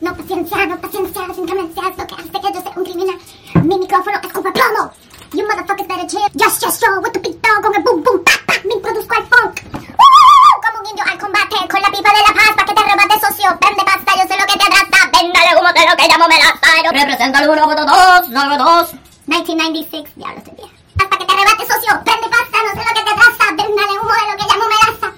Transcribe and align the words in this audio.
No 0.00 0.14
paciencia, 0.14 0.66
no 0.66 0.80
paciencia, 0.80 1.34
sin 1.34 1.46
clemencia 1.46 1.82
es 1.88 1.98
lo 1.98 2.06
que 2.06 2.14
hace 2.14 2.30
que 2.30 2.52
yo 2.54 2.62
sea 2.62 2.72
un 2.76 2.84
criminal. 2.84 3.18
Mi 3.64 3.78
micrófono 3.78 4.18
escupe 4.22 4.52
plomo. 4.52 4.92
You 5.34 5.44
motherfuckers 5.44 5.88
better 5.88 6.06
chill. 6.06 6.24
Just, 6.38 6.62
just 6.62 6.82
roll 6.86 7.02
with 7.02 7.12
the 7.12 7.20
beat 7.20 7.36
dog 7.42 7.60
con 7.60 7.74
el 7.74 7.82
boom, 7.82 8.02
boom, 8.02 8.22
pa, 8.24 8.32
pa. 8.46 8.54
Me 8.64 8.80
produzco 8.80 9.14
el 9.18 9.26
funk. 9.26 9.60
¡Uh! 9.74 10.54
Como 10.64 10.80
un 10.80 10.86
indio 10.86 11.04
al 11.04 11.18
combate 11.18 11.56
con 11.68 11.82
la 11.82 11.90
pipa 11.90 12.10
de 12.14 12.22
la 12.24 12.32
paz 12.32 12.52
pa' 12.56 12.64
que 12.64 12.74
te 12.74 12.82
rebate 12.82 13.14
socio. 13.20 13.58
Prende 13.58 13.82
pasta, 13.84 14.10
yo 14.16 14.24
sé 14.24 14.34
lo 14.40 14.46
que 14.46 14.56
te 14.56 14.64
atrasa. 14.64 15.10
Véndale 15.12 15.50
humo 15.58 15.70
que 15.74 15.84
lo 15.84 15.96
que 15.98 16.06
llamo 16.08 16.26
melaza. 16.28 16.70
Yo 16.84 16.90
represento 16.94 17.38
al 17.38 17.48
uno 17.50 17.66
voto 17.66 17.84
dos, 17.84 18.28
no 18.30 18.40
dos. 18.56 18.94
1996, 19.26 20.16
diablo 20.16 20.38
estoy 20.38 20.54
vieja. 20.54 20.74
Hasta 20.96 21.14
que 21.18 21.26
te 21.26 21.34
rebate 21.34 21.62
socio. 21.66 21.90
Prende 22.06 22.28
pasta, 22.30 22.56
no 22.62 22.70
sé 22.72 22.82
lo 22.86 22.92
que 22.94 23.02
te 23.04 23.10
atrasa. 23.12 23.44
Véndale 23.52 23.94
humo 24.00 24.14
de 24.14 24.24
lo 24.30 24.34
que 24.38 24.46
llamo 24.46 24.64
melaza. 24.70 25.08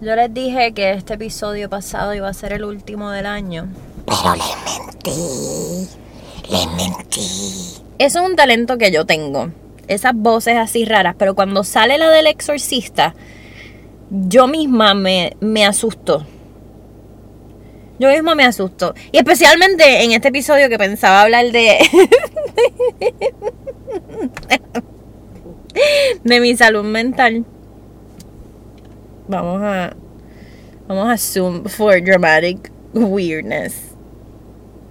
Yo 0.00 0.12
les 0.14 0.34
dije 0.34 0.74
que 0.74 0.92
este 0.92 1.14
episodio 1.14 1.70
pasado 1.70 2.12
iba 2.12 2.28
a 2.28 2.34
ser 2.34 2.52
el 2.52 2.64
último 2.64 3.10
del 3.10 3.24
año. 3.24 3.70
Pero 4.22 4.34
les 4.34 4.56
mentí. 4.64 5.88
Les 6.50 6.66
mentí. 6.72 7.20
Eso 7.98 8.20
es 8.20 8.28
un 8.30 8.36
talento 8.36 8.78
que 8.78 8.90
yo 8.90 9.06
tengo. 9.06 9.50
Esas 9.86 10.12
voces 10.14 10.56
así 10.56 10.84
raras. 10.84 11.14
Pero 11.18 11.34
cuando 11.34 11.62
sale 11.64 11.98
la 11.98 12.10
del 12.10 12.26
exorcista, 12.26 13.14
yo 14.10 14.48
misma 14.48 14.94
me, 14.94 15.36
me 15.40 15.64
asusto. 15.64 16.26
Yo 17.98 18.08
misma 18.08 18.34
me 18.34 18.44
asusto. 18.44 18.94
Y 19.12 19.18
especialmente 19.18 20.04
en 20.04 20.12
este 20.12 20.28
episodio 20.28 20.68
que 20.68 20.78
pensaba 20.78 21.22
hablar 21.22 21.50
de. 21.52 21.78
de 26.24 26.40
mi 26.40 26.56
salud 26.56 26.84
mental. 26.84 27.44
Vamos 29.28 29.62
a. 29.62 29.94
Vamos 30.86 31.08
a 31.08 31.18
zoom 31.18 31.64
for 31.64 32.00
dramatic 32.02 32.72
weirdness 32.94 33.87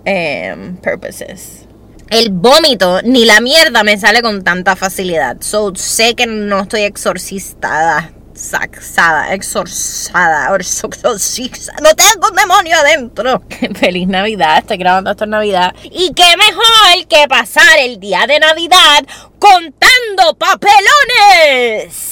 um, 0.07 0.77
purposes. 0.77 1.67
El 2.09 2.29
vómito 2.29 3.01
ni 3.03 3.25
la 3.25 3.41
mierda 3.41 3.83
me 3.83 3.97
sale 3.97 4.21
con 4.21 4.43
tanta 4.43 4.77
facilidad. 4.77 5.37
So 5.41 5.75
sé 5.75 6.15
que 6.15 6.25
no 6.25 6.61
estoy 6.61 6.83
exorcistada. 6.83 8.11
Saxada, 8.33 9.33
exorcada, 9.33 10.55
exorcizada. 10.55 11.79
No 11.81 11.95
tengo 11.95 12.29
un 12.29 12.35
demonio 12.35 12.77
adentro. 12.77 13.41
Feliz 13.75 14.07
Navidad, 14.07 14.59
estoy 14.59 14.77
grabando 14.77 15.11
esto 15.11 15.23
en 15.23 15.31
Navidad. 15.31 15.75
Y 15.83 16.13
qué 16.13 16.37
mejor 16.37 17.07
que 17.09 17.27
pasar 17.27 17.79
el 17.79 17.99
día 17.99 18.25
de 18.27 18.39
Navidad 18.39 19.05
contando 19.39 20.37
papelones. 20.37 22.05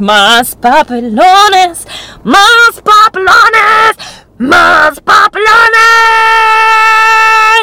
Más 0.00 0.56
papelones, 0.56 1.86
más 2.24 2.82
papelones, 2.82 3.96
más 4.40 5.00
papelones. 5.00 5.50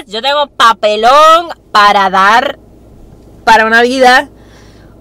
Yo 0.06 0.22
tengo 0.22 0.46
papelón 0.48 1.50
para 1.72 2.10
dar 2.12 2.60
para 3.44 3.66
una 3.66 3.82
vida, 3.82 4.30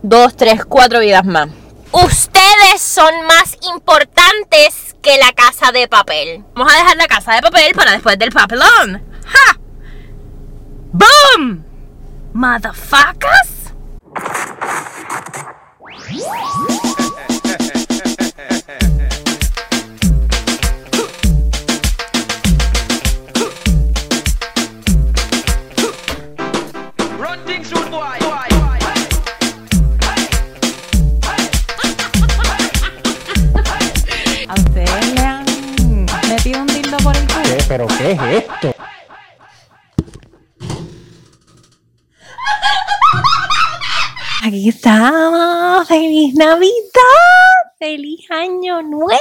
dos, 0.02 0.34
tres, 0.36 0.64
cuatro 0.64 1.00
vidas 1.00 1.26
más. 1.26 1.48
Ustedes 1.92 2.80
son 2.80 3.12
más 3.26 3.58
importantes 3.70 4.96
que 5.02 5.18
la 5.18 5.32
casa 5.32 5.70
de 5.70 5.86
papel. 5.86 6.44
Vamos 6.54 6.72
a 6.72 6.76
dejar 6.78 6.96
la 6.96 7.06
casa 7.08 7.34
de 7.34 7.42
papel 7.42 7.74
para 7.74 7.92
después 7.92 8.18
del 8.18 8.32
papelón. 8.32 9.02
¡Ja! 9.26 9.58
¡Boom! 10.92 11.62
Motherfuckers. 12.32 13.74
¿Pero 37.68 37.86
qué 37.88 38.12
es 38.12 38.20
esto? 38.22 38.74
Aquí 44.44 44.68
estamos. 44.68 45.88
¡Feliz 45.88 46.34
Navidad! 46.36 46.70
¡Feliz 47.78 48.30
Año 48.30 48.82
Nuevo! 48.82 49.18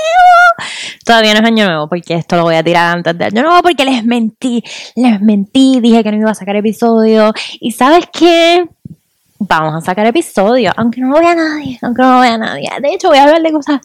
Todavía 1.03 1.33
no 1.33 1.39
es 1.39 1.45
Año 1.45 1.65
Nuevo 1.65 1.89
porque 1.89 2.13
esto 2.13 2.35
lo 2.35 2.43
voy 2.43 2.55
a 2.55 2.63
tirar 2.63 2.95
antes 2.95 3.17
de 3.17 3.25
Año 3.25 3.41
Nuevo 3.41 3.63
porque 3.63 3.83
les 3.83 4.05
mentí. 4.05 4.63
Les 4.95 5.19
mentí. 5.21 5.79
Dije 5.81 6.03
que 6.03 6.11
no 6.11 6.17
iba 6.19 6.31
a 6.31 6.35
sacar 6.35 6.55
episodio. 6.55 7.33
¿Y 7.59 7.71
sabes 7.71 8.05
qué? 8.13 8.67
Vamos 9.39 9.73
a 9.73 9.81
sacar 9.81 10.05
episodio, 10.05 10.71
aunque 10.77 11.01
no 11.01 11.09
lo 11.09 11.19
vea 11.19 11.33
nadie, 11.33 11.79
aunque 11.81 12.01
no 12.03 12.13
lo 12.13 12.21
vea 12.21 12.37
nadie. 12.37 12.69
De 12.81 12.93
hecho, 12.93 13.09
voy 13.09 13.17
a 13.17 13.23
hablar 13.23 13.41
de 13.41 13.51
cosas 13.51 13.81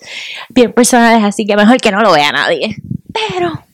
bien 0.50 0.72
personales, 0.72 1.24
así 1.24 1.46
que 1.46 1.56
mejor 1.56 1.78
que 1.78 1.90
no 1.90 2.02
lo 2.02 2.12
vea 2.12 2.30
nadie. 2.30 2.76
Pero... 3.12 3.69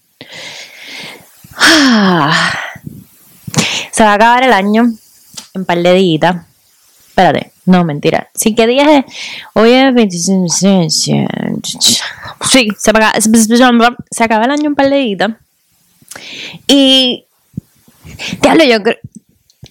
se 3.93 4.05
va 4.05 4.13
a 4.13 4.15
acabar 4.15 4.43
el 4.43 4.53
año 4.53 4.93
en 5.55 5.65
par 5.65 5.83
de 5.83 5.95
días. 5.95 6.37
Espérate, 7.09 7.53
no, 7.65 7.83
mentira. 7.85 8.29
Sí, 8.35 8.55
¿qué 8.55 8.67
día 8.67 8.99
es? 8.99 9.07
Hoy 9.55 9.71
es 9.71 9.95
25. 9.95 10.49
Sí, 10.49 10.89
se 12.79 12.91
acaba, 12.91 13.15
se 14.11 14.25
acaba 14.25 14.45
el 14.45 14.51
año 14.51 14.67
en 14.67 14.75
par 14.75 14.91
de 14.91 14.97
días. 14.97 15.31
Y. 16.67 17.25
Diablo, 18.43 18.65
yo 18.65 18.83
creo. 18.83 18.97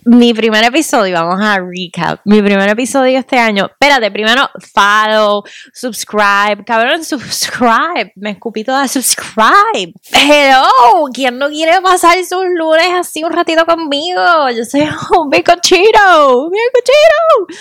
Mi 0.08 0.36
primer 0.36 0.64
episodio, 0.64 1.16
vamos 1.16 1.42
a 1.44 1.58
recap. 1.60 2.20
Mi 2.26 2.40
primer 2.40 2.70
episodio 2.70 3.18
este 3.18 3.40
año. 3.40 3.66
Espérate, 3.66 4.12
primero 4.12 4.48
follow, 4.72 5.44
subscribe. 5.74 6.64
Cabrón, 6.64 7.04
subscribe. 7.04 8.12
Me 8.16 8.32
escupí 8.32 8.64
toda 8.64 8.88
subscribe. 8.88 9.94
Hello, 10.12 11.06
¿quién 11.12 11.40
no 11.40 11.50
quiere 11.50 11.82
pasar 11.82 12.18
sus 12.24 12.44
lunes 12.56 12.88
así 12.94 13.24
un 13.24 13.32
ratito 13.32 13.66
conmigo? 13.66 14.22
Yo 14.56 14.64
soy 14.64 14.82
un 14.82 15.30
bicochito, 15.32 16.38
un 16.40 16.52
bicochito. 16.52 17.60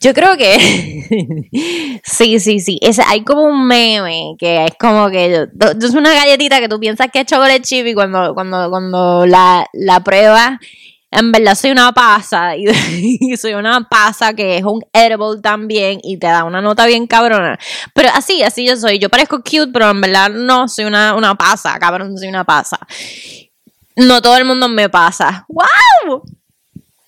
Yo 0.00 0.14
creo 0.14 0.36
que 0.36 2.00
sí, 2.04 2.38
sí, 2.38 2.60
sí. 2.60 2.78
Es, 2.80 3.00
hay 3.00 3.24
como 3.24 3.42
un 3.42 3.66
meme 3.66 4.36
que 4.38 4.66
es 4.66 4.72
como 4.78 5.10
que 5.10 5.32
yo- 5.32 5.70
es 5.72 5.94
una 5.94 6.14
galletita 6.14 6.60
que 6.60 6.68
tú 6.68 6.78
piensas 6.78 7.08
que 7.12 7.18
es 7.22 7.26
chocolate 7.26 7.62
chip 7.62 7.84
y 7.88 7.94
cuando, 7.94 8.32
cuando, 8.34 8.70
cuando 8.70 9.26
la, 9.26 9.66
la 9.72 9.98
pruebas, 10.04 10.58
en 11.10 11.32
verdad 11.32 11.54
soy 11.54 11.70
una 11.70 11.92
pasa 11.92 12.54
y, 12.56 12.66
soy 13.36 13.54
una 13.54 13.88
pasa 13.88 14.34
que 14.34 14.58
es 14.58 14.64
un 14.64 14.84
edible 14.92 15.40
también 15.42 16.00
y 16.02 16.18
te 16.18 16.26
da 16.26 16.44
una 16.44 16.60
nota 16.60 16.86
bien 16.86 17.06
cabrona. 17.06 17.58
Pero 17.94 18.10
así, 18.14 18.42
así 18.42 18.66
yo 18.66 18.76
soy. 18.76 18.98
Yo 18.98 19.08
parezco 19.08 19.38
cute, 19.38 19.70
pero 19.72 19.90
en 19.90 20.00
verdad 20.00 20.30
no 20.30 20.68
soy 20.68 20.84
una, 20.84 21.14
una 21.14 21.34
pasa, 21.34 21.78
cabrón, 21.78 22.16
soy 22.18 22.28
una 22.28 22.44
pasa. 22.44 22.78
No 23.96 24.20
todo 24.20 24.36
el 24.36 24.44
mundo 24.44 24.68
me 24.68 24.88
pasa. 24.88 25.46
¡Wow! 25.48 26.22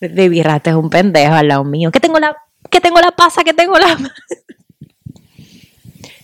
Baby 0.00 0.42
Rata 0.42 0.70
es 0.70 0.76
un 0.76 0.88
pendejo 0.88 1.34
al 1.34 1.48
lado 1.48 1.64
mío. 1.64 1.90
Que 1.90 2.00
tengo 2.00 2.18
la, 2.18 2.34
que 2.70 2.80
tengo 2.80 3.00
la 3.00 3.10
pasa, 3.10 3.44
que 3.44 3.52
tengo 3.52 3.78
la. 3.78 3.96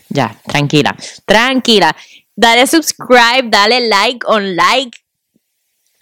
ya, 0.09 0.35
tranquila, 0.47 0.97
tranquila. 1.27 1.95
Dale 2.35 2.67
subscribe, 2.67 3.49
dale 3.51 3.89
like, 3.89 4.27
on 4.27 4.57
like. 4.57 4.99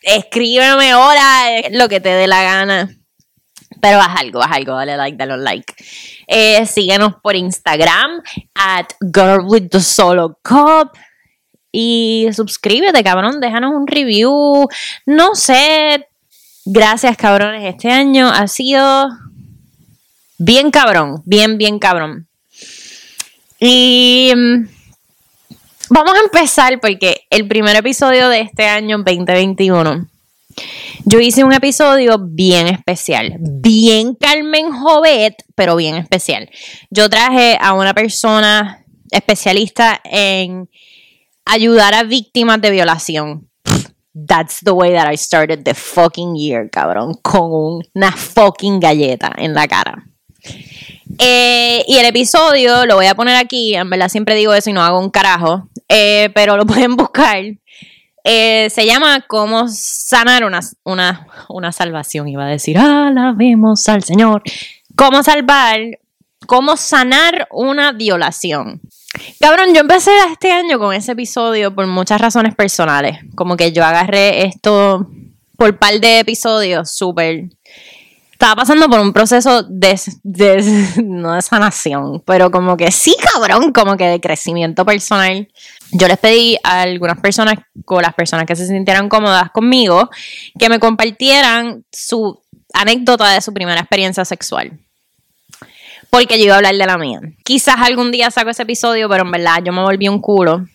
Escríbeme 0.04 0.90
ahora 0.90 1.58
eh, 1.58 1.70
lo 1.72 1.88
que 1.88 2.00
te 2.00 2.10
dé 2.10 2.26
la 2.26 2.42
gana. 2.42 2.94
Pero 3.80 4.00
haz 4.00 4.20
algo, 4.20 4.42
haz 4.42 4.52
algo, 4.52 4.76
dale 4.76 4.96
like, 4.96 5.16
dale 5.16 5.34
un 5.34 5.44
like. 5.44 5.74
Eh, 6.26 6.64
síguenos 6.66 7.14
por 7.22 7.36
Instagram, 7.36 8.22
at 8.54 8.86
Girl 9.00 9.46
with 9.46 9.68
the 9.70 9.80
Solo 9.80 10.38
Cup. 10.42 10.90
Y 11.72 12.28
suscríbete, 12.32 13.02
cabrón, 13.02 13.40
déjanos 13.40 13.74
un 13.74 13.86
review. 13.86 14.68
No 15.06 15.34
sé. 15.34 16.06
Gracias, 16.66 17.16
cabrones. 17.16 17.64
Este 17.64 17.90
año 17.90 18.28
ha 18.28 18.46
sido 18.46 19.08
bien 20.38 20.70
cabrón, 20.70 21.22
bien, 21.24 21.58
bien 21.58 21.78
cabrón. 21.78 22.28
Y 23.58 24.32
mm, 24.34 24.68
vamos 25.90 26.14
a 26.14 26.20
empezar 26.20 26.80
porque 26.80 27.26
el 27.30 27.46
primer 27.48 27.76
episodio 27.76 28.28
de 28.28 28.40
este 28.40 28.66
año 28.66 28.98
2021, 28.98 30.08
yo 31.04 31.20
hice 31.20 31.44
un 31.44 31.52
episodio 31.52 32.18
bien 32.20 32.68
especial, 32.68 33.36
bien 33.38 34.14
Carmen 34.14 34.72
Jovet, 34.72 35.34
pero 35.54 35.76
bien 35.76 35.96
especial. 35.96 36.50
Yo 36.90 37.08
traje 37.08 37.58
a 37.60 37.74
una 37.74 37.94
persona 37.94 38.84
especialista 39.10 40.00
en 40.04 40.68
ayudar 41.44 41.94
a 41.94 42.04
víctimas 42.04 42.60
de 42.60 42.70
violación. 42.70 43.48
That's 44.14 44.60
the 44.62 44.70
way 44.70 44.92
that 44.92 45.12
I 45.12 45.16
started 45.16 45.64
the 45.64 45.74
fucking 45.74 46.36
year, 46.36 46.70
cabrón, 46.70 47.14
con 47.22 47.82
una 47.94 48.12
fucking 48.12 48.78
galleta 48.78 49.32
en 49.36 49.54
la 49.54 49.66
cara. 49.66 50.06
Eh, 51.18 51.84
y 51.86 51.96
el 51.96 52.06
episodio 52.06 52.86
lo 52.86 52.96
voy 52.96 53.06
a 53.06 53.14
poner 53.14 53.36
aquí, 53.36 53.74
en 53.74 53.88
verdad 53.90 54.08
siempre 54.08 54.34
digo 54.34 54.54
eso 54.54 54.70
y 54.70 54.72
no 54.72 54.82
hago 54.82 54.98
un 54.98 55.10
carajo. 55.10 55.68
Eh, 55.88 56.30
pero 56.34 56.56
lo 56.56 56.66
pueden 56.66 56.96
buscar. 56.96 57.42
Eh, 58.26 58.70
se 58.70 58.86
llama 58.86 59.20
Cómo 59.28 59.68
sanar 59.68 60.44
una, 60.44 60.60
una, 60.82 61.26
una 61.48 61.72
salvación. 61.72 62.28
Iba 62.28 62.46
a 62.46 62.48
decir, 62.48 62.78
alabemos 62.78 63.88
al 63.88 64.02
Señor. 64.02 64.42
Cómo 64.96 65.22
salvar, 65.22 65.80
cómo 66.46 66.76
sanar 66.76 67.48
una 67.50 67.92
violación. 67.92 68.80
Cabrón, 69.40 69.74
yo 69.74 69.80
empecé 69.80 70.10
este 70.30 70.50
año 70.50 70.78
con 70.78 70.94
ese 70.94 71.12
episodio 71.12 71.74
por 71.74 71.86
muchas 71.86 72.20
razones 72.20 72.54
personales. 72.54 73.18
Como 73.34 73.56
que 73.56 73.72
yo 73.72 73.84
agarré 73.84 74.46
esto 74.46 75.08
por 75.56 75.78
par 75.78 76.00
de 76.00 76.20
episodios 76.20 76.90
súper 76.90 77.44
estaba 78.44 78.60
pasando 78.60 78.90
por 78.90 79.00
un 79.00 79.14
proceso 79.14 79.62
de, 79.62 79.98
de- 80.22 81.02
no 81.02 81.32
de 81.32 81.40
sanación, 81.40 82.22
pero 82.26 82.50
como 82.50 82.76
que 82.76 82.90
sí, 82.90 83.16
cabrón, 83.32 83.72
como 83.72 83.96
que 83.96 84.04
de 84.04 84.20
crecimiento 84.20 84.84
personal. 84.84 85.48
Yo 85.92 86.08
les 86.08 86.18
pedí 86.18 86.58
a 86.62 86.82
algunas 86.82 87.18
personas, 87.20 87.54
con 87.86 88.02
las 88.02 88.12
personas 88.12 88.44
que 88.44 88.54
se 88.54 88.66
sintieran 88.66 89.08
cómodas 89.08 89.50
conmigo, 89.50 90.10
que 90.58 90.68
me 90.68 90.78
compartieran 90.78 91.84
su 91.90 92.38
anécdota 92.74 93.30
de 93.30 93.40
su 93.40 93.54
primera 93.54 93.80
experiencia 93.80 94.26
sexual. 94.26 94.78
Porque 96.10 96.38
yo 96.38 96.44
iba 96.44 96.54
a 96.54 96.58
hablar 96.58 96.74
de 96.76 96.86
la 96.86 96.98
mía. 96.98 97.20
Quizás 97.44 97.76
algún 97.78 98.12
día 98.12 98.30
saco 98.30 98.50
ese 98.50 98.64
episodio, 98.64 99.08
pero 99.08 99.24
en 99.24 99.30
verdad 99.30 99.62
yo 99.64 99.72
me 99.72 99.80
volví 99.80 100.06
un 100.06 100.20
culo. 100.20 100.66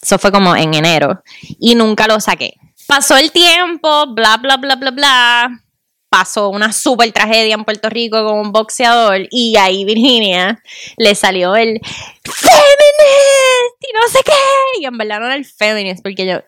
Eso 0.00 0.18
fue 0.20 0.30
como 0.30 0.54
en 0.54 0.72
enero. 0.72 1.20
Y 1.58 1.74
nunca 1.74 2.06
lo 2.06 2.20
saqué. 2.20 2.54
Pasó 2.86 3.16
el 3.16 3.32
tiempo, 3.32 4.06
bla, 4.14 4.36
bla, 4.36 4.56
bla, 4.56 4.76
bla, 4.76 4.90
bla 4.92 5.62
pasó 6.08 6.48
una 6.48 6.72
super 6.72 7.10
tragedia 7.12 7.54
en 7.54 7.64
Puerto 7.64 7.88
Rico 7.88 8.24
con 8.24 8.38
un 8.38 8.52
boxeador 8.52 9.26
y 9.30 9.56
ahí 9.56 9.84
Virginia 9.84 10.62
le 10.96 11.14
salió 11.14 11.56
el 11.56 11.80
feminist 12.24 13.80
y 13.80 13.92
no 13.92 14.08
sé 14.10 14.20
qué. 14.24 14.80
Y 14.80 14.84
en 14.86 14.96
verdad 14.96 15.20
no 15.20 15.26
era 15.26 15.36
el 15.36 15.44
feminist 15.44 16.02
porque 16.02 16.26
yo 16.26 16.42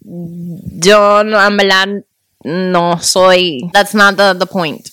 yo 0.00 1.24
no, 1.24 1.44
en 1.44 1.56
verdad 1.56 1.88
no 2.44 3.02
soy 3.02 3.68
that's 3.72 3.94
not 3.94 4.16
the, 4.16 4.34
the 4.38 4.46
point. 4.46 4.86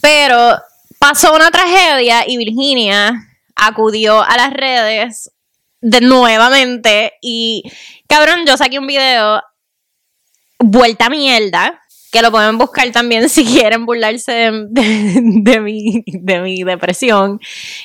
Pero 0.00 0.58
pasó 0.98 1.34
una 1.34 1.50
tragedia 1.50 2.24
y 2.26 2.36
Virginia 2.36 3.12
acudió 3.54 4.22
a 4.22 4.36
las 4.36 4.52
redes 4.52 5.30
de 5.80 6.00
nuevamente 6.00 7.14
y 7.20 7.64
cabrón 8.06 8.46
yo 8.46 8.56
saqué 8.56 8.78
un 8.78 8.86
video 8.86 9.42
vuelta 10.58 11.06
a 11.06 11.10
mierda 11.10 11.81
que 12.12 12.22
lo 12.22 12.30
pueden 12.30 12.58
buscar 12.58 12.88
también 12.92 13.28
si 13.30 13.44
quieren 13.44 13.86
burlarse 13.86 14.50
de, 14.68 15.60
mi, 15.60 16.04
de 16.06 16.40
mi 16.40 16.62
depresión. 16.62 17.40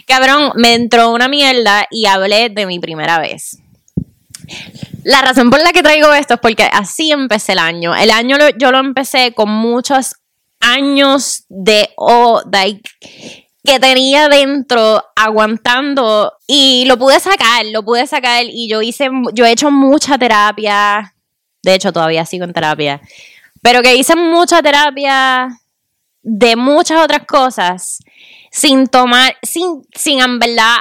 Cabrón, 0.06 0.52
me 0.56 0.76
entró 0.76 1.12
una 1.12 1.28
mierda 1.28 1.88
y 1.90 2.06
hablé 2.06 2.50
de 2.50 2.66
mi 2.68 2.80
primera 2.80 3.18
vez. 3.20 3.58
La 5.04 5.22
razón 5.22 5.50
por 5.50 5.62
la 5.62 5.72
que 5.72 5.82
traigo 5.82 6.14
esto 6.14 6.36
es 6.36 6.40
porque 6.42 6.64
así 6.72 7.12
empecé 7.12 7.54
el 7.54 7.60
año. 7.60 7.96
El 7.96 8.12
año 8.12 8.38
lo- 8.38 8.50
yo 8.58 8.72
lo 8.72 8.80
empecé 8.80 9.34
con 9.34 9.50
muchos 9.50 10.16
años 10.60 11.46
de 11.50 11.90
oh, 11.96 12.42
que 13.64 13.80
tenía 13.80 14.28
dentro 14.28 15.04
aguantando 15.16 16.34
y 16.48 16.86
lo 16.86 16.98
pude 16.98 17.20
sacar, 17.20 17.66
lo 17.72 17.84
pude 17.84 18.08
sacar 18.08 18.46
y 18.46 18.70
yo 18.70 18.82
hice, 18.82 19.10
yo 19.34 19.46
he 19.46 19.52
hecho 19.52 19.72
mucha 19.72 20.18
terapia. 20.18 21.14
De 21.64 21.76
hecho, 21.76 21.92
todavía 21.92 22.26
sigo 22.26 22.46
en 22.46 22.54
terapia 22.54 23.02
pero 23.62 23.82
que 23.82 23.96
hice 23.96 24.16
mucha 24.16 24.62
terapia 24.62 25.50
de 26.22 26.56
muchas 26.56 27.04
otras 27.04 27.26
cosas 27.26 28.00
sin 28.52 28.88
tomar, 28.88 29.36
sin, 29.44 29.84
sin 29.94 30.20
en 30.20 30.40
verdad 30.40 30.78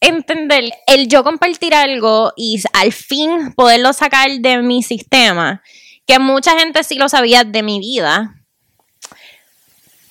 entender 0.00 0.72
el 0.86 1.08
yo 1.08 1.22
compartir 1.22 1.74
algo 1.74 2.32
y 2.36 2.62
al 2.72 2.92
fin 2.92 3.52
poderlo 3.54 3.92
sacar 3.92 4.30
de 4.40 4.62
mi 4.62 4.82
sistema, 4.82 5.62
que 6.06 6.18
mucha 6.18 6.58
gente 6.58 6.82
sí 6.82 6.96
lo 6.96 7.08
sabía 7.08 7.44
de 7.44 7.62
mi 7.62 7.78
vida. 7.78 8.34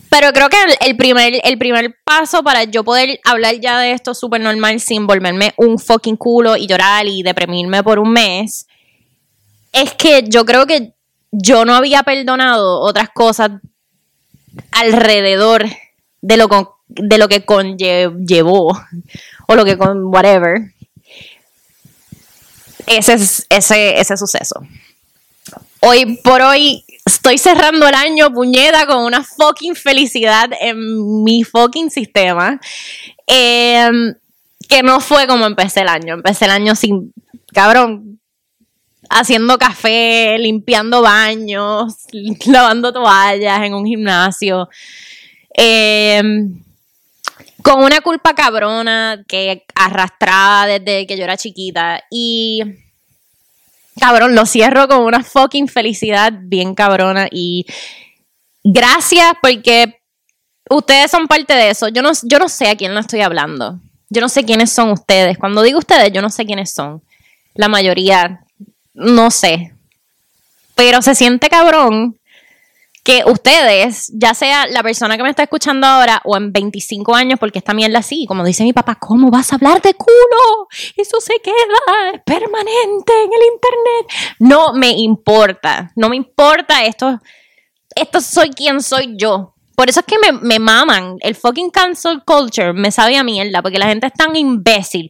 Pero 0.10 0.32
creo 0.34 0.50
que 0.50 0.58
el, 0.82 0.98
primer, 0.98 1.40
el 1.44 1.58
primer 1.60 1.96
paso 2.04 2.42
para 2.42 2.64
yo 2.64 2.84
poder 2.84 3.20
hablar 3.24 3.56
ya 3.60 3.80
de 3.80 3.92
esto 3.92 4.16
súper 4.16 4.42
normal 4.42 4.80
sin 4.80 5.06
volverme 5.06 5.54
un 5.58 5.78
fucking 5.78 6.18
culo 6.18 6.58
y 6.58 6.66
llorar 6.66 7.06
y 7.06 7.22
deprimirme 7.22 7.84
por 7.84 8.00
un 8.00 8.12
mes, 8.12 8.68
es 9.72 9.94
que 9.94 10.24
yo 10.28 10.46
creo 10.46 10.66
que 10.66 10.94
yo 11.31 11.66
no 11.66 11.76
había 11.76 12.04
perdonado 12.04 12.80
otras 12.81 13.10
cosas 13.14 13.52
alrededor 14.72 15.66
de 16.22 16.38
lo, 16.38 16.48
de 16.88 17.18
lo 17.18 17.28
que 17.28 17.46
conllevó 17.46 18.80
o 19.48 19.56
lo 19.56 19.66
que 19.66 19.78
con 19.78 20.06
whatever 20.06 20.74
ese, 22.88 23.14
es- 23.14 23.46
ese, 23.50 24.00
ese 24.00 24.18
suceso. 24.18 24.62
Hoy 25.81 26.18
por 26.24 26.42
hoy 26.42 26.84
estoy 27.06 27.38
cerrando 27.38 27.88
el 27.88 27.96
año 27.96 28.32
puñeta 28.34 28.86
con 28.88 29.04
una 29.06 29.24
fucking 29.24 29.75
felicidad 29.75 30.50
en 30.60 31.24
mi 31.24 31.44
fucking 31.44 31.90
sistema. 31.92 32.60
Em, 33.28 34.16
que 34.68 34.84
no 34.84 35.00
fue 35.00 35.28
como 35.28 35.46
empecé 35.46 35.82
el 35.82 35.88
año. 35.88 36.16
Empecé 36.16 36.46
el 36.46 36.52
año 36.52 36.75
sin, 36.75 37.14
cabrón, 37.54 38.20
haciendo 39.10 39.58
café, 39.58 40.38
limpiando 40.38 41.02
baños, 41.02 42.06
lavando 42.46 42.94
toallas 42.94 43.64
en 43.64 43.74
un 43.74 43.86
gimnasio. 43.86 44.70
Em, 45.54 46.64
con 47.62 47.84
una 47.84 48.02
culpa 48.02 48.34
cabrona 48.34 49.24
que 49.28 49.66
arrastraba 49.76 50.68
desde 50.68 51.06
que 51.08 51.18
yo 51.18 51.24
era 51.24 51.38
chiquita. 51.38 52.04
Y 52.10 52.62
cabrón, 54.00 54.36
lo 54.36 54.46
cierro 54.46 54.88
con 54.88 55.02
una 55.02 55.24
fucking 55.24 55.68
felicidad 55.68 56.32
bien 56.42 56.76
cabrona. 56.76 57.28
Y 57.32 57.66
gracias 58.64 59.34
porque 59.42 60.00
ustedes 60.70 61.12
son 61.12 61.28
parte 61.28 61.54
de 61.54 61.72
eso. 61.72 61.90
Yo 61.90 62.02
no, 62.02 62.12
yo 62.24 62.40
no 62.40 62.48
sé 62.48 62.70
a 62.70 62.76
quién 62.76 62.94
le 62.94 63.02
estoy 63.02 63.22
hablando. 63.22 63.80
Yo 64.10 64.22
no 64.22 64.30
sé 64.30 64.44
quiénes 64.44 64.72
son 64.72 64.92
ustedes. 64.92 65.38
Cuando 65.38 65.62
digo 65.62 65.80
ustedes, 65.80 66.12
yo 66.12 66.22
no 66.22 66.30
sé 66.30 66.46
quiénes 66.46 66.74
son. 66.74 67.04
La 67.54 67.68
mayoría, 67.68 68.46
no 68.94 69.31
sé. 69.31 69.74
Pero 70.75 71.01
se 71.01 71.15
siente 71.15 71.50
cabrón 71.50 72.19
que 73.03 73.24
ustedes, 73.25 74.12
ya 74.13 74.33
sea 74.33 74.68
la 74.68 74.83
persona 74.83 75.18
que 75.18 75.24
me 75.24 75.30
está 75.30 75.44
escuchando 75.44 75.88
ahora 75.88 76.21
o 76.25 76.38
en 76.38 76.51
25 76.51 77.15
años, 77.15 77.39
porque 77.39 77.59
esta 77.59 77.74
mierda 77.74 78.00
así, 78.00 78.25
como 78.27 78.45
dice 78.45 78.63
mi 78.63 78.74
papá, 78.74 78.95
¿cómo 79.00 79.31
vas 79.31 79.51
a 79.51 79.56
hablar 79.56 79.81
de 79.81 79.94
culo? 79.94 80.68
Eso 80.95 81.19
se 81.19 81.39
queda 81.39 82.21
permanente 82.25 83.13
en 83.24 83.31
el 83.33 83.45
internet. 83.53 84.36
No 84.39 84.74
me 84.74 84.91
importa, 84.91 85.91
no 85.95 86.10
me 86.10 86.17
importa 86.17 86.84
esto. 86.84 87.19
Esto 87.96 88.22
soy 88.22 88.51
quien 88.51 88.81
soy 88.81 89.15
yo. 89.17 89.55
Por 89.75 89.89
eso 89.89 90.01
es 90.01 90.05
que 90.05 90.19
me, 90.19 90.34
me 90.34 90.60
maman. 90.60 91.15
El 91.22 91.36
fucking 91.36 91.72
cancel 91.72 92.22
culture 92.25 92.74
me 92.74 92.91
sabe 92.91 93.17
a 93.17 93.24
mierda, 93.24 93.62
porque 93.62 93.79
la 93.79 93.88
gente 93.88 94.08
es 94.08 94.13
tan 94.13 94.36
imbécil. 94.36 95.10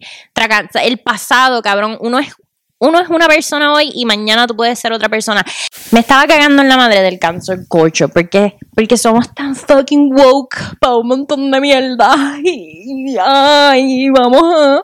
El 0.76 1.00
pasado, 1.00 1.62
cabrón, 1.62 1.98
uno 2.00 2.20
es 2.20 2.34
uno 2.80 3.00
es 3.00 3.10
una 3.10 3.28
persona 3.28 3.74
hoy 3.74 3.92
y 3.94 4.06
mañana 4.06 4.48
tú 4.48 4.56
puedes 4.56 4.80
ser 4.80 4.94
otra 4.94 5.10
persona. 5.10 5.46
Me 5.92 6.00
estaba 6.00 6.26
cagando 6.28 6.62
en 6.62 6.70
la 6.70 6.78
madre 6.78 7.02
del 7.02 7.20
cancel 7.20 7.68
culture 7.68 8.08
porque, 8.08 8.58
porque 8.74 8.96
somos 8.96 9.34
tan 9.34 9.54
fucking 9.54 10.14
woke 10.16 10.78
para 10.80 10.96
un 10.96 11.08
montón 11.08 11.52
de 11.52 11.62
mierda. 11.62 12.16
Y, 12.42 13.18
ay, 13.22 14.10
vamos 14.10 14.42
a. 14.44 14.82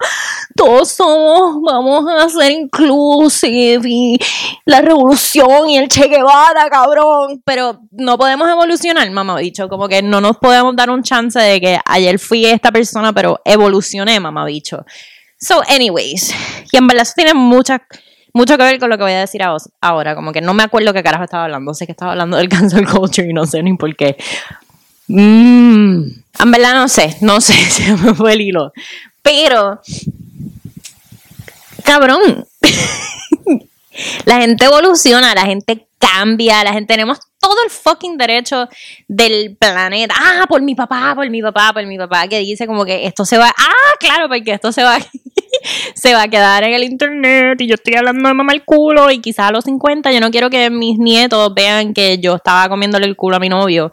Todos 0.55 0.89
somos, 0.91 1.61
vamos 1.61 2.05
a 2.11 2.29
ser 2.29 2.51
inclusive 2.51 3.81
y 3.85 4.17
la 4.65 4.81
revolución 4.81 5.69
y 5.69 5.77
el 5.77 5.87
Che 5.87 6.07
Guevara, 6.07 6.69
cabrón. 6.69 7.41
Pero 7.45 7.81
no 7.91 8.17
podemos 8.17 8.49
evolucionar, 8.49 9.09
mamá 9.11 9.37
bicho. 9.37 9.69
Como 9.69 9.87
que 9.87 10.01
no 10.01 10.21
nos 10.21 10.37
podemos 10.37 10.75
dar 10.75 10.89
un 10.89 11.01
chance 11.01 11.39
de 11.39 11.61
que 11.61 11.79
ayer 11.85 12.19
fui 12.19 12.45
esta 12.45 12.71
persona, 12.71 13.13
pero 13.13 13.39
evolucioné, 13.45 14.19
mamá 14.19 14.45
bicho. 14.45 14.85
So, 15.45 15.61
anyways, 15.67 16.33
y 16.71 16.77
en 16.77 16.87
verdad 16.87 17.03
eso 17.03 17.13
tiene 17.15 17.35
mucha, 17.35 17.79
mucho 18.33 18.57
que 18.57 18.63
ver 18.63 18.79
con 18.79 18.89
lo 18.89 18.97
que 18.97 19.03
voy 19.03 19.11
a 19.11 19.19
decir 19.19 19.43
a 19.43 19.51
vos 19.51 19.69
ahora. 19.79 20.15
Como 20.15 20.31
que 20.31 20.41
no 20.41 20.55
me 20.55 20.63
acuerdo 20.63 20.91
qué 20.91 21.03
carajo 21.03 21.25
estaba 21.25 21.43
hablando. 21.43 21.71
Sé 21.75 21.85
que 21.85 21.91
estaba 21.91 22.13
hablando 22.13 22.37
del 22.37 22.49
cancel 22.49 22.87
culture 22.87 23.29
y 23.29 23.31
no 23.31 23.45
sé 23.45 23.61
ni 23.61 23.77
por 23.77 23.95
qué. 23.95 24.17
Mm, 25.07 26.01
en 26.39 26.51
verdad 26.51 26.73
no 26.73 26.87
sé, 26.87 27.17
no 27.21 27.41
sé, 27.41 27.53
se 27.69 27.95
me 27.95 28.15
fue 28.15 28.33
el 28.33 28.41
hilo. 28.41 28.73
Pero, 29.21 29.81
cabrón, 31.83 32.47
la 34.25 34.41
gente 34.41 34.65
evoluciona, 34.65 35.35
la 35.35 35.45
gente 35.45 35.85
cambia, 35.99 36.63
la 36.63 36.73
gente 36.73 36.91
tenemos 36.91 37.19
todo 37.39 37.63
el 37.63 37.69
fucking 37.69 38.17
derecho 38.17 38.67
del 39.07 39.55
planeta. 39.59 40.15
Ah, 40.17 40.45
por 40.49 40.63
mi 40.63 40.73
papá, 40.73 41.13
por 41.13 41.29
mi 41.29 41.43
papá, 41.43 41.71
por 41.71 41.85
mi 41.85 41.99
papá, 41.99 42.27
que 42.27 42.39
dice 42.39 42.65
como 42.65 42.83
que 42.83 43.05
esto 43.05 43.25
se 43.25 43.37
va. 43.37 43.53
Ah, 43.55 43.95
claro, 43.99 44.27
porque 44.27 44.53
esto 44.53 44.71
se 44.71 44.81
va. 44.81 44.97
se 45.95 46.13
va 46.13 46.23
a 46.23 46.27
quedar 46.27 46.63
en 46.63 46.73
el 46.73 46.83
internet 46.83 47.59
y 47.61 47.67
yo 47.67 47.75
estoy 47.75 47.95
hablando 47.95 48.27
de 48.27 48.33
mamá 48.33 48.53
el 48.53 48.63
culo 48.63 49.11
y 49.11 49.19
quizás 49.19 49.49
a 49.49 49.51
los 49.51 49.65
50 49.65 50.11
yo 50.11 50.19
no 50.19 50.31
quiero 50.31 50.49
que 50.49 50.69
mis 50.69 50.97
nietos 50.97 51.53
vean 51.53 51.93
que 51.93 52.17
yo 52.19 52.35
estaba 52.35 52.69
comiéndole 52.69 53.05
el 53.05 53.15
culo 53.15 53.37
a 53.37 53.39
mi 53.39 53.49
novio. 53.49 53.91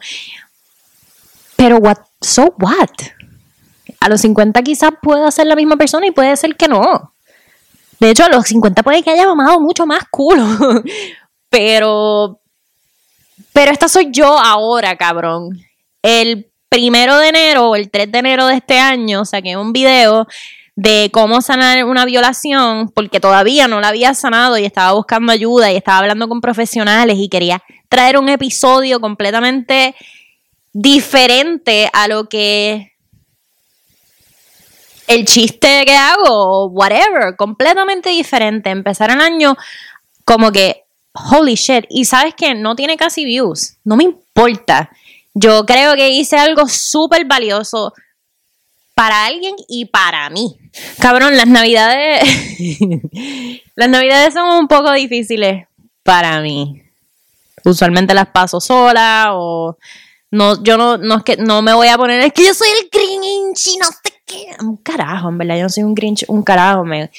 Pero 1.57 1.79
what, 1.79 1.99
so 2.21 2.55
what? 2.59 2.91
A 4.01 4.09
los 4.09 4.21
50 4.21 4.63
quizás 4.63 4.91
pueda 5.01 5.31
ser 5.31 5.47
la 5.47 5.55
misma 5.55 5.77
persona 5.77 6.07
y 6.07 6.11
puede 6.11 6.37
ser 6.37 6.57
que 6.57 6.69
no. 6.69 7.13
De 8.01 8.11
hecho, 8.11 8.25
a 8.25 8.29
los 8.29 8.47
50 8.47 8.83
puede 8.83 9.01
que 9.03 9.11
haya 9.11 9.27
mamado 9.27 9.61
mucho 9.61 9.87
más 9.87 10.03
culo. 10.11 10.45
pero. 11.49 12.41
Pero 13.53 13.71
esta 13.71 13.87
soy 13.87 14.09
yo 14.11 14.39
ahora, 14.39 14.97
cabrón. 14.97 15.57
El 16.03 16.51
primero 16.69 17.17
de 17.19 17.29
enero 17.29 17.69
o 17.69 17.77
el 17.77 17.91
3 17.91 18.11
de 18.11 18.19
enero 18.19 18.47
de 18.47 18.57
este 18.57 18.81
año 18.81 19.25
saqué 19.25 19.57
un 19.57 19.73
video 19.73 20.27
de 20.75 21.11
cómo 21.13 21.43
sanar 21.43 21.85
una 21.85 22.05
violación, 22.05 22.91
porque 22.95 23.21
todavía 23.21 23.69
no 23.69 23.81
la 23.81 23.89
había 23.89 24.15
sanado 24.15 24.57
y 24.57 24.65
estaba 24.65 24.93
buscando 24.93 25.33
ayuda 25.33 25.71
y 25.71 25.77
estaba 25.77 25.99
hablando 25.99 26.29
con 26.29 26.41
profesionales 26.41 27.17
y 27.19 27.29
quería 27.29 27.63
traer 27.89 28.17
un 28.17 28.29
episodio 28.29 29.01
completamente 29.01 29.95
diferente 30.73 31.91
a 31.93 32.09
lo 32.09 32.29
que 32.29 32.93
el 35.07 35.27
chiste 35.27 35.85
que 35.85 35.95
hago, 35.95 36.69
whatever, 36.69 37.37
completamente 37.37 38.09
diferente. 38.11 38.71
Empezar 38.71 39.11
el 39.11 39.21
año 39.21 39.57
como 40.25 40.53
que, 40.53 40.85
holy 41.13 41.55
shit, 41.55 41.85
y 41.91 42.07
sabes 42.07 42.35
que 42.35 42.55
no 42.55 42.75
tiene 42.77 42.97
casi 42.97 43.25
views, 43.25 43.77
no 43.85 43.97
me 43.97 44.05
importa. 44.05 44.91
Yo 45.35 45.67
creo 45.67 45.95
que 45.95 46.11
hice 46.11 46.39
algo 46.39 46.67
súper 46.69 47.27
valioso 47.27 47.93
para 49.03 49.27
alguien 49.27 49.57
y 49.67 49.87
para 49.87 50.31
mí. 50.31 50.57
Cabrón, 51.01 51.37
las 51.37 51.49
navidades. 51.49 52.23
las 53.75 53.89
navidades 53.89 54.33
son 54.33 54.49
un 54.61 54.69
poco 54.69 54.93
difíciles 54.93 55.67
para 56.05 56.41
mí. 56.41 56.81
Usualmente 57.65 58.15
las 58.15 58.29
paso 58.29 58.61
sola 58.61 59.31
o. 59.33 59.77
No, 60.31 60.63
yo 60.63 60.79
no, 60.79 60.99
no 60.99 61.17
es 61.17 61.25
que 61.25 61.37
no 61.37 61.63
me 61.63 61.75
voy 61.75 61.89
a 61.89 61.99
poner, 61.99 62.21
es 62.21 62.33
que 62.33 62.47
yo 62.47 62.55
soy 62.55 62.69
el 62.69 62.89
Grinch 62.93 63.67
y 63.67 63.77
no 63.79 63.87
sé 63.87 64.15
qué. 64.25 64.47
Un 64.61 64.77
carajo, 64.77 65.31
en 65.31 65.39
verdad, 65.39 65.57
yo 65.57 65.63
no 65.65 65.69
soy 65.69 65.83
un 65.83 65.97
Grinch, 65.97 66.25
un 66.29 66.45
carajo. 66.45 66.85
Me, 66.85 67.11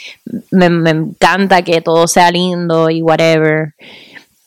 me, 0.51 0.69
me 0.69 0.89
encanta 0.91 1.63
que 1.63 1.81
todo 1.81 2.07
sea 2.07 2.31
lindo 2.31 2.89
y 2.89 3.01
whatever. 3.01 3.73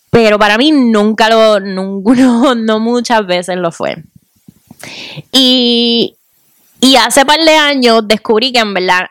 Pero 0.09 0.39
para 0.39 0.57
mí 0.57 0.73
nunca 0.73 1.29
lo, 1.29 1.61
no, 1.61 2.01
no 2.55 2.81
muchas 2.81 3.27
veces 3.27 3.59
lo 3.59 3.73
fue. 3.73 4.03
Y, 5.33 6.16
y 6.87 6.95
hace 6.95 7.25
par 7.25 7.41
de 7.41 7.57
años 7.57 8.07
descubrí 8.07 8.53
que 8.53 8.61
en 8.61 8.73
verdad 8.73 9.09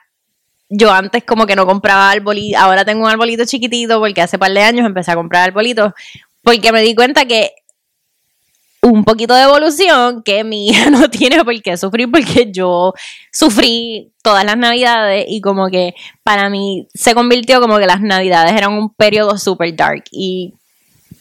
yo 0.69 0.93
antes 0.93 1.25
como 1.25 1.45
que 1.45 1.57
no 1.57 1.65
compraba 1.65 2.09
arbolitos, 2.09 2.61
ahora 2.61 2.85
tengo 2.85 3.03
un 3.03 3.11
arbolito 3.11 3.43
chiquitito 3.43 3.99
porque 3.99 4.21
hace 4.21 4.39
par 4.39 4.51
de 4.51 4.61
años 4.61 4.85
empecé 4.85 5.11
a 5.11 5.15
comprar 5.15 5.43
arbolitos 5.43 5.91
porque 6.41 6.71
me 6.71 6.81
di 6.81 6.95
cuenta 6.95 7.25
que 7.25 7.51
un 8.81 9.03
poquito 9.03 9.33
de 9.35 9.43
evolución 9.43 10.23
que 10.23 10.45
mi 10.45 10.69
hija 10.69 10.89
no 10.89 11.09
tiene 11.09 11.43
por 11.43 11.61
qué 11.61 11.75
sufrir 11.75 12.09
porque 12.09 12.49
yo 12.49 12.93
sufrí 13.33 14.13
todas 14.23 14.45
las 14.45 14.55
navidades 14.55 15.25
y 15.27 15.41
como 15.41 15.67
que 15.67 15.95
para 16.23 16.49
mí 16.49 16.87
se 16.93 17.13
convirtió 17.13 17.59
como 17.59 17.77
que 17.77 17.87
las 17.87 17.99
navidades 17.99 18.53
eran 18.53 18.71
un 18.71 18.93
periodo 18.93 19.37
super 19.37 19.75
dark 19.75 20.05
y 20.11 20.53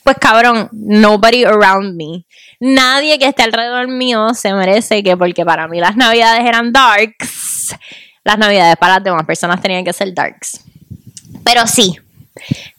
pues 0.04 0.18
cabrón, 0.18 0.68
nobody 0.72 1.44
around 1.44 1.96
me. 1.96 2.26
Nadie 2.66 3.18
que 3.18 3.26
esté 3.26 3.42
alrededor 3.42 3.88
mío 3.88 4.32
se 4.32 4.54
merece 4.54 5.02
que 5.02 5.18
porque 5.18 5.44
para 5.44 5.68
mí 5.68 5.80
las 5.80 5.96
navidades 5.96 6.46
eran 6.46 6.72
darks, 6.72 7.76
las 8.24 8.38
navidades 8.38 8.76
para 8.78 8.94
las 8.94 9.04
demás 9.04 9.26
personas 9.26 9.60
tenían 9.60 9.84
que 9.84 9.92
ser 9.92 10.14
darks. 10.14 10.64
Pero 11.44 11.66
sí, 11.66 11.94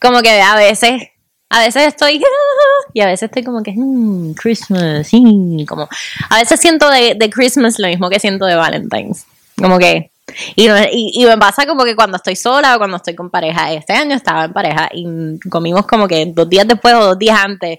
como 0.02 0.24
que 0.24 0.42
a 0.42 0.56
veces, 0.56 1.04
a 1.52 1.60
veces 1.60 1.84
estoy, 1.90 2.20
y 2.96 3.02
a 3.02 3.06
veces 3.06 3.28
estoy 3.30 3.44
como 3.44 3.62
que, 3.62 3.74
hmm, 3.76 4.34
Christmas, 4.34 5.08
sí, 5.08 5.64
como, 5.70 5.88
a 6.32 6.40
veces 6.40 6.60
siento 6.60 6.90
de, 6.90 7.30
Christmas 7.32 7.78
lo 7.78 7.88
mismo 7.88 8.10
que 8.10 8.20
siento 8.20 8.46
de 8.48 8.56
Valentine's. 8.56 9.28
Como 9.56 9.78
que, 9.78 10.10
y, 10.56 10.68
y, 10.68 11.12
y, 11.14 11.26
me 11.28 11.38
pasa 11.38 11.68
como 11.68 11.84
que 11.84 11.96
cuando 11.96 12.18
estoy 12.18 12.36
sola 12.36 12.74
o 12.74 12.80
cuando 12.80 12.98
estoy 12.98 13.14
con 13.14 13.30
pareja. 13.30 13.72
Este 13.72 13.94
año 13.94 14.16
estaba 14.16 14.46
en 14.46 14.54
pareja 14.54 14.90
y 14.92 15.06
comimos 15.48 15.86
como 15.86 16.08
que 16.08 16.26
dos 16.26 16.50
días 16.50 16.68
después 16.68 16.96
o 16.96 17.06
dos 17.06 17.20
días 17.20 17.38
antes. 17.40 17.78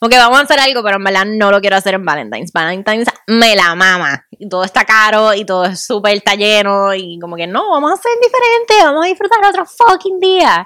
Que 0.00 0.16
vamos 0.16 0.38
a 0.38 0.42
hacer 0.42 0.60
algo, 0.60 0.82
pero 0.82 0.96
en 0.96 1.04
verdad 1.04 1.24
no 1.26 1.50
lo 1.50 1.60
quiero 1.60 1.76
hacer 1.76 1.94
en 1.94 2.04
Valentine's. 2.04 2.52
Valentine's 2.52 3.08
me 3.26 3.56
la 3.56 3.74
mama. 3.74 4.26
Y 4.30 4.48
todo 4.48 4.62
está 4.62 4.84
caro 4.84 5.34
y 5.34 5.44
todo 5.44 5.64
es 5.64 5.84
súper 5.84 6.16
está 6.16 6.34
lleno. 6.34 6.94
Y 6.94 7.18
como 7.18 7.34
que 7.34 7.46
no, 7.46 7.70
vamos 7.70 7.90
a 7.90 7.94
hacer 7.94 8.12
diferente. 8.22 8.84
Vamos 8.84 9.04
a 9.04 9.08
disfrutar 9.08 9.44
otro 9.44 9.66
fucking 9.66 10.20
día. 10.20 10.64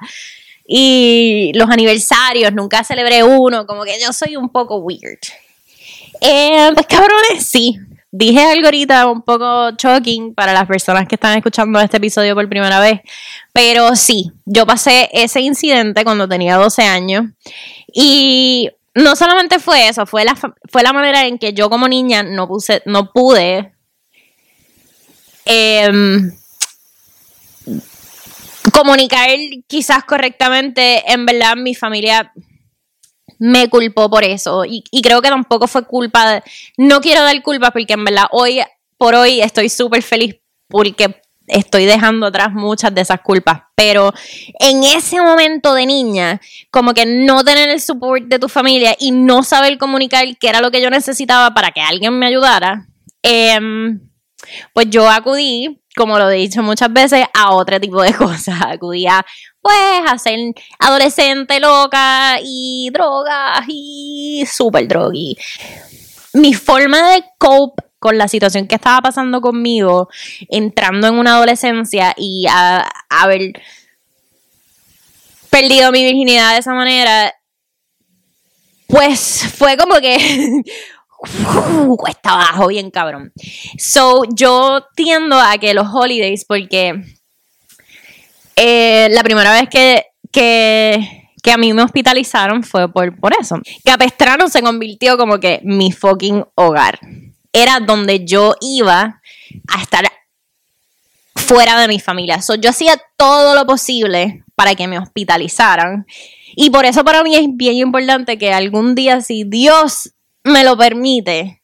Y 0.67 1.51
los 1.55 1.69
aniversarios, 1.71 2.53
nunca 2.53 2.85
celebré 2.85 3.25
uno. 3.25 3.67
Como 3.67 3.85
que 3.85 3.99
yo 3.99 4.13
soy 4.13 4.37
un 4.37 4.51
poco 4.51 4.77
weird. 4.77 5.21
Eh, 6.21 6.71
pues 6.75 6.87
cabrones, 6.87 7.47
sí. 7.47 7.79
Dije 8.15 8.45
algo 8.45 8.67
ahorita 8.67 9.07
un 9.07 9.23
poco 9.23 9.71
shocking 9.71 10.35
para 10.35 10.53
las 10.53 10.67
personas 10.67 11.09
que 11.09 11.15
están 11.15 11.39
escuchando 11.39 11.81
este 11.81 11.97
episodio 11.97 12.35
por 12.35 12.47
primera 12.47 12.79
vez, 12.79 13.01
pero 13.55 13.97
sí, 13.97 14.31
yo 14.45 14.67
pasé 14.67 15.09
ese 15.15 15.41
incidente 15.41 16.05
cuando 16.05 16.29
tenía 16.29 16.57
12 16.57 16.83
años 16.83 17.25
y 17.91 18.71
no 18.95 19.17
solamente 19.17 19.59
fue 19.59 19.89
eso, 19.89 20.07
fue 20.07 20.25
la, 20.25 20.35
fue 20.35 20.83
la 20.83 20.93
manera 20.93 21.27
en 21.27 21.39
que 21.39 21.53
yo 21.53 21.71
como 21.71 21.89
niña 21.89 22.23
no, 22.23 22.47
puse, 22.47 22.83
no 22.85 23.13
pude 23.13 23.75
eh, 25.45 25.91
comunicar 28.73 29.29
quizás 29.67 30.05
correctamente, 30.05 31.11
en 31.11 31.27
verdad 31.27 31.57
mi 31.57 31.75
familia 31.75 32.33
me 33.39 33.69
culpó 33.69 34.09
por 34.09 34.23
eso. 34.23 34.65
Y, 34.65 34.85
y 34.91 35.03
creo 35.03 35.21
que 35.21 35.29
tampoco 35.29 35.67
fue 35.67 35.85
culpa. 35.85 36.35
De, 36.35 36.43
no 36.77 37.01
quiero 37.01 37.23
dar 37.23 37.43
culpa 37.43 37.73
porque 37.73 37.95
en 37.95 38.05
verdad 38.05 38.27
hoy 38.31 38.61
por 38.97 39.17
hoy 39.17 39.41
estoy 39.41 39.69
súper 39.69 40.03
feliz 40.03 40.37
porque 40.69 41.22
estoy 41.47 41.85
dejando 41.85 42.27
atrás 42.27 42.53
muchas 42.53 42.95
de 42.95 43.01
esas 43.01 43.21
culpas. 43.21 43.63
Pero 43.75 44.13
en 44.61 44.85
ese 44.85 45.21
momento 45.21 45.75
de 45.75 45.87
niña, 45.87 46.41
como 46.71 46.95
que 46.95 47.07
no 47.07 47.45
tener 47.45 47.69
el 47.69 47.81
support 47.81 48.25
de 48.25 48.39
tu 48.39 48.49
familia 48.49 48.97
y 48.99 49.11
no 49.11 49.43
saber 49.43 49.79
comunicar 49.79 50.25
qué 50.39 50.49
era 50.49 50.61
lo 50.61 50.71
que 50.71 50.83
yo 50.83 50.91
necesitaba 50.91 51.53
para 51.55 51.73
que 51.73 51.81
alguien 51.81 52.19
me 52.19 52.27
ayudara, 52.27 52.87
eh, 53.23 53.59
pues 54.73 54.87
yo 54.91 55.09
acudí, 55.09 55.81
como 55.97 56.19
lo 56.19 56.31
he 56.31 56.37
dicho 56.37 56.63
muchas 56.63 56.93
veces, 56.93 57.25
a 57.35 57.53
otro 57.53 57.81
tipo 57.81 58.03
de 58.03 58.15
cosas. 58.17 58.61
Acudí 58.63 59.07
a, 59.07 59.25
pues, 59.61 59.77
a 60.07 60.19
ser 60.19 60.39
adolescente 60.79 61.61
loca 61.61 62.39
y 62.43 62.91
drogas 62.93 63.65
y 63.69 64.45
súper 64.47 64.89
drogui. 64.89 65.37
Mi 66.35 66.55
forma 66.55 67.13
de 67.13 67.25
cope 67.39 67.83
con 67.99 68.19
la 68.19 68.27
situación 68.27 68.67
que 68.67 68.75
estaba 68.75 69.01
pasando 69.01 69.41
conmigo, 69.41 70.09
entrando 70.49 71.07
en 71.07 71.15
una 71.15 71.37
adolescencia 71.37 72.15
y 72.17 72.47
haber 73.09 73.53
perdido 75.51 75.93
mi 75.93 76.03
virginidad 76.05 76.55
de 76.55 76.59
esa 76.59 76.75
manera, 76.75 77.33
pues 78.89 79.47
fue 79.57 79.77
como 79.77 79.97
que 80.01 80.17
cuesta 81.97 82.33
abajo, 82.33 82.69
bien 82.69 82.91
cabrón. 82.91 83.33
So, 83.79 84.25
yo 84.35 84.87
tiendo 84.97 85.39
a 85.39 85.59
que 85.59 85.75
los 85.75 85.87
holidays, 85.93 86.45
porque 86.45 87.03
eh, 88.57 89.09
la 89.11 89.23
primera 89.23 89.53
vez 89.53 89.69
que, 89.69 90.07
que, 90.31 91.22
que, 91.43 91.53
a 91.53 91.57
mí 91.57 91.73
me 91.73 91.83
hospitalizaron 91.83 92.63
fue 92.63 92.93
por, 92.93 93.19
por 93.19 93.33
eso. 93.39 93.57
Capestrano 93.85 94.49
se 94.49 94.63
convirtió 94.63 95.17
como 95.17 95.39
que 95.39 95.61
mi 95.65 95.93
fucking 95.93 96.45
hogar. 96.55 96.99
Era 97.53 97.81
donde 97.81 98.25
yo 98.25 98.55
iba 98.61 99.21
a 99.69 99.83
estar 99.83 100.11
fuera 101.35 101.79
de 101.81 101.89
mi 101.89 102.01
familia. 102.01 102.41
So, 102.41 102.55
yo 102.55 102.71
hacía 102.71 103.01
todo 103.17 103.55
lo 103.55 103.67
posible 103.67 104.45
para 104.55 104.75
que 104.75 104.89
me 104.89 104.99
hospitalizaran. 104.99 106.07
Y 106.55 106.71
por 106.71 106.85
eso 106.85 107.05
para 107.05 107.23
mí 107.23 107.35
es 107.35 107.47
bien 107.49 107.77
importante 107.77 108.39
que 108.39 108.53
algún 108.53 108.95
día, 108.95 109.21
si 109.21 109.45
Dios 109.45 110.13
me 110.45 110.65
lo 110.65 110.77
permite, 110.77 111.63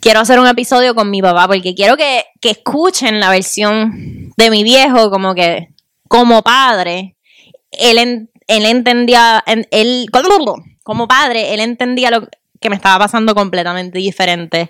quiero 0.00 0.20
hacer 0.20 0.38
un 0.38 0.46
episodio 0.46 0.94
con 0.94 1.10
mi 1.10 1.22
papá 1.22 1.46
porque 1.46 1.74
quiero 1.74 1.96
que, 1.96 2.24
que 2.40 2.50
escuchen 2.50 3.20
la 3.20 3.30
versión 3.30 4.32
de 4.36 4.50
mi 4.50 4.62
viejo 4.62 5.10
como 5.10 5.34
que 5.34 5.68
como 6.08 6.42
padre, 6.42 7.16
él, 7.72 8.28
él 8.46 8.66
entendía, 8.66 9.42
él, 9.46 10.08
como 10.82 11.08
padre, 11.08 11.54
él 11.54 11.60
entendía 11.60 12.10
lo 12.10 12.28
que 12.60 12.70
me 12.70 12.76
estaba 12.76 12.98
pasando 13.04 13.34
completamente 13.34 13.98
diferente. 13.98 14.68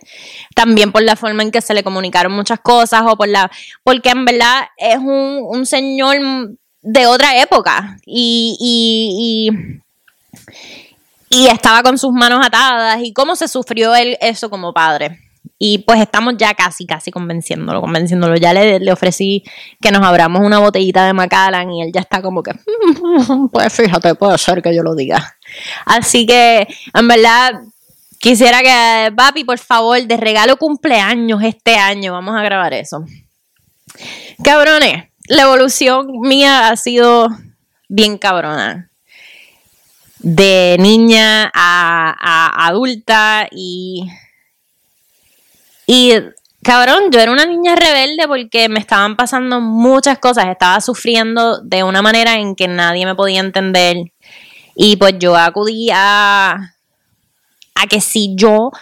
También 0.54 0.92
por 0.92 1.02
la 1.02 1.16
forma 1.16 1.42
en 1.42 1.50
que 1.50 1.60
se 1.60 1.74
le 1.74 1.84
comunicaron 1.84 2.32
muchas 2.32 2.60
cosas 2.60 3.02
o 3.06 3.16
por 3.16 3.28
la, 3.28 3.50
porque 3.84 4.10
en 4.10 4.24
verdad 4.24 4.68
es 4.76 4.98
un, 4.98 5.66
señor 5.66 6.16
de 6.82 7.06
otra 7.06 7.40
época 7.40 7.98
y, 8.04 8.56
y, 8.60 9.50
y 9.50 9.80
y 11.28 11.46
estaba 11.48 11.82
con 11.82 11.98
sus 11.98 12.12
manos 12.12 12.44
atadas 12.44 13.00
y 13.02 13.12
cómo 13.12 13.36
se 13.36 13.48
sufrió 13.48 13.94
él 13.94 14.16
eso 14.20 14.48
como 14.48 14.72
padre. 14.72 15.25
Y 15.58 15.78
pues 15.78 16.00
estamos 16.00 16.34
ya 16.36 16.52
casi, 16.54 16.86
casi 16.86 17.10
convenciéndolo, 17.10 17.80
convenciéndolo. 17.80 18.36
Ya 18.36 18.52
le, 18.52 18.78
le 18.78 18.92
ofrecí 18.92 19.42
que 19.80 19.90
nos 19.90 20.02
abramos 20.02 20.42
una 20.42 20.58
botellita 20.58 21.06
de 21.06 21.14
Macallan 21.14 21.70
y 21.70 21.82
él 21.82 21.92
ya 21.94 22.00
está 22.00 22.20
como 22.20 22.42
que, 22.42 22.52
pues 23.52 23.72
fíjate, 23.72 24.14
puede 24.16 24.36
ser 24.36 24.60
que 24.60 24.74
yo 24.74 24.82
lo 24.82 24.94
diga. 24.94 25.36
Así 25.86 26.26
que, 26.26 26.66
en 26.92 27.08
verdad, 27.08 27.54
quisiera 28.20 28.60
que, 28.62 29.12
papi, 29.16 29.44
por 29.44 29.58
favor, 29.58 30.02
de 30.02 30.16
regalo 30.18 30.58
cumpleaños 30.58 31.42
este 31.42 31.76
año, 31.76 32.12
vamos 32.12 32.36
a 32.36 32.42
grabar 32.42 32.74
eso. 32.74 33.04
Cabrones, 34.44 35.04
la 35.28 35.42
evolución 35.42 36.06
mía 36.20 36.68
ha 36.68 36.76
sido 36.76 37.28
bien 37.88 38.18
cabrona. 38.18 38.90
De 40.18 40.76
niña 40.78 41.50
a 41.54 42.66
adulta 42.66 43.48
y. 43.50 44.06
Y 45.86 46.14
cabrón, 46.62 47.10
yo 47.12 47.20
era 47.20 47.30
una 47.30 47.46
niña 47.46 47.76
rebelde 47.76 48.26
porque 48.26 48.68
me 48.68 48.80
estaban 48.80 49.16
pasando 49.16 49.60
muchas 49.60 50.18
cosas. 50.18 50.46
Estaba 50.46 50.80
sufriendo 50.80 51.60
de 51.60 51.84
una 51.84 52.02
manera 52.02 52.34
en 52.34 52.56
que 52.56 52.66
nadie 52.68 53.06
me 53.06 53.14
podía 53.14 53.40
entender. 53.40 53.96
Y 54.74 54.96
pues 54.96 55.14
yo 55.18 55.36
acudí 55.36 55.90
a, 55.92 56.74
que 57.88 58.00
si 58.00 58.34
yo 58.34 58.72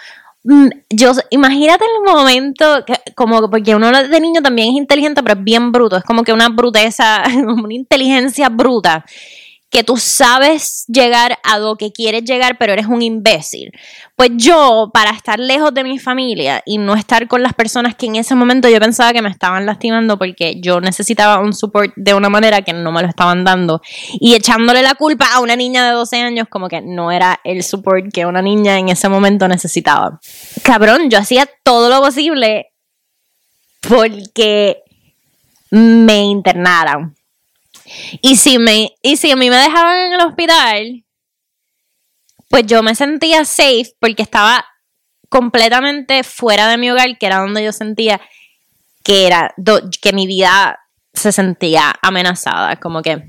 mm, 0.43 0.67
yo, 0.89 1.11
imagínate 1.29 1.85
el 1.85 2.11
momento, 2.11 2.83
que, 2.85 2.95
como 3.13 3.49
porque 3.49 3.75
uno 3.75 3.91
de 3.91 4.19
niño 4.19 4.41
también 4.41 4.69
es 4.69 4.75
inteligente, 4.75 5.21
pero 5.21 5.39
es 5.39 5.43
bien 5.43 5.71
bruto, 5.71 5.97
es 5.97 6.03
como 6.03 6.23
que 6.23 6.33
una 6.33 6.49
bruteza, 6.49 7.23
una 7.47 7.73
inteligencia 7.73 8.49
bruta, 8.49 9.05
que 9.69 9.83
tú 9.83 9.97
sabes 9.97 10.85
llegar 10.87 11.37
a 11.43 11.57
lo 11.59 11.75
que 11.75 11.91
quieres 11.91 12.23
llegar, 12.23 12.57
pero 12.57 12.73
eres 12.73 12.85
un 12.85 13.01
imbécil. 13.01 13.71
Pues 14.15 14.31
yo, 14.35 14.89
para 14.93 15.11
estar 15.11 15.39
lejos 15.39 15.73
de 15.73 15.83
mi 15.83 15.99
familia 15.99 16.61
y 16.65 16.77
no 16.77 16.95
estar 16.95 17.27
con 17.27 17.43
las 17.43 17.53
personas 17.53 17.95
que 17.95 18.05
en 18.05 18.15
ese 18.15 18.35
momento 18.35 18.69
yo 18.69 18.79
pensaba 18.79 19.11
que 19.11 19.21
me 19.21 19.29
estaban 19.29 19.65
lastimando 19.65 20.17
porque 20.17 20.61
yo 20.61 20.79
necesitaba 20.79 21.39
un 21.39 21.53
support 21.53 21.91
de 21.95 22.13
una 22.13 22.29
manera 22.29 22.61
que 22.61 22.73
no 22.73 22.91
me 22.91 23.01
lo 23.01 23.09
estaban 23.09 23.43
dando 23.43 23.81
y 24.13 24.35
echándole 24.35 24.81
la 24.81 24.95
culpa 24.95 25.27
a 25.33 25.41
una 25.41 25.55
niña 25.55 25.85
de 25.85 25.93
12 25.93 26.21
años 26.21 26.47
como 26.49 26.69
que 26.69 26.81
no 26.81 27.11
era 27.11 27.39
el 27.43 27.63
support 27.63 28.05
que 28.13 28.25
una 28.25 28.41
niña 28.41 28.79
en 28.79 28.89
ese 28.89 29.09
momento 29.09 29.47
necesitaba. 29.47 30.19
Cabrón, 30.63 31.09
yo 31.09 31.17
hacía 31.17 31.49
todo 31.63 31.89
lo 31.89 32.01
posible 32.01 32.71
porque 33.81 34.83
me 35.71 36.23
internaran. 36.23 37.15
Y 38.21 38.35
si, 38.35 38.59
me, 38.59 38.95
y 39.01 39.17
si 39.17 39.31
a 39.31 39.35
mí 39.35 39.49
me 39.49 39.57
dejaban 39.57 39.97
en 40.07 40.13
el 40.13 40.21
hospital, 40.21 41.05
pues 42.49 42.65
yo 42.65 42.83
me 42.83 42.95
sentía 42.95 43.45
safe 43.45 43.91
porque 43.99 44.23
estaba 44.23 44.65
completamente 45.29 46.23
fuera 46.23 46.67
de 46.67 46.77
mi 46.77 46.91
hogar, 46.91 47.17
que 47.17 47.25
era 47.25 47.39
donde 47.39 47.63
yo 47.63 47.71
sentía 47.71 48.21
que 49.03 49.27
era 49.27 49.53
que 50.01 50.13
mi 50.13 50.25
vida 50.25 50.79
se 51.13 51.31
sentía 51.31 51.93
amenazada, 52.01 52.77
como 52.77 53.01
que 53.01 53.23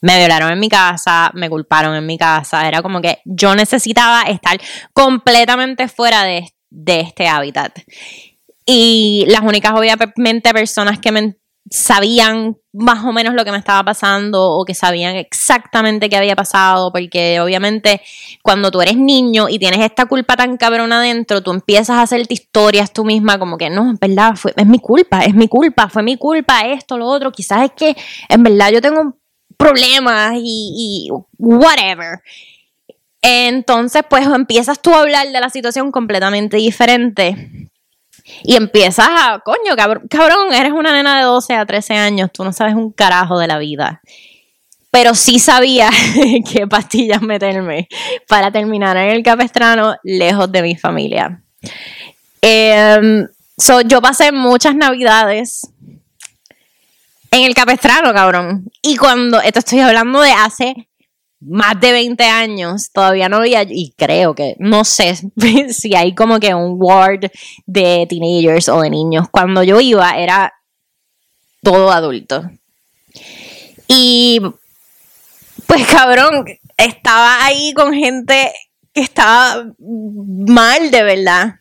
me 0.00 0.18
violaron 0.18 0.52
en 0.52 0.60
mi 0.60 0.68
casa, 0.68 1.30
me 1.34 1.50
culparon 1.50 1.96
en 1.96 2.06
mi 2.06 2.16
casa, 2.16 2.68
era 2.68 2.80
como 2.80 3.00
que 3.00 3.18
yo 3.24 3.54
necesitaba 3.56 4.22
estar 4.22 4.60
completamente 4.92 5.88
fuera 5.88 6.22
de, 6.22 6.48
de 6.70 7.00
este 7.00 7.26
hábitat. 7.26 7.76
Y 8.64 9.24
las 9.28 9.40
únicas 9.40 9.72
obviamente 9.72 10.52
personas 10.52 10.98
que 11.00 11.12
me 11.12 11.36
sabían 11.70 12.56
más 12.72 13.04
o 13.04 13.12
menos 13.12 13.34
lo 13.34 13.44
que 13.44 13.50
me 13.50 13.58
estaba 13.58 13.82
pasando 13.82 14.52
o 14.52 14.64
que 14.64 14.74
sabían 14.74 15.16
exactamente 15.16 16.08
qué 16.08 16.16
había 16.16 16.36
pasado, 16.36 16.92
porque 16.92 17.40
obviamente 17.40 18.00
cuando 18.42 18.70
tú 18.70 18.80
eres 18.80 18.96
niño 18.96 19.48
y 19.48 19.58
tienes 19.58 19.80
esta 19.80 20.06
culpa 20.06 20.36
tan 20.36 20.56
cabrona 20.56 20.98
adentro, 20.98 21.42
tú 21.42 21.50
empiezas 21.50 21.96
a 21.96 22.02
hacerte 22.02 22.34
historias 22.34 22.92
tú 22.92 23.04
misma 23.04 23.38
como 23.38 23.56
que 23.56 23.70
no, 23.70 23.90
en 23.90 23.98
verdad, 24.00 24.36
fue, 24.36 24.52
es 24.56 24.66
mi 24.66 24.78
culpa, 24.78 25.24
es 25.24 25.34
mi 25.34 25.48
culpa, 25.48 25.88
fue 25.88 26.02
mi 26.02 26.16
culpa 26.16 26.66
esto, 26.66 26.98
lo 26.98 27.06
otro, 27.06 27.32
quizás 27.32 27.64
es 27.64 27.72
que 27.72 27.96
en 28.28 28.42
verdad 28.42 28.70
yo 28.70 28.80
tengo 28.80 29.16
problemas 29.56 30.34
y, 30.36 31.08
y 31.08 31.10
whatever. 31.38 32.20
Entonces, 33.22 34.02
pues 34.08 34.24
empiezas 34.26 34.80
tú 34.80 34.94
a 34.94 35.00
hablar 35.00 35.26
de 35.26 35.40
la 35.40 35.50
situación 35.50 35.90
completamente 35.90 36.58
diferente 36.58 37.65
y 38.42 38.56
empiezas 38.56 39.08
a, 39.08 39.40
coño, 39.44 39.76
cabrón, 39.76 40.52
eres 40.52 40.72
una 40.72 40.92
nena 40.92 41.18
de 41.18 41.24
12 41.24 41.54
a 41.54 41.66
13 41.66 41.94
años, 41.94 42.30
tú 42.32 42.44
no 42.44 42.52
sabes 42.52 42.74
un 42.74 42.92
carajo 42.92 43.38
de 43.38 43.46
la 43.46 43.58
vida. 43.58 44.00
Pero 44.90 45.14
sí 45.14 45.38
sabía 45.38 45.90
qué 46.52 46.66
pastillas 46.66 47.22
meterme 47.22 47.88
para 48.28 48.50
terminar 48.50 48.96
en 48.96 49.10
el 49.10 49.22
capestrano 49.22 49.96
lejos 50.02 50.50
de 50.50 50.62
mi 50.62 50.76
familia. 50.76 51.42
Em, 52.40 53.26
yo 53.86 54.00
pasé 54.00 54.32
muchas 54.32 54.74
navidades 54.74 55.68
en 57.30 57.44
el 57.44 57.54
capestrano, 57.54 58.12
cabrón. 58.12 58.70
Y 58.82 58.96
cuando, 58.96 59.40
esto 59.40 59.58
estoy 59.58 59.80
hablando 59.80 60.20
de 60.20 60.32
hace 60.32 60.88
más 61.40 61.78
de 61.80 61.92
20 61.92 62.24
años, 62.24 62.90
todavía 62.92 63.28
no 63.28 63.38
había, 63.38 63.62
y 63.62 63.92
creo 63.96 64.34
que, 64.34 64.56
no 64.58 64.84
sé 64.84 65.14
si 65.70 65.94
hay 65.94 66.14
como 66.14 66.40
que 66.40 66.54
un 66.54 66.76
ward 66.78 67.30
de 67.66 68.06
teenagers 68.08 68.68
o 68.68 68.80
de 68.80 68.90
niños. 68.90 69.28
Cuando 69.30 69.62
yo 69.62 69.80
iba 69.80 70.18
era 70.18 70.52
todo 71.62 71.90
adulto. 71.90 72.50
Y 73.88 74.40
pues 75.66 75.86
cabrón, 75.86 76.44
estaba 76.76 77.44
ahí 77.44 77.72
con 77.74 77.92
gente 77.92 78.52
que 78.92 79.00
estaba 79.00 79.66
mal 79.78 80.90
de 80.90 81.02
verdad. 81.02 81.54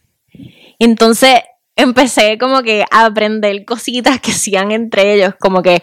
Entonces 0.80 1.42
empecé 1.76 2.38
como 2.38 2.64
que 2.64 2.86
a 2.92 3.06
aprender 3.06 3.66
cositas 3.66 4.20
que 4.20 4.32
hacían 4.32 4.72
entre 4.72 5.16
ellos, 5.16 5.34
como 5.40 5.62
que 5.62 5.82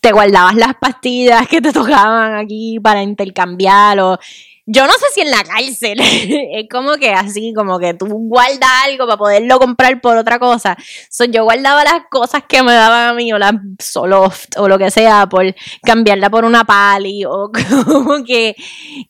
te 0.00 0.12
guardabas 0.12 0.56
las 0.56 0.74
pastillas 0.76 1.46
que 1.46 1.60
te 1.60 1.72
tocaban 1.72 2.34
aquí 2.34 2.78
para 2.80 3.02
intercambiar 3.02 4.00
o 4.00 4.18
yo 4.66 4.86
no 4.86 4.92
sé 4.92 5.06
si 5.14 5.20
en 5.22 5.30
la 5.30 5.42
cárcel 5.42 5.98
es 6.00 6.68
como 6.70 6.94
que 6.96 7.12
así, 7.12 7.52
como 7.54 7.78
que 7.78 7.94
tú 7.94 8.06
guardas 8.06 8.70
algo 8.84 9.06
para 9.06 9.16
poderlo 9.16 9.58
comprar 9.58 10.00
por 10.00 10.16
otra 10.16 10.38
cosa. 10.38 10.76
So, 11.10 11.24
yo 11.24 11.44
guardaba 11.44 11.82
las 11.84 12.02
cosas 12.10 12.44
que 12.48 12.62
me 12.62 12.72
daban 12.72 13.08
a 13.08 13.12
mí, 13.14 13.32
o 13.32 13.38
las 13.38 13.54
Soloft, 13.78 14.56
o 14.58 14.68
lo 14.68 14.78
que 14.78 14.90
sea, 14.90 15.28
por 15.28 15.54
cambiarla 15.82 16.30
por 16.30 16.44
una 16.44 16.64
pali, 16.64 17.24
o 17.24 17.50
como 17.84 18.22
que, 18.24 18.54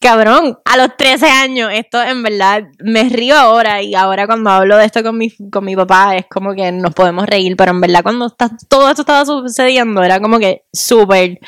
cabrón, 0.00 0.58
a 0.64 0.76
los 0.76 0.96
13 0.96 1.26
años, 1.26 1.70
esto 1.72 2.02
en 2.02 2.22
verdad 2.22 2.64
me 2.78 3.04
río 3.04 3.36
ahora, 3.36 3.82
y 3.82 3.94
ahora 3.94 4.26
cuando 4.26 4.50
hablo 4.50 4.76
de 4.76 4.86
esto 4.86 5.02
con 5.02 5.18
mi, 5.18 5.30
con 5.50 5.64
mi 5.64 5.76
papá, 5.76 6.16
es 6.16 6.26
como 6.26 6.54
que 6.54 6.72
nos 6.72 6.94
podemos 6.94 7.26
reír, 7.26 7.56
pero 7.56 7.72
en 7.72 7.80
verdad 7.80 8.02
cuando 8.02 8.26
está, 8.26 8.50
todo 8.68 8.88
esto 8.88 9.02
estaba 9.02 9.24
sucediendo, 9.24 10.02
era 10.02 10.20
como 10.20 10.38
que 10.38 10.64
súper 10.72 11.38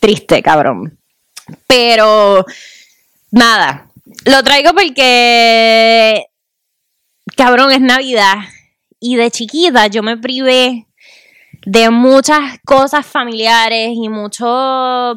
triste, 0.00 0.42
cabrón. 0.42 0.96
Pero 1.66 2.44
nada, 3.30 3.90
lo 4.24 4.42
traigo 4.42 4.72
porque, 4.72 6.26
cabrón, 7.36 7.72
es 7.72 7.80
Navidad. 7.80 8.36
Y 8.98 9.16
de 9.16 9.30
chiquita 9.30 9.86
yo 9.86 10.02
me 10.02 10.18
privé 10.18 10.86
de 11.64 11.90
muchas 11.90 12.58
cosas 12.64 13.06
familiares 13.06 13.90
y 13.94 14.08
mucho, 14.08 15.14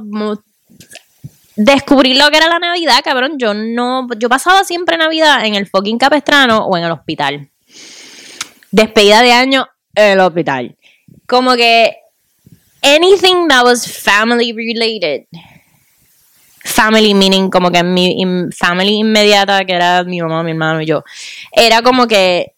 descubrir 1.55 2.17
lo 2.17 2.29
que 2.29 2.37
era 2.37 2.47
la 2.47 2.59
Navidad, 2.59 3.01
cabrón. 3.03 3.33
Yo 3.37 3.53
no, 3.53 4.07
yo 4.17 4.29
pasaba 4.29 4.63
siempre 4.63 4.97
Navidad 4.97 5.45
en 5.45 5.55
el 5.55 5.67
fucking 5.67 5.97
capestrano 5.97 6.65
o 6.65 6.77
en 6.77 6.85
el 6.85 6.91
hospital. 6.91 7.49
Despedida 8.71 9.21
de 9.21 9.33
año 9.33 9.67
en 9.95 10.11
el 10.11 10.19
hospital. 10.19 10.77
Como 11.27 11.55
que 11.55 11.97
anything 12.81 13.47
that 13.47 13.63
was 13.63 13.85
family 13.85 14.51
related 14.53 15.25
family 16.63 17.13
meaning 17.13 17.49
como 17.49 17.69
que 17.71 17.83
mi 17.83 18.15
family 18.55 18.99
inmediata, 18.99 19.65
que 19.65 19.73
era 19.73 20.03
mi 20.03 20.21
mamá, 20.21 20.43
mi 20.43 20.51
hermano 20.51 20.81
y 20.81 20.85
yo, 20.85 21.03
era 21.51 21.81
como 21.81 22.07
que 22.07 22.53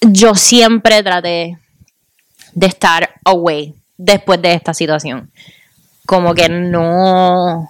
yo 0.00 0.34
siempre 0.34 1.02
traté 1.02 1.58
de 2.54 2.66
estar 2.66 3.14
away 3.24 3.74
después 3.96 4.40
de 4.40 4.54
esta 4.54 4.74
situación. 4.74 5.30
Como 6.06 6.34
que 6.34 6.48
no... 6.48 7.68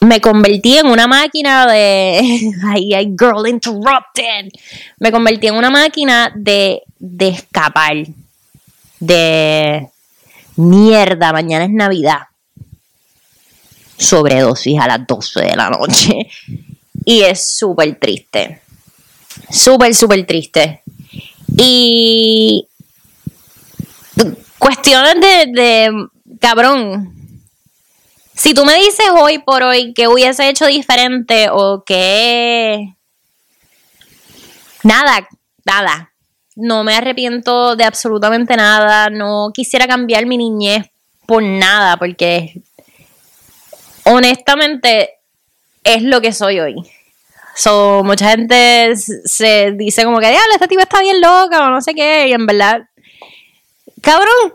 Me 0.00 0.20
convertí 0.20 0.78
en 0.78 0.86
una 0.86 1.06
máquina 1.06 1.66
de... 1.66 2.20
Ay, 2.66 2.94
ay, 2.94 3.06
girl 3.18 3.48
interrupted. 3.48 4.50
Me 4.98 5.10
convertí 5.10 5.46
en 5.46 5.54
una 5.54 5.70
máquina 5.70 6.32
de, 6.34 6.82
de 6.98 7.28
escapar. 7.28 7.96
De 9.00 9.88
mierda, 10.56 11.32
mañana 11.32 11.64
es 11.64 11.70
Navidad. 11.70 12.20
Sobredosis 13.98 14.78
a 14.78 14.88
las 14.88 15.06
12 15.06 15.40
de 15.40 15.56
la 15.56 15.70
noche. 15.70 16.28
Y 17.04 17.22
es 17.22 17.56
súper 17.56 17.98
triste. 17.98 18.62
Súper, 19.50 19.94
súper 19.94 20.26
triste. 20.26 20.82
Y 21.56 22.66
cuestiones 24.58 25.14
de, 25.20 25.46
de, 25.52 26.08
cabrón. 26.40 27.14
Si 28.34 28.52
tú 28.52 28.64
me 28.64 28.74
dices 28.74 29.06
hoy 29.12 29.38
por 29.38 29.62
hoy 29.62 29.94
que 29.94 30.08
hubiese 30.08 30.48
hecho 30.48 30.66
diferente 30.66 31.48
o 31.50 31.84
que... 31.84 32.94
Nada, 34.82 35.26
nada 35.64 36.12
no 36.56 36.82
me 36.82 36.94
arrepiento 36.94 37.76
de 37.76 37.84
absolutamente 37.84 38.56
nada, 38.56 39.08
no 39.10 39.50
quisiera 39.54 39.86
cambiar 39.86 40.26
mi 40.26 40.36
niñez 40.36 40.86
por 41.26 41.42
nada, 41.42 41.96
porque 41.96 42.60
honestamente 44.04 45.10
es 45.84 46.02
lo 46.02 46.20
que 46.20 46.32
soy 46.32 46.58
hoy. 46.58 46.74
mucha 48.02 48.30
gente 48.30 48.94
se 48.96 49.72
dice 49.72 50.04
como 50.04 50.18
que, 50.18 50.30
diablo, 50.30 50.52
esta 50.54 50.66
tipa 50.66 50.82
está 50.82 51.00
bien 51.00 51.20
loca 51.20 51.66
o 51.66 51.70
no 51.70 51.80
sé 51.80 51.94
qué, 51.94 52.28
y 52.28 52.32
en 52.32 52.46
verdad 52.46 52.88
cabrón, 54.06 54.54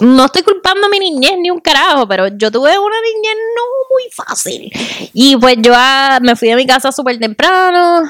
no 0.00 0.24
estoy 0.24 0.42
culpando 0.42 0.86
a 0.86 0.90
mi 0.90 0.98
niñez 0.98 1.34
ni 1.38 1.50
un 1.50 1.60
carajo, 1.60 2.08
pero 2.08 2.28
yo 2.28 2.50
tuve 2.50 2.78
una 2.78 2.96
niñez 3.00 3.36
no 3.56 3.62
muy 3.90 4.10
fácil. 4.10 4.72
Y 5.12 5.36
pues 5.36 5.56
yo 5.58 5.72
ah, 5.76 6.18
me 6.22 6.34
fui 6.34 6.48
de 6.48 6.56
mi 6.56 6.66
casa 6.66 6.90
súper 6.90 7.18
temprano, 7.18 8.02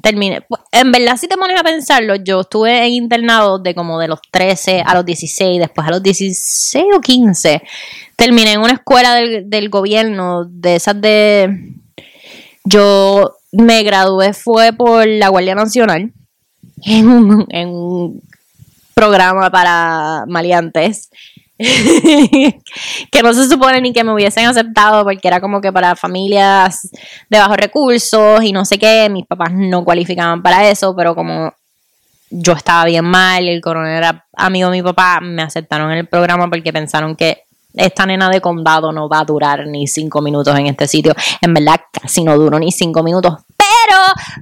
terminé. 0.00 0.44
En 0.70 0.92
verdad, 0.92 1.16
si 1.16 1.28
te 1.28 1.36
pones 1.36 1.58
a 1.58 1.64
pensarlo, 1.64 2.16
yo 2.16 2.40
estuve 2.40 2.88
internado 2.88 3.58
de 3.58 3.74
como 3.74 3.98
de 3.98 4.08
los 4.08 4.20
13 4.30 4.82
a 4.84 4.94
los 4.94 5.04
16, 5.04 5.60
después 5.60 5.86
a 5.86 5.90
los 5.90 6.02
16 6.02 6.84
o 6.96 7.00
15. 7.00 7.62
Terminé 8.16 8.52
en 8.52 8.60
una 8.60 8.74
escuela 8.74 9.14
del, 9.14 9.48
del 9.48 9.68
gobierno, 9.68 10.44
de 10.44 10.76
esas 10.76 11.00
de... 11.00 11.74
Yo 12.64 13.36
me 13.52 13.82
gradué 13.82 14.32
fue 14.32 14.72
por 14.72 15.06
la 15.06 15.28
Guardia 15.28 15.54
Nacional 15.54 16.12
en 16.84 17.08
un, 17.08 17.46
en 17.50 17.68
un 17.68 18.22
programa 18.94 19.50
para 19.50 20.24
maleantes 20.26 21.10
que 21.58 23.22
no 23.22 23.32
se 23.32 23.48
supone 23.48 23.80
ni 23.80 23.92
que 23.92 24.04
me 24.04 24.12
hubiesen 24.12 24.46
aceptado 24.46 25.04
porque 25.04 25.28
era 25.28 25.40
como 25.40 25.60
que 25.60 25.72
para 25.72 25.94
familias 25.94 26.90
de 27.28 27.38
bajos 27.38 27.56
recursos 27.56 28.42
y 28.42 28.52
no 28.52 28.64
sé 28.64 28.78
qué, 28.78 29.08
mis 29.10 29.26
papás 29.26 29.52
no 29.52 29.84
cualificaban 29.84 30.42
para 30.42 30.68
eso, 30.68 30.94
pero 30.96 31.14
como 31.14 31.52
yo 32.30 32.54
estaba 32.54 32.86
bien 32.86 33.04
mal, 33.04 33.46
el 33.46 33.60
coronel 33.60 33.96
era 33.96 34.26
amigo 34.36 34.70
de 34.70 34.78
mi 34.78 34.82
papá, 34.82 35.20
me 35.20 35.42
aceptaron 35.42 35.92
en 35.92 35.98
el 35.98 36.08
programa 36.08 36.48
porque 36.48 36.72
pensaron 36.72 37.14
que 37.14 37.44
esta 37.74 38.06
nena 38.06 38.28
de 38.28 38.40
condado 38.40 38.92
no 38.92 39.08
va 39.08 39.20
a 39.20 39.24
durar 39.24 39.66
ni 39.66 39.86
cinco 39.86 40.20
minutos 40.20 40.58
en 40.58 40.66
este 40.66 40.86
sitio. 40.86 41.14
En 41.40 41.54
verdad, 41.54 41.80
casi 41.90 42.22
no 42.22 42.36
duró 42.36 42.58
ni 42.58 42.70
cinco 42.70 43.02
minutos. 43.02 43.34
Pero, 43.56 43.98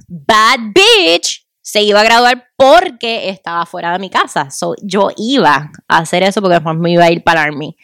bad 0.07 0.59
bitch, 0.73 1.45
se 1.61 1.81
iba 1.83 2.01
a 2.01 2.03
graduar 2.03 2.47
porque 2.55 3.29
estaba 3.29 3.65
fuera 3.65 3.93
de 3.93 3.99
mi 3.99 4.09
casa. 4.09 4.49
So, 4.49 4.75
yo 4.81 5.09
iba 5.17 5.71
a 5.87 5.97
hacer 5.97 6.23
eso 6.23 6.41
porque 6.41 6.55
después 6.55 6.77
me 6.77 6.91
iba 6.91 7.05
a 7.05 7.11
ir 7.11 7.23
para 7.23 7.41
el 7.41 7.47
Army. 7.47 7.75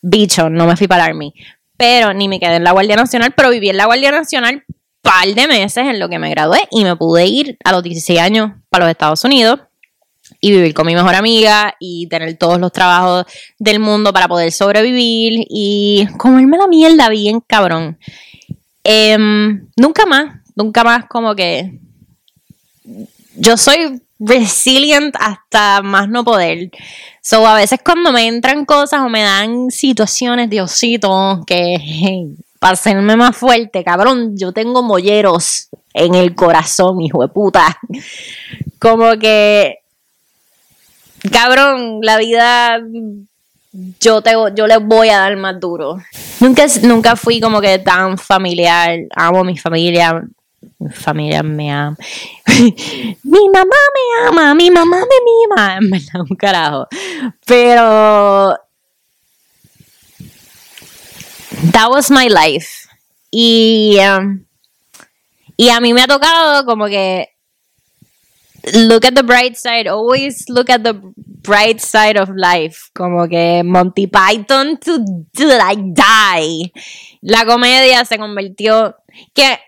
Bicho, 0.00 0.50
no 0.50 0.66
me 0.66 0.76
fui 0.76 0.86
para 0.86 1.04
el 1.04 1.10
Army. 1.10 1.34
Pero 1.76 2.12
ni 2.14 2.28
me 2.28 2.38
quedé 2.38 2.56
en 2.56 2.64
la 2.64 2.72
Guardia 2.72 2.96
Nacional, 2.96 3.32
pero 3.36 3.50
viví 3.50 3.68
en 3.68 3.76
la 3.76 3.86
Guardia 3.86 4.10
Nacional 4.12 4.64
par 5.02 5.26
de 5.26 5.48
meses 5.48 5.84
en 5.84 5.98
lo 5.98 6.08
que 6.08 6.18
me 6.18 6.30
gradué 6.30 6.60
y 6.70 6.84
me 6.84 6.96
pude 6.96 7.26
ir 7.26 7.58
a 7.64 7.72
los 7.72 7.82
16 7.82 8.20
años 8.20 8.52
para 8.70 8.84
los 8.84 8.92
Estados 8.92 9.24
Unidos 9.24 9.60
y 10.40 10.52
vivir 10.52 10.72
con 10.72 10.86
mi 10.86 10.94
mejor 10.94 11.14
amiga 11.14 11.74
y 11.80 12.06
tener 12.06 12.38
todos 12.38 12.58
los 12.58 12.72
trabajos 12.72 13.26
del 13.58 13.80
mundo 13.80 14.12
para 14.12 14.28
poder 14.28 14.52
sobrevivir 14.52 15.44
y 15.50 16.06
comerme 16.16 16.56
la 16.56 16.68
mierda 16.68 17.08
bien 17.08 17.40
cabrón. 17.40 17.98
Em, 18.84 19.68
nunca 19.76 20.06
más, 20.06 20.40
nunca 20.54 20.84
más 20.84 21.04
como 21.06 21.34
que 21.34 21.78
yo 23.36 23.56
soy 23.56 24.00
resilient 24.18 25.14
hasta 25.18 25.82
más 25.82 26.08
no 26.08 26.24
poder. 26.24 26.70
So 27.20 27.46
a 27.46 27.54
veces 27.54 27.80
cuando 27.84 28.12
me 28.12 28.26
entran 28.26 28.64
cosas 28.64 29.00
o 29.00 29.08
me 29.08 29.22
dan 29.22 29.70
situaciones, 29.70 30.50
Diosito, 30.50 31.42
que 31.46 31.76
para 32.58 32.74
hacerme 32.74 33.16
más 33.16 33.36
fuerte, 33.36 33.82
cabrón, 33.82 34.36
yo 34.36 34.52
tengo 34.52 34.82
molleros 34.82 35.68
en 35.94 36.14
el 36.14 36.34
corazón, 36.34 37.00
hijo 37.00 37.22
de 37.22 37.28
puta. 37.28 37.78
Como 38.78 39.18
que 39.18 39.78
cabrón, 41.30 42.00
la 42.02 42.16
vida 42.18 42.80
yo 44.00 44.20
te 44.20 44.32
yo 44.54 44.66
les 44.66 44.84
voy 44.84 45.08
a 45.08 45.18
dar 45.18 45.36
más 45.36 45.58
duro. 45.58 45.96
Nunca 46.40 46.66
nunca 46.82 47.16
fui 47.16 47.40
como 47.40 47.60
que 47.60 47.78
tan 47.78 48.18
familiar, 48.18 48.98
amo 49.14 49.40
a 49.40 49.44
mi 49.44 49.56
familia, 49.56 50.22
mi 50.78 50.90
familia 50.90 51.42
me 51.42 51.70
ama. 51.70 51.96
mi 53.24 53.48
mamá 53.48 53.80
me 53.94 54.28
ama, 54.28 54.54
mi 54.54 54.70
mamá 54.70 54.98
me 54.98 55.18
mima, 55.24 55.76
en 55.80 55.90
verdad, 55.90 56.20
un 56.28 56.36
carajo. 56.36 56.86
Pero 57.46 58.56
that 61.72 61.90
was 61.90 62.10
my 62.10 62.28
life. 62.28 62.88
Y 63.30 63.98
um, 64.00 64.44
y 65.56 65.70
a 65.70 65.80
mí 65.80 65.94
me 65.94 66.02
ha 66.02 66.06
tocado 66.06 66.64
como 66.66 66.86
que 66.86 67.28
look 68.74 69.04
at 69.04 69.14
the 69.14 69.22
bright 69.22 69.56
side, 69.56 69.88
always 69.88 70.48
look 70.48 70.70
at 70.70 70.82
the 70.84 70.94
bright 71.42 71.80
side 71.80 72.16
of 72.16 72.30
life, 72.30 72.90
como 72.94 73.26
que 73.26 73.62
Monty 73.64 74.06
Python 74.06 74.78
to, 74.78 74.98
like 75.38 75.82
die. 75.94 76.72
La 77.22 77.44
comedia 77.44 78.04
se 78.04 78.18
convirtió 78.18 78.96
que 79.34 79.58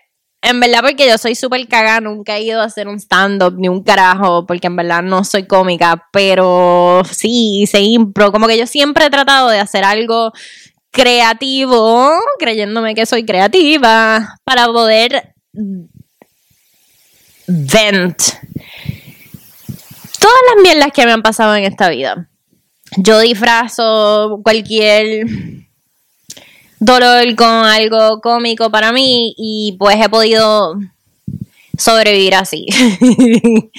en 0.45 0.59
verdad 0.59 0.81
porque 0.81 1.07
yo 1.07 1.17
soy 1.17 1.33
súper 1.33 1.67
cagada, 1.67 2.01
nunca 2.01 2.37
he 2.37 2.43
ido 2.43 2.61
a 2.61 2.65
hacer 2.65 2.87
un 2.87 2.99
stand-up 2.99 3.55
ni 3.57 3.67
un 3.67 3.81
carajo, 3.81 4.45
porque 4.45 4.67
en 4.67 4.75
verdad 4.75 5.01
no 5.01 5.23
soy 5.23 5.47
cómica, 5.47 6.07
pero 6.13 7.01
sí, 7.11 7.63
hice 7.63 7.81
impro, 7.81 8.31
como 8.31 8.47
que 8.47 8.57
yo 8.57 8.67
siempre 8.67 9.05
he 9.05 9.09
tratado 9.09 9.49
de 9.49 9.59
hacer 9.59 9.83
algo 9.83 10.31
creativo, 10.91 12.11
creyéndome 12.37 12.93
que 12.93 13.07
soy 13.07 13.25
creativa, 13.25 14.37
para 14.43 14.67
poder 14.67 15.33
vent 17.47 18.17
todas 20.19 20.41
las 20.53 20.61
mierdas 20.61 20.91
que 20.93 21.05
me 21.07 21.11
han 21.11 21.23
pasado 21.23 21.55
en 21.55 21.63
esta 21.63 21.89
vida. 21.89 22.29
Yo 22.97 23.19
disfrazo 23.19 24.39
cualquier 24.43 25.25
dolor 26.85 27.35
con 27.35 27.47
algo 27.47 28.21
cómico 28.21 28.69
para 28.69 28.91
mí 28.91 29.33
y 29.37 29.75
pues 29.79 29.97
he 30.03 30.09
podido 30.09 30.75
sobrevivir 31.77 32.35
así. 32.35 32.67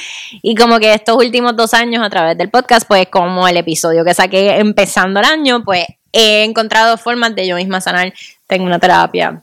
y 0.42 0.54
como 0.54 0.78
que 0.78 0.92
estos 0.92 1.16
últimos 1.16 1.56
dos 1.56 1.72
años 1.74 2.04
a 2.04 2.10
través 2.10 2.36
del 2.36 2.50
podcast, 2.50 2.86
pues 2.86 3.08
como 3.08 3.46
el 3.48 3.56
episodio 3.56 4.04
que 4.04 4.14
saqué 4.14 4.58
empezando 4.58 5.20
el 5.20 5.26
año, 5.26 5.64
pues 5.64 5.86
he 6.12 6.44
encontrado 6.44 6.98
formas 6.98 7.34
de 7.34 7.46
yo 7.46 7.56
misma 7.56 7.80
sanar. 7.80 8.12
Tengo 8.46 8.64
una 8.66 8.78
terapia 8.78 9.42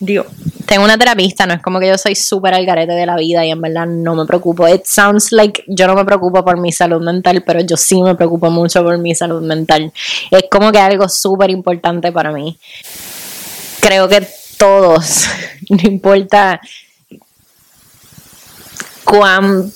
digo, 0.00 0.24
tengo 0.70 0.84
una 0.84 0.96
terapista, 0.96 1.46
no 1.46 1.54
es 1.54 1.60
como 1.60 1.80
que 1.80 1.88
yo 1.88 1.98
soy 1.98 2.14
súper 2.14 2.54
al 2.54 2.64
garete 2.64 2.92
de 2.92 3.04
la 3.04 3.16
vida 3.16 3.44
y 3.44 3.50
en 3.50 3.60
verdad 3.60 3.88
no 3.88 4.14
me 4.14 4.24
preocupo. 4.24 4.68
It 4.68 4.84
sounds 4.84 5.32
like 5.32 5.64
yo 5.66 5.88
no 5.88 5.96
me 5.96 6.04
preocupo 6.04 6.44
por 6.44 6.60
mi 6.60 6.70
salud 6.70 7.02
mental, 7.02 7.42
pero 7.44 7.58
yo 7.58 7.76
sí 7.76 8.00
me 8.00 8.14
preocupo 8.14 8.50
mucho 8.50 8.84
por 8.84 8.96
mi 8.96 9.12
salud 9.12 9.42
mental. 9.42 9.92
Es 10.30 10.44
como 10.48 10.70
que 10.70 10.78
algo 10.78 11.08
súper 11.08 11.50
importante 11.50 12.12
para 12.12 12.30
mí. 12.30 12.56
Creo 13.80 14.08
que 14.08 14.24
todos, 14.58 15.26
no 15.70 15.90
importa 15.90 16.60
cuán 19.02 19.72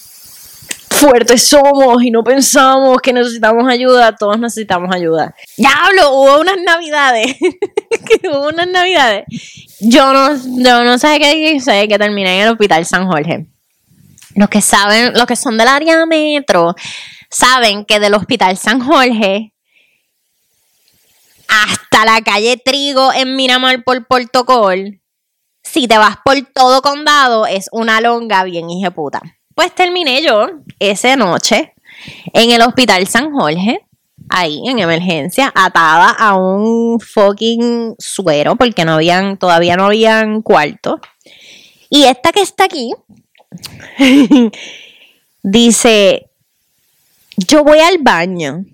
fuertes 0.94 1.42
somos 1.42 2.02
y 2.02 2.10
no 2.10 2.22
pensamos 2.22 2.98
que 3.02 3.12
necesitamos 3.12 3.68
ayuda, 3.68 4.16
todos 4.16 4.38
necesitamos 4.38 4.94
ayuda. 4.94 5.34
Ya 5.56 5.70
hablo, 5.84 6.10
hubo 6.12 6.40
unas 6.40 6.56
navidades, 6.64 7.36
hubo 8.24 8.48
unas 8.48 8.68
navidades. 8.68 9.24
Yo 9.80 10.12
no, 10.12 10.36
yo 10.36 10.84
no 10.84 10.98
sé 10.98 11.18
qué 11.18 11.60
sé 11.60 11.88
que 11.88 11.98
terminé 11.98 12.36
en 12.36 12.46
el 12.46 12.52
hospital 12.52 12.84
San 12.86 13.06
Jorge. 13.06 13.46
Los 14.36 14.48
que 14.48 14.60
saben, 14.60 15.12
los 15.14 15.26
que 15.26 15.36
son 15.36 15.58
del 15.58 15.68
área 15.68 16.06
metro, 16.06 16.74
saben 17.30 17.84
que 17.84 18.00
del 18.00 18.14
hospital 18.14 18.56
San 18.56 18.80
Jorge 18.80 19.52
hasta 21.48 22.04
la 22.04 22.20
calle 22.22 22.56
Trigo 22.56 23.12
en 23.12 23.36
Miramar 23.36 23.84
por 23.84 24.06
Portocol, 24.06 25.00
si 25.62 25.88
te 25.88 25.98
vas 25.98 26.16
por 26.24 26.40
todo 26.52 26.82
condado, 26.82 27.46
es 27.46 27.68
una 27.72 28.00
longa 28.00 28.44
bien 28.44 28.66
puta. 28.94 29.20
Pues 29.54 29.72
terminé 29.72 30.20
yo 30.20 30.48
esa 30.80 31.14
noche 31.14 31.74
en 32.32 32.50
el 32.50 32.60
hospital 32.62 33.06
San 33.06 33.32
Jorge, 33.32 33.86
ahí 34.28 34.60
en 34.66 34.80
emergencia, 34.80 35.52
atada 35.54 36.10
a 36.10 36.34
un 36.36 36.98
fucking 36.98 37.94
suero, 37.98 38.56
porque 38.56 38.84
todavía 39.38 39.76
no 39.76 39.86
habían 39.86 40.42
cuarto. 40.42 41.00
Y 41.88 42.04
esta 42.04 42.32
que 42.32 42.40
está 42.40 42.64
aquí 42.64 42.92
dice: 45.42 46.30
Yo 47.36 47.62
voy 47.62 47.78
al 47.78 47.98
baño. 47.98 48.64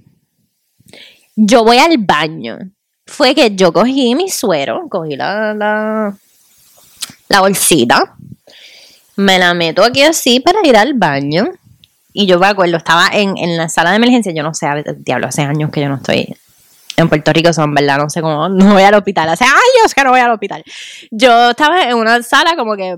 Yo 1.36 1.62
voy 1.62 1.76
al 1.76 1.98
baño. 1.98 2.58
Fue 3.06 3.34
que 3.34 3.54
yo 3.54 3.72
cogí 3.72 4.14
mi 4.14 4.30
suero, 4.30 4.86
cogí 4.88 5.16
la, 5.16 5.52
la, 5.52 6.16
la 7.28 7.40
bolsita 7.40 8.16
me 9.20 9.38
la 9.38 9.54
meto 9.54 9.85
aquí 9.85 10.02
así 10.02 10.40
para 10.40 10.59
ir 10.64 10.76
al 10.76 10.94
baño. 10.94 11.50
Y 12.12 12.26
yo 12.26 12.40
me 12.40 12.48
acuerdo, 12.48 12.76
estaba 12.76 13.09
en, 13.12 13.37
en 13.38 13.56
la 13.56 13.68
sala 13.68 13.90
de 13.90 13.96
emergencia, 13.96 14.33
yo 14.33 14.42
no 14.42 14.52
sé, 14.52 14.66
diablo, 14.98 15.28
hace 15.28 15.42
años 15.42 15.70
que 15.70 15.80
yo 15.80 15.88
no 15.88 15.96
estoy 15.96 16.35
en 16.96 17.09
Puerto 17.09 17.33
Rico, 17.33 17.52
son 17.52 17.72
verdad, 17.72 17.98
no 17.98 18.11
sé 18.11 18.20
cómo, 18.20 18.48
no 18.48 18.72
voy 18.72 18.83
al 18.83 18.94
hospital, 18.94 19.28
hace 19.28 19.44
años 19.44 19.94
que 19.94 20.02
no 20.02 20.11
voy 20.11 20.20
al 20.20 20.33
hospital. 20.33 20.64
Yo 21.11 21.50
estaba 21.50 21.88
en 21.88 21.96
una 21.96 22.22
sala 22.22 22.56
como 22.56 22.74
que 22.76 22.96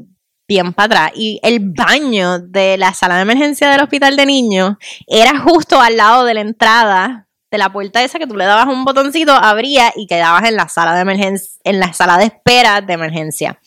bien 0.49 0.73
para 0.73 0.87
atrás 0.87 1.13
y 1.15 1.41
el 1.43 1.61
baño 1.61 2.39
de 2.39 2.77
la 2.77 2.95
sala 2.95 3.17
de 3.17 3.23
emergencia 3.23 3.71
del 3.71 3.83
hospital 3.83 4.17
de 4.17 4.27
niños 4.27 4.77
era 5.07 5.39
justo 5.39 5.81
al 5.81 5.97
lado 5.97 6.25
de 6.25 6.35
la 6.35 6.41
entrada 6.41 7.29
de 7.51 7.59
la 7.59 7.71
puerta 7.71 8.03
esa 8.03 8.19
que 8.19 8.27
tú 8.27 8.37
le 8.37 8.47
dabas 8.47 8.67
un 8.67 8.85
botoncito, 8.85 9.33
abría 9.33 9.93
y 9.95 10.07
quedabas 10.07 10.45
en 10.49 10.57
la 10.57 10.69
sala 10.69 10.95
de 10.95 11.03
emergencia, 11.03 11.61
en 11.65 11.81
la 11.81 11.93
sala 11.93 12.17
de 12.17 12.25
espera 12.25 12.81
de 12.81 12.93
emergencia. 12.95 13.61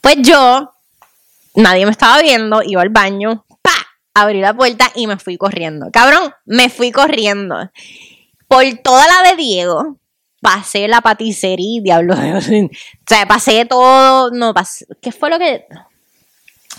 Pues 0.00 0.16
yo 0.22 0.73
nadie 1.54 1.84
me 1.84 1.92
estaba 1.92 2.20
viendo, 2.20 2.62
iba 2.64 2.82
al 2.82 2.90
baño, 2.90 3.44
¡pa! 3.62 3.72
abrí 4.14 4.40
la 4.40 4.54
puerta 4.54 4.90
y 4.94 5.06
me 5.06 5.18
fui 5.18 5.36
corriendo. 5.36 5.88
Cabrón, 5.92 6.32
me 6.44 6.70
fui 6.70 6.92
corriendo. 6.92 7.70
Por 8.48 8.64
toda 8.82 9.04
la 9.06 9.30
de 9.30 9.36
Diego, 9.36 9.98
pasé 10.40 10.88
la 10.88 11.00
paticería, 11.00 11.82
diablo. 11.82 12.14
o 12.36 12.40
sea, 13.06 13.26
pasé 13.26 13.64
todo. 13.64 14.30
No, 14.30 14.54
pasé. 14.54 14.86
¿Qué 15.02 15.10
fue 15.10 15.30
lo 15.30 15.38
que.? 15.38 15.64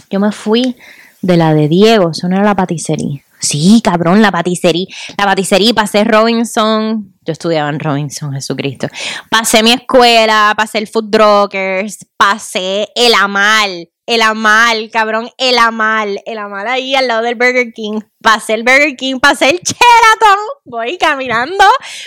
Yo 0.10 0.20
me 0.20 0.32
fui 0.32 0.76
de 1.22 1.38
la 1.38 1.54
de 1.54 1.68
Diego, 1.68 2.12
eso 2.12 2.28
no 2.30 2.36
era 2.36 2.46
la 2.46 2.56
paticería. 2.56 3.22
Sí, 3.40 3.82
cabrón, 3.84 4.22
la 4.22 4.32
paticería. 4.32 4.88
La 5.18 5.26
paticería, 5.26 5.74
pasé 5.74 6.04
Robinson. 6.04 7.14
Yo 7.22 7.32
estudiaba 7.34 7.70
en 7.70 7.80
Robinson, 7.80 8.34
Jesucristo. 8.34 8.88
Pasé 9.30 9.62
mi 9.62 9.72
escuela, 9.72 10.54
pasé 10.56 10.78
el 10.78 10.88
Food 10.88 11.10
Druckers, 11.10 12.06
pasé 12.18 12.90
el 12.96 13.14
Amal. 13.14 13.90
El 14.08 14.22
Amal, 14.22 14.92
cabrón, 14.92 15.30
el 15.38 15.58
Amal. 15.58 16.22
El 16.28 16.38
Amal 16.38 16.68
ahí 16.68 16.94
al 16.96 17.08
lado 17.08 17.24
del 17.24 17.34
Burger 17.36 17.74
King. 17.74 18.02
Pasé 18.22 18.54
el 18.54 18.62
Burger 18.64 18.96
King, 18.96 19.20
pasé 19.20 19.50
el 19.50 19.58
Sheraton. 19.58 20.40
Voy 20.64 20.98
caminando. 21.00 21.64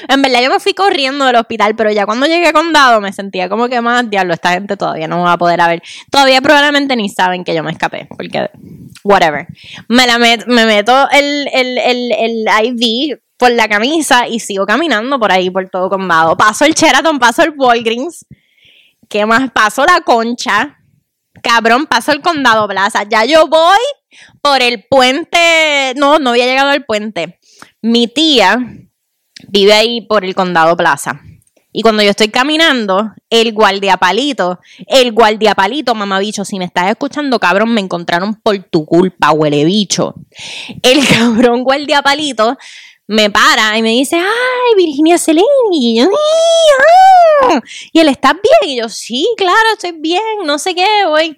En 0.09 0.23
verdad 0.23 0.41
yo 0.43 0.51
me 0.51 0.61
fui 0.61 0.75
corriendo 0.75 1.25
del 1.25 1.35
hospital, 1.37 1.75
pero 1.75 1.91
ya 1.91 2.07
cuando 2.07 2.27
llegué 2.27 2.47
a 2.47 2.53
Condado 2.53 3.01
me 3.01 3.13
sentía 3.13 3.49
como 3.49 3.69
que 3.69 3.81
más, 3.81 4.09
diablo, 4.09 4.33
esta 4.33 4.51
gente 4.53 4.77
todavía 4.77 5.09
no 5.09 5.17
me 5.17 5.25
va 5.25 5.33
a 5.33 5.39
poder 5.39 5.59
ver. 5.67 5.83
Todavía 6.11 6.41
probablemente 6.41 6.95
ni 6.95 7.09
saben 7.09 7.43
que 7.43 7.55
yo 7.55 7.65
me 7.65 7.73
escapé, 7.73 8.07
porque, 8.17 8.49
whatever. 9.03 9.49
Me, 9.89 10.07
la 10.07 10.19
met- 10.19 10.47
me 10.47 10.67
meto 10.67 11.09
el, 11.11 11.49
el, 11.53 11.79
el, 11.79 12.13
el 12.13 12.47
IV 12.77 13.19
por 13.37 13.51
la 13.51 13.69
camisa 13.69 14.29
y 14.29 14.39
sigo 14.41 14.67
caminando 14.67 15.19
por 15.19 15.33
ahí, 15.33 15.51
por 15.51 15.69
todo 15.69 15.89
Condado. 15.89 16.37
Paso 16.37 16.65
el 16.65 16.75
Sheraton, 16.75 17.19
paso 17.19 17.43
el 17.43 17.55
Walgreens. 17.57 18.25
¿Qué 19.09 19.25
más? 19.27 19.51
Paso 19.53 19.85
la 19.85 20.01
concha. 20.03 20.78
Cabrón, 21.43 21.87
paso 21.87 22.13
el 22.13 22.21
condado 22.21 22.67
plaza. 22.69 23.05
Ya 23.09 23.25
yo 23.25 23.47
voy 23.49 23.79
por 24.41 24.63
el 24.63 24.85
puente. 24.89 25.95
No, 25.97 26.19
no 26.19 26.31
había 26.31 26.47
llegado 26.47 26.71
al 26.71 26.85
puente. 26.85 27.39
Mi 27.83 28.09
tía 28.09 28.59
vive 29.49 29.73
ahí 29.73 30.01
por 30.03 30.25
el 30.25 30.35
condado 30.35 30.77
plaza. 30.77 31.21
Y 31.71 31.83
cuando 31.83 32.03
yo 32.03 32.11
estoy 32.11 32.29
caminando, 32.29 33.13
el 33.29 33.53
guardiapalito, 33.53 34.59
el 34.87 35.13
guardiapalito, 35.13 35.95
mamabicho, 35.95 36.45
si 36.45 36.59
me 36.59 36.65
estás 36.65 36.91
escuchando, 36.91 37.39
cabrón, 37.39 37.75
me 37.75 37.81
encontraron 37.81 38.35
por 38.35 38.59
tu 38.65 38.87
culpa, 38.87 39.33
huele 39.33 39.65
bicho. 39.65 40.15
El 40.83 41.07
cabrón 41.19 41.63
guardiapalito 41.63 42.57
me 43.09 43.31
para 43.31 43.77
y 43.77 43.83
me 43.83 43.91
dice, 43.91 44.17
ay, 44.17 44.75
Virginia 44.77 45.19
Seleni. 45.19 45.47
Y 45.73 45.99
yo, 45.99 46.05
"Sí, 46.05 46.11
ah". 47.51 47.61
Y 47.93 48.01
él, 48.01 48.09
¿estás 48.09 48.35
bien? 48.35 48.73
Y 48.73 48.79
yo, 48.81 48.89
sí, 48.89 49.27
claro, 49.37 49.57
estoy 49.73 49.93
bien, 49.93 50.23
no 50.45 50.59
sé 50.59 50.75
qué, 50.75 50.87
voy. 51.07 51.37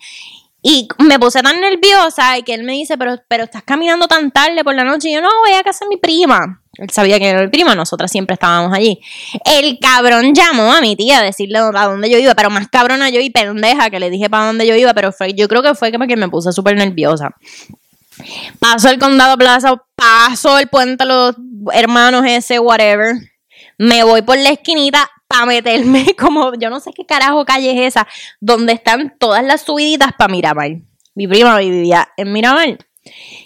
Y 0.62 0.88
me 0.98 1.18
puse 1.18 1.40
tan 1.42 1.58
nerviosa 1.60 2.36
y 2.36 2.42
que 2.42 2.52
él 2.52 2.64
me 2.64 2.72
dice, 2.72 2.98
pero, 2.98 3.16
pero 3.28 3.44
estás 3.44 3.62
caminando 3.62 4.08
tan 4.08 4.30
tarde 4.30 4.62
por 4.62 4.74
la 4.74 4.84
noche. 4.84 5.08
Y 5.08 5.14
yo, 5.14 5.22
no, 5.22 5.30
voy 5.42 5.52
a 5.52 5.62
casa 5.62 5.84
de 5.84 5.90
mi 5.90 5.96
prima. 5.96 6.60
Él 6.76 6.90
sabía 6.90 7.18
que 7.18 7.28
era 7.28 7.40
mi 7.40 7.48
prima, 7.48 7.74
nosotras 7.74 8.10
siempre 8.10 8.34
estábamos 8.34 8.76
allí. 8.76 9.00
El 9.44 9.78
cabrón 9.78 10.34
llamó 10.34 10.72
a 10.72 10.80
mi 10.80 10.96
tía 10.96 11.20
a 11.20 11.22
decirle 11.22 11.58
a 11.58 11.86
dónde 11.86 12.10
yo 12.10 12.18
iba, 12.18 12.34
pero 12.34 12.50
más 12.50 12.68
cabrona 12.68 13.10
yo 13.10 13.20
y 13.20 13.30
pendeja 13.30 13.90
que 13.90 14.00
le 14.00 14.10
dije 14.10 14.28
para 14.28 14.46
dónde 14.46 14.66
yo 14.66 14.74
iba, 14.74 14.92
pero 14.92 15.12
fue, 15.12 15.34
yo 15.34 15.48
creo 15.48 15.62
que 15.62 15.74
fue 15.74 15.92
que 15.92 16.16
me 16.16 16.28
puse 16.28 16.52
súper 16.52 16.76
nerviosa. 16.76 17.30
Paso 18.58 18.88
el 18.90 18.98
condado 18.98 19.36
plaza, 19.36 19.74
paso 19.94 20.58
el 20.58 20.68
puente 20.68 21.04
los 21.04 21.34
hermanos 21.72 22.24
ese, 22.26 22.58
whatever. 22.58 23.16
Me 23.78 24.04
voy 24.04 24.22
por 24.22 24.36
la 24.38 24.50
esquinita 24.50 25.10
para 25.26 25.46
meterme 25.46 26.14
como, 26.18 26.52
yo 26.54 26.70
no 26.70 26.80
sé 26.80 26.92
qué 26.92 27.06
carajo 27.06 27.44
calle 27.44 27.70
es 27.72 27.94
esa, 27.94 28.06
donde 28.40 28.72
están 28.72 29.14
todas 29.18 29.44
las 29.44 29.62
subiditas 29.62 30.12
para 30.18 30.32
Miramar. 30.32 30.70
Mi 31.14 31.26
prima 31.26 31.58
vivía 31.58 32.08
en 32.16 32.32
Miramar. 32.32 32.78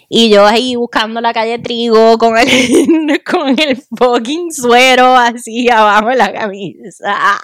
Y 0.09 0.29
yo 0.29 0.45
ahí 0.45 0.75
buscando 0.75 1.21
la 1.21 1.33
calle 1.33 1.59
Trigo 1.59 2.17
con 2.17 2.37
el, 2.37 3.23
con 3.25 3.57
el 3.59 3.81
fucking 3.97 4.51
suero 4.51 5.15
así 5.15 5.69
abajo 5.69 6.09
de 6.09 6.15
la 6.15 6.33
camisa. 6.33 7.39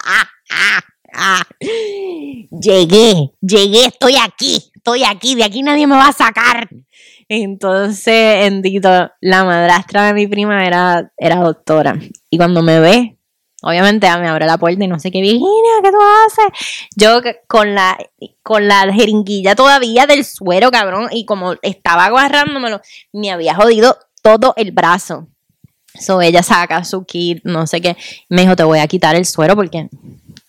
Llegué, 2.50 3.32
llegué, 3.40 3.86
estoy 3.86 4.16
aquí, 4.16 4.72
estoy 4.74 5.04
aquí, 5.04 5.34
de 5.34 5.44
aquí 5.44 5.62
nadie 5.62 5.86
me 5.86 5.96
va 5.96 6.08
a 6.08 6.12
sacar. 6.12 6.68
Entonces, 7.34 8.40
bendito, 8.40 9.10
la 9.22 9.44
madrastra 9.44 10.04
de 10.04 10.12
mi 10.12 10.26
prima 10.26 10.66
era, 10.66 11.10
era 11.16 11.36
doctora. 11.36 11.98
Y 12.28 12.36
cuando 12.36 12.62
me 12.62 12.78
ve, 12.78 13.16
obviamente 13.62 14.06
me 14.18 14.28
abre 14.28 14.44
la 14.44 14.58
puerta 14.58 14.84
y 14.84 14.86
no 14.86 14.98
sé 14.98 15.10
qué, 15.10 15.22
Virginia, 15.22 15.80
¿qué 15.82 15.90
tú 15.90 15.96
haces? 15.96 16.88
Yo 16.94 17.22
con 17.46 17.74
la, 17.74 17.96
con 18.42 18.68
la 18.68 18.92
jeringuilla 18.92 19.54
todavía 19.54 20.04
del 20.04 20.26
suero, 20.26 20.70
cabrón, 20.70 21.08
y 21.10 21.24
como 21.24 21.54
estaba 21.62 22.04
agarrándomelo, 22.04 22.82
me 23.14 23.30
había 23.30 23.54
jodido 23.54 23.96
todo 24.20 24.52
el 24.58 24.72
brazo. 24.72 25.28
So 25.98 26.20
ella 26.20 26.42
saca 26.42 26.84
su 26.84 27.06
kit, 27.06 27.40
no 27.44 27.66
sé 27.66 27.80
qué. 27.80 27.96
Me 28.28 28.42
dijo, 28.42 28.56
te 28.56 28.64
voy 28.64 28.80
a 28.80 28.86
quitar 28.86 29.16
el 29.16 29.24
suero 29.24 29.56
porque 29.56 29.88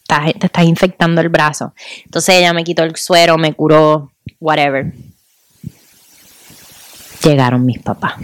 te 0.06 0.46
estás 0.48 0.66
infectando 0.66 1.22
el 1.22 1.30
brazo. 1.30 1.74
Entonces 2.04 2.36
ella 2.36 2.52
me 2.52 2.66
quitó 2.66 2.84
el 2.84 2.94
suero, 2.98 3.38
me 3.38 3.54
curó, 3.54 4.12
whatever. 4.42 4.92
Llegaron 7.24 7.66
mis 7.66 7.80
papás 7.80 8.16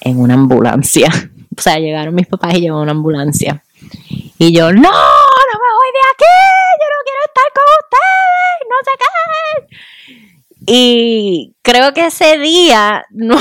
en 0.00 0.18
una 0.18 0.34
ambulancia. 0.34 1.08
O 1.58 1.62
sea, 1.62 1.78
llegaron 1.78 2.14
mis 2.14 2.26
papás 2.26 2.54
y 2.54 2.60
llevaron 2.60 2.84
una 2.84 2.92
ambulancia. 2.92 3.62
Y 4.38 4.52
yo, 4.52 4.72
no, 4.72 4.80
no 4.80 4.80
me 4.80 5.70
voy 5.76 5.90
de 5.92 6.06
aquí, 6.14 6.24
yo 6.80 6.86
no 6.88 7.00
quiero 7.04 7.20
estar 7.26 7.48
con 7.52 7.64
ustedes, 7.82 8.60
no 8.70 8.76
sé 8.84 8.92
qué. 8.98 9.10
Y 10.72 11.54
creo 11.60 11.92
que 11.92 12.06
ese 12.06 12.38
día 12.38 13.04
no, 13.10 13.36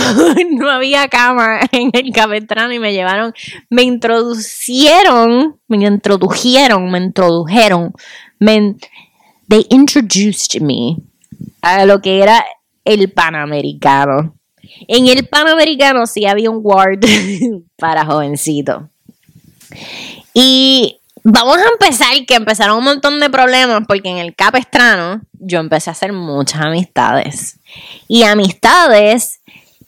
no 0.52 0.70
había 0.70 1.08
cama 1.08 1.62
en 1.72 1.92
el 1.94 2.12
Capestrano 2.12 2.74
y 2.74 2.80
me 2.80 2.92
llevaron, 2.92 3.34
me 3.70 3.84
introducieron, 3.84 5.58
me 5.68 5.78
introdujeron, 5.78 6.92
me 6.92 6.98
introdujeron, 6.98 7.94
me, 8.40 8.76
they 9.48 9.66
introduced 9.70 10.60
me 10.62 10.98
a 11.62 11.86
lo 11.86 12.02
que 12.02 12.22
era 12.22 12.44
el 12.86 13.12
Panamericano. 13.12 14.36
En 14.88 15.08
el 15.08 15.28
Panamericano 15.28 16.06
sí 16.06 16.26
había 16.26 16.50
un 16.50 16.60
ward 16.62 17.00
para 17.78 18.06
jovencitos. 18.06 18.84
Y 20.34 21.00
vamos 21.24 21.58
a 21.58 21.70
empezar, 21.70 22.26
que 22.28 22.36
empezaron 22.36 22.78
un 22.78 22.84
montón 22.84 23.20
de 23.20 23.30
problemas, 23.30 23.84
porque 23.88 24.10
en 24.10 24.18
el 24.18 24.36
Capestrano 24.36 25.22
yo 25.34 25.60
empecé 25.60 25.90
a 25.90 25.94
hacer 25.94 26.14
muchas 26.14 26.62
amistades. 26.62 27.60
Y 28.08 28.24
amistades 28.24 29.39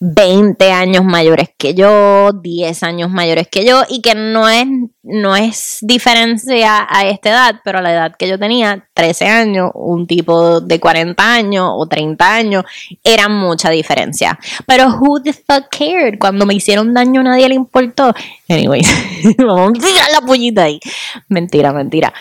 20 0.04 0.72
años 0.72 1.06
mayores 1.06 1.50
que 1.56 1.76
yo, 1.76 2.32
10 2.34 2.82
años 2.82 3.12
mayores 3.12 3.48
que 3.48 3.64
yo, 3.64 3.84
y 3.88 4.02
que 4.02 4.16
no 4.16 4.50
es, 4.50 4.66
no 5.04 5.36
es 5.36 5.78
diferencia 5.82 6.88
a 6.90 7.08
esta 7.08 7.30
edad, 7.30 7.62
pero 7.64 7.78
a 7.78 7.82
la 7.84 7.94
edad 7.94 8.16
que 8.18 8.28
yo 8.28 8.40
tenía, 8.40 8.88
13 8.96 9.28
años, 9.28 9.70
un 9.76 10.08
tipo 10.08 10.60
de 10.60 10.80
40 10.80 11.34
años 11.34 11.70
o 11.72 11.88
30 11.88 12.34
años, 12.34 12.64
era 13.04 13.30
mucha 13.30 13.70
diferencia. 13.70 14.40
Pero 14.66 14.90
who 14.90 15.22
the 15.22 15.34
fuck 15.34 15.68
cared? 15.70 16.18
Cuando 16.20 16.48
me 16.48 16.56
hicieron 16.56 16.96
daño 16.96 17.22
nadie 17.22 17.48
le 17.48 17.56
importó. 17.56 18.12
Anyways, 18.50 18.90
vamos 19.38 19.70
a 19.70 19.74
tirar 19.74 20.12
la 20.12 20.22
puñita 20.22 20.64
ahí. 20.64 20.80
Mentira, 21.30 21.72
mentira. 21.74 22.12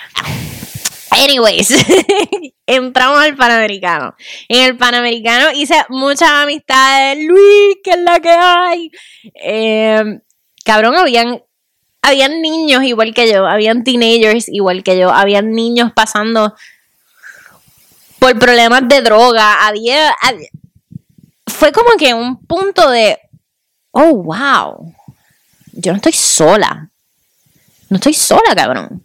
Anyways, 1.11 1.71
entramos 2.67 3.19
al 3.19 3.37
Panamericano. 3.37 4.15
En 4.49 4.63
el 4.65 4.77
Panamericano 4.77 5.51
hice 5.53 5.75
muchas 5.89 6.31
amistades. 6.31 7.19
Luis, 7.27 7.77
que 7.83 7.91
es 7.91 7.99
la 7.99 8.21
que 8.21 8.31
hay. 8.31 8.91
Eh, 9.35 10.21
cabrón, 10.65 10.95
habían, 10.97 11.43
habían 12.03 12.41
niños 12.41 12.85
igual 12.85 13.13
que 13.13 13.31
yo, 13.31 13.47
habían 13.47 13.83
teenagers 13.85 14.49
igual 14.49 14.83
que 14.85 14.99
yo, 14.99 15.11
habían 15.11 15.53
niños 15.53 15.93
pasando 15.93 16.55
por 18.19 18.39
problemas 18.39 18.89
de 18.89 19.03
droga. 19.03 19.67
Había- 19.67 20.15
fue 21.47 21.73
como 21.73 21.91
que 21.99 22.15
un 22.15 22.45
punto 22.47 22.89
de, 22.91 23.19
oh, 23.91 24.15
wow, 24.15 24.95
yo 25.73 25.93
no 25.93 25.97
estoy 25.97 26.13
sola. 26.13 26.89
No 27.89 27.97
estoy 27.97 28.15
sola, 28.15 28.55
cabrón. 28.55 29.05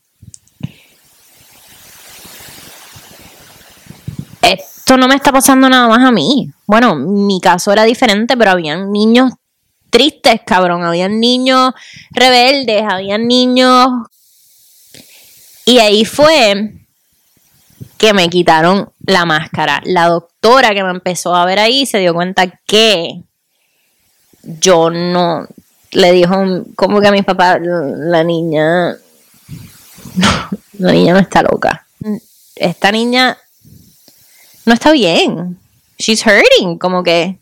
Esto 4.86 4.98
no 4.98 5.08
me 5.08 5.16
está 5.16 5.32
pasando 5.32 5.68
nada 5.68 5.88
más 5.88 6.08
a 6.08 6.12
mí. 6.12 6.52
Bueno, 6.68 6.94
mi 6.96 7.42
caso 7.42 7.74
era 7.74 7.86
diferente, 7.86 8.38
pero 8.38 8.52
habían 8.52 8.92
niños 8.92 9.34
tristes, 9.90 10.42
cabrón. 10.46 10.84
Habían 10.84 11.20
niños 11.20 11.74
rebeldes, 12.12 12.84
habían 12.88 13.28
niños... 13.28 13.88
Y 15.66 15.80
ahí 15.80 16.06
fue 16.06 16.76
que 17.98 18.14
me 18.14 18.30
quitaron 18.30 18.92
la 19.08 19.26
máscara. 19.26 19.82
La 19.86 20.06
doctora 20.06 20.76
que 20.76 20.84
me 20.84 20.92
empezó 20.92 21.34
a 21.34 21.46
ver 21.46 21.58
ahí 21.58 21.88
se 21.88 21.98
dio 21.98 22.14
cuenta 22.14 22.46
que 22.68 23.24
yo 24.44 24.92
no... 24.92 25.48
Le 25.94 26.12
dijo 26.12 26.36
como 26.76 27.02
que 27.02 27.08
a 27.08 27.12
mis 27.12 27.26
papás, 27.26 27.58
la 27.60 28.24
niña... 28.24 28.90
la 30.78 30.92
niña 30.92 31.14
no 31.14 31.20
está 31.20 31.42
loca. 31.42 31.88
Esta 32.56 32.92
niña 32.92 33.36
no 34.66 34.74
está 34.74 34.92
bien. 34.92 35.58
She's 35.98 36.26
hurting. 36.26 36.78
Como 36.78 37.04
que 37.04 37.38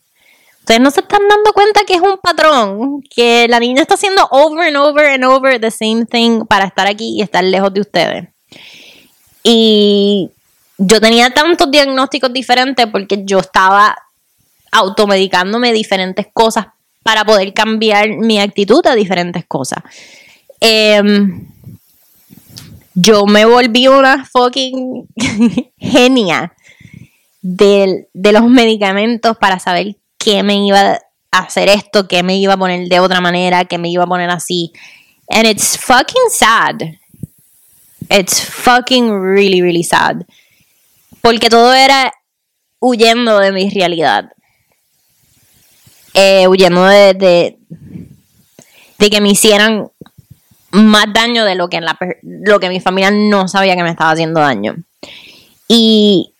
Ustedes 0.63 0.79
no 0.79 0.91
se 0.91 1.01
están 1.01 1.27
dando 1.27 1.51
cuenta 1.51 1.81
que 1.85 1.95
es 1.95 1.99
un 1.99 2.17
patrón, 2.19 3.01
que 3.13 3.49
la 3.49 3.59
niña 3.59 3.81
está 3.81 3.95
haciendo 3.95 4.25
over 4.31 4.69
and 4.69 4.77
over 4.77 5.07
and 5.07 5.25
over 5.25 5.59
the 5.59 5.69
same 5.69 6.05
thing 6.05 6.45
para 6.45 6.63
estar 6.63 6.87
aquí 6.87 7.17
y 7.17 7.21
estar 7.21 7.43
lejos 7.43 7.73
de 7.73 7.81
ustedes. 7.81 8.29
Y 9.43 10.31
yo 10.77 11.01
tenía 11.01 11.31
tantos 11.31 11.69
diagnósticos 11.69 12.31
diferentes 12.31 12.87
porque 12.87 13.23
yo 13.25 13.39
estaba 13.39 13.93
automedicándome 14.71 15.73
diferentes 15.73 16.27
cosas 16.31 16.67
para 17.03 17.25
poder 17.25 17.53
cambiar 17.53 18.07
mi 18.11 18.39
actitud 18.39 18.87
a 18.87 18.95
diferentes 18.95 19.43
cosas. 19.45 19.79
Em, 20.61 21.45
yo 22.93 23.25
me 23.25 23.43
volví 23.43 23.89
una 23.89 24.23
fucking 24.23 25.09
genia 25.77 26.53
de, 27.43 28.07
de 28.13 28.31
los 28.31 28.45
medicamentos 28.45 29.37
para 29.37 29.59
saber 29.59 29.97
qué 30.17 30.41
me 30.41 30.65
iba 30.65 30.99
a 31.31 31.37
hacer 31.37 31.69
esto, 31.69 32.07
qué 32.07 32.23
me 32.23 32.37
iba 32.37 32.53
a 32.53 32.57
poner 32.57 32.87
de 32.87 32.99
otra 32.99 33.21
manera, 33.21 33.65
qué 33.65 33.77
me 33.77 33.89
iba 33.89 34.05
a 34.05 34.07
poner 34.07 34.29
así. 34.31 34.71
And 35.29 35.45
it's 35.45 35.77
fucking 35.77 36.29
sad. 36.29 36.81
It's 38.09 38.41
fucking 38.41 39.11
really, 39.21 39.61
really 39.61 39.83
sad. 39.83 40.23
Porque 41.21 41.49
todo 41.49 41.73
era 41.73 42.13
huyendo 42.79 43.39
de 43.39 43.51
mi 43.51 43.69
realidad. 43.69 44.31
Eh, 46.13 46.47
huyendo 46.47 46.85
de, 46.85 47.13
de, 47.13 47.57
de 48.99 49.09
que 49.09 49.21
me 49.21 49.29
hicieran 49.29 49.89
más 50.71 51.05
daño 51.13 51.43
de 51.45 51.55
lo 51.55 51.69
que, 51.69 51.81
lo 52.21 52.59
que 52.59 52.69
mi 52.69 52.79
familia 52.79 53.11
no 53.11 53.47
sabía 53.47 53.75
que 53.75 53.83
me 53.83 53.89
estaba 53.89 54.11
haciendo 54.11 54.39
daño. 54.39 54.75
Y, 55.67 56.32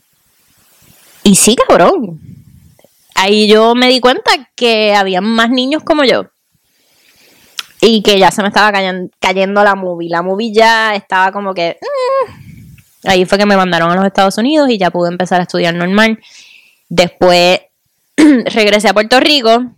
y 1.24 1.36
sí, 1.36 1.56
cabrón. 1.56 2.20
Ahí 3.16 3.48
yo 3.48 3.76
me 3.76 3.88
di 3.88 4.00
cuenta 4.00 4.32
que 4.56 4.94
había 4.96 5.22
más 5.22 5.50
niños 5.50 5.84
como 5.84 6.04
yo. 6.04 6.26
Y 7.80 8.02
que 8.02 8.18
ya 8.18 8.32
se 8.32 8.42
me 8.42 8.48
estaba 8.48 8.72
cayendo 9.20 9.64
la 9.64 9.76
movie. 9.76 10.10
La 10.10 10.22
movie 10.22 10.54
ya 10.54 10.96
estaba 10.96 11.32
como 11.32 11.54
que... 11.54 11.78
mm. 11.82 12.44
Ahí 13.06 13.26
fue 13.26 13.38
que 13.38 13.46
me 13.46 13.58
mandaron 13.58 13.92
a 13.92 13.96
los 13.96 14.06
Estados 14.06 14.38
Unidos 14.38 14.70
y 14.70 14.78
ya 14.78 14.90
pude 14.90 15.10
empezar 15.10 15.42
a 15.42 15.44
estudiar 15.44 15.74
normal. 15.74 16.20
Después 16.88 17.60
regresé 18.18 18.88
a 18.88 18.94
Puerto 18.94 19.20
Rico 19.20 19.74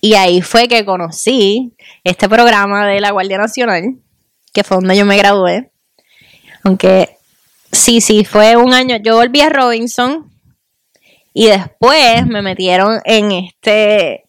y 0.00 0.14
ahí 0.14 0.42
fue 0.42 0.68
que 0.68 0.84
conocí 0.84 1.72
este 2.04 2.28
programa 2.28 2.86
de 2.86 3.00
la 3.00 3.12
Guardia 3.12 3.38
Nacional, 3.38 3.96
que 4.52 4.62
fue 4.62 4.76
donde 4.76 4.96
yo 4.96 5.06
me 5.06 5.16
gradué. 5.16 5.70
Aunque 6.62 7.15
sí, 7.76 8.00
sí, 8.00 8.24
fue 8.24 8.56
un 8.56 8.74
año. 8.74 8.96
Yo 8.96 9.16
volví 9.16 9.40
a 9.40 9.50
Robinson 9.50 10.30
y 11.32 11.46
después 11.46 12.26
me 12.26 12.42
metieron 12.42 13.00
en 13.04 13.30
este, 13.30 14.24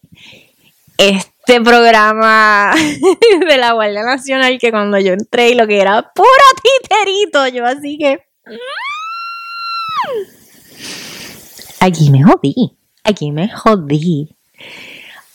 este 0.98 1.60
programa 1.62 2.74
de 3.48 3.56
la 3.56 3.72
Guardia 3.72 4.02
Nacional 4.02 4.58
que 4.58 4.70
cuando 4.70 4.98
yo 4.98 5.14
entré 5.14 5.50
y 5.50 5.54
lo 5.54 5.66
que 5.66 5.80
era 5.80 6.12
puro 6.14 6.28
titerito, 6.62 7.48
yo 7.48 7.64
así 7.64 7.98
que... 7.98 8.20
Aquí 11.80 12.10
me 12.10 12.22
jodí, 12.22 12.76
aquí 13.04 13.30
me 13.30 13.48
jodí. 13.48 14.28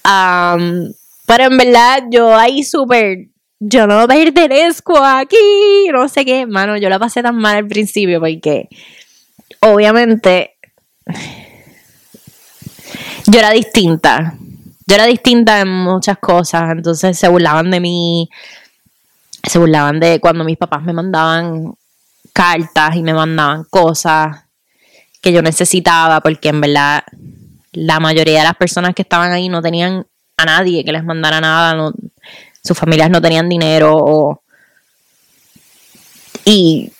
Pero 0.03 1.43
en 1.43 1.57
verdad 1.57 2.03
yo 2.11 2.35
ahí 2.35 2.63
súper, 2.63 3.29
yo 3.65 3.87
no 3.87 4.05
pertenezco 4.07 4.97
aquí, 4.97 5.37
no 5.91 6.09
sé 6.09 6.25
qué, 6.25 6.45
mano, 6.45 6.75
yo 6.75 6.89
la 6.89 6.99
pasé 6.99 7.23
tan 7.23 7.37
mal 7.37 7.55
al 7.55 7.67
principio 7.67 8.19
porque 8.19 8.67
obviamente 9.61 10.55
yo 13.25 13.39
era 13.39 13.51
distinta, 13.51 14.35
yo 14.85 14.95
era 14.95 15.05
distinta 15.05 15.61
en 15.61 15.69
muchas 15.69 16.17
cosas, 16.17 16.71
entonces 16.71 17.17
se 17.17 17.29
burlaban 17.29 17.71
de 17.71 17.79
mí, 17.79 18.29
se 19.47 19.59
burlaban 19.59 20.01
de 20.01 20.19
cuando 20.19 20.43
mis 20.43 20.57
papás 20.57 20.83
me 20.83 20.91
mandaban 20.91 21.73
cartas 22.33 22.97
y 22.97 23.01
me 23.01 23.13
mandaban 23.13 23.63
cosas 23.69 24.43
que 25.21 25.31
yo 25.31 25.41
necesitaba 25.41 26.19
porque 26.19 26.49
en 26.49 26.59
verdad 26.59 27.03
la 27.71 28.01
mayoría 28.01 28.39
de 28.39 28.45
las 28.45 28.57
personas 28.57 28.93
que 28.93 29.03
estaban 29.03 29.31
ahí 29.31 29.47
no 29.47 29.61
tenían 29.61 30.05
a 30.35 30.45
nadie 30.45 30.83
que 30.83 30.91
les 30.91 31.05
mandara 31.05 31.39
nada, 31.39 31.93
sus 32.63 32.77
familias 32.77 33.09
no 33.09 33.21
tenían 33.21 33.49
dinero 33.49 33.95
o- 33.95 34.41
y, 36.45 36.91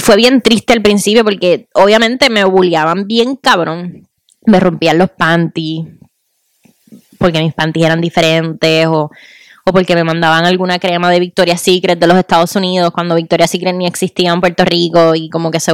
fue 0.00 0.16
bien 0.16 0.40
triste 0.40 0.72
al 0.72 0.82
principio 0.82 1.24
porque 1.24 1.68
obviamente 1.74 2.28
me 2.30 2.44
bulleaban 2.44 3.06
bien 3.06 3.36
cabrón, 3.36 4.08
me 4.44 4.58
rompían 4.58 4.98
los 4.98 5.10
panties 5.10 5.86
porque 7.18 7.40
mis 7.40 7.54
panties 7.54 7.86
eran 7.86 8.00
diferentes 8.00 8.86
o, 8.86 9.10
o 9.64 9.72
porque 9.72 9.94
me 9.94 10.04
mandaban 10.04 10.46
alguna 10.46 10.78
crema 10.78 11.10
de 11.10 11.20
Victoria's 11.20 11.60
Secret 11.60 11.98
de 11.98 12.06
los 12.06 12.16
Estados 12.16 12.56
Unidos 12.56 12.90
cuando 12.92 13.14
Victoria's 13.14 13.50
Secret 13.50 13.74
ni 13.76 13.86
existía 13.86 14.32
en 14.32 14.40
Puerto 14.40 14.64
Rico 14.64 15.14
y 15.14 15.28
como 15.28 15.50
que 15.50 15.60
se... 15.60 15.72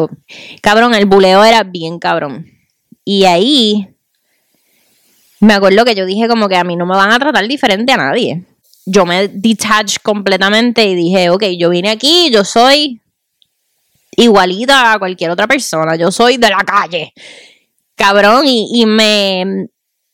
Cabrón, 0.61 0.95
el 0.95 1.07
buleo 1.07 1.45
era 1.45 1.63
bien 1.63 1.99
cabrón. 1.99 2.47
Y 3.05 3.25
ahí 3.25 3.89
me 5.41 5.55
acuerdo 5.55 5.85
que 5.85 5.95
yo 5.95 6.05
dije 6.05 6.27
como 6.29 6.49
que 6.49 6.57
a 6.57 6.65
mí 6.65 6.75
no 6.77 6.85
me 6.85 6.97
van 6.97 7.13
a 7.13 7.19
tratar 7.19 7.47
diferente 7.47 7.93
a 7.93 7.97
nadie. 7.97 8.43
Yo 8.87 9.05
me 9.05 9.29
detach 9.29 9.97
completamente 10.03 10.85
y 10.87 10.95
dije, 10.95 11.29
ok, 11.31 11.43
yo 11.59 11.71
vine 11.71 11.91
aquí, 11.91 12.31
yo 12.31 12.45
soy 12.45 13.01
igualita 14.17 14.93
a 14.93 14.99
cualquier 14.99 15.31
otra 15.31 15.47
persona, 15.47 15.97
yo 15.97 16.11
soy 16.11 16.37
de 16.37 16.49
la 16.51 16.59
calle. 16.65 17.13
Cabrón, 17.97 18.47
y, 18.47 18.69
y 18.73 18.87
me, 18.87 19.69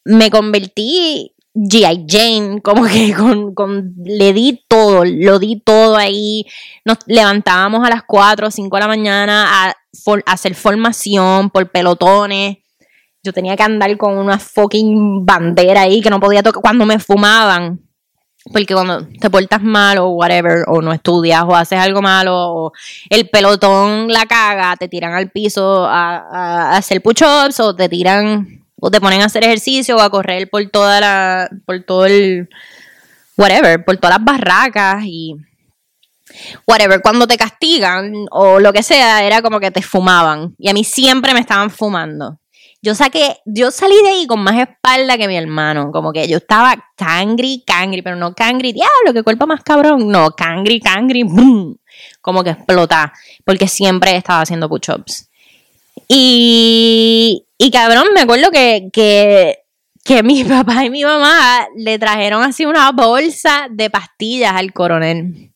me 0.05 0.31
convertí 0.31 1.35
G.I. 1.55 2.07
Jane, 2.09 2.63
como 2.63 2.85
que 2.87 3.13
con, 3.17 3.55
con, 3.55 3.95
le 4.05 4.33
di 4.33 4.65
todo, 4.69 5.05
lo 5.05 5.39
di 5.39 5.61
todo 5.61 5.97
ahí. 5.97 6.47
Nos 6.85 6.99
levantábamos 7.07 7.85
a 7.87 7.91
las 7.91 8.03
4 8.07 8.49
o 8.49 8.51
5 8.51 8.77
de 8.77 8.81
la 8.81 8.89
mañana 8.89 9.67
a, 9.69 9.75
for- 10.03 10.23
a 10.27 10.33
hacer 10.33 10.55
formación 10.55 11.51
por 11.51 11.71
pelotones. 11.71 12.59
Yo 13.23 13.33
tenía 13.33 13.55
que 13.57 13.63
andar 13.63 13.97
con 13.99 14.17
una 14.17 14.39
fucking 14.39 15.25
bandera 15.27 15.83
ahí 15.83 16.01
que 16.01 16.11
no 16.11 16.19
podía 16.19 16.43
tocar 16.43 16.63
cuando 16.63 16.87
me 16.87 16.99
fumaban. 16.99 17.81
Porque 18.53 18.75
cuando 18.75 19.07
te 19.07 19.31
portas 19.31 19.63
mal 19.63 19.99
o 19.99 20.09
whatever, 20.11 20.65
o 20.67 20.83
no 20.83 20.93
estudias 20.93 21.45
o 21.45 21.55
haces 21.55 21.79
algo 21.79 22.03
malo, 22.03 22.35
o 22.35 22.73
el 23.09 23.29
pelotón 23.29 24.09
la 24.13 24.27
caga, 24.27 24.75
te 24.77 24.89
tiran 24.89 25.13
al 25.15 25.31
piso 25.31 25.85
a, 25.87 26.17
a- 26.17 26.77
hacer 26.77 27.01
push-ups, 27.03 27.61
o 27.61 27.75
te 27.77 27.89
tiran, 27.89 28.65
o 28.81 28.91
te 28.91 29.01
ponen 29.01 29.23
a 29.23 29.27
hacer 29.27 29.45
ejercicio, 29.45 29.97
o 29.97 30.01
a 30.01 30.11
correr 30.11 30.51
por 30.51 30.65
toda 30.71 31.01
la, 31.01 31.49
por 31.67 31.83
todo 31.85 32.07
el, 32.07 32.49
whatever, 33.37 33.85
por 33.85 33.97
todas 33.99 34.17
las 34.19 34.25
barracas 34.25 35.05
y 35.05 35.37
whatever, 36.67 37.01
cuando 37.03 37.27
te 37.27 37.37
castigan 37.37 38.13
o 38.31 38.59
lo 38.59 38.73
que 38.73 38.83
sea, 38.83 39.23
era 39.25 39.41
como 39.43 39.61
que 39.61 39.71
te 39.71 39.83
fumaban. 39.83 40.55
Y 40.59 40.69
a 40.69 40.73
mí 40.73 40.83
siempre 40.83 41.33
me 41.35 41.41
estaban 41.41 41.71
fumando. 41.71 42.39
Yo 42.85 42.97
saqué, 42.97 43.37
yo 43.45 43.71
salí 43.71 43.95
de 44.03 44.09
ahí 44.09 44.27
con 44.27 44.43
más 44.43 44.59
espalda 44.59 45.17
que 45.17 45.29
mi 45.29 45.37
hermano. 45.37 45.93
Como 45.93 46.13
que 46.13 46.27
yo 46.27 46.39
estaba 46.39 46.91
cangri, 46.97 47.63
cangri, 47.65 48.03
pero 48.03 48.17
no 48.17 48.35
cangri, 48.35 48.73
diablo, 48.73 49.15
que 49.15 49.23
cuerpo 49.23 49.47
más 49.47 49.63
cabrón. 49.63 50.09
No, 50.09 50.33
cangri, 50.33 50.81
cangri, 50.81 51.23
boom. 51.23 51.79
Como 52.21 52.43
que 52.43 52.51
explota. 52.51 53.13
Porque 53.45 53.69
siempre 53.69 54.17
estaba 54.17 54.41
haciendo 54.41 54.69
push-ups. 54.69 55.31
Y, 56.09 57.47
y 57.57 57.71
cabrón, 57.71 58.09
me 58.13 58.23
acuerdo 58.23 58.51
que, 58.51 58.89
que, 58.93 59.61
que 60.03 60.25
mi 60.25 60.43
papá 60.45 60.85
y 60.85 60.91
mi 60.91 61.05
mamá 61.05 61.69
le 61.77 62.01
trajeron 62.01 62.43
así 62.43 62.67
una 62.67 62.91
bolsa 62.91 63.69
de 63.71 63.91
pastillas 63.91 64.55
al 64.55 64.73
coronel. 64.73 65.53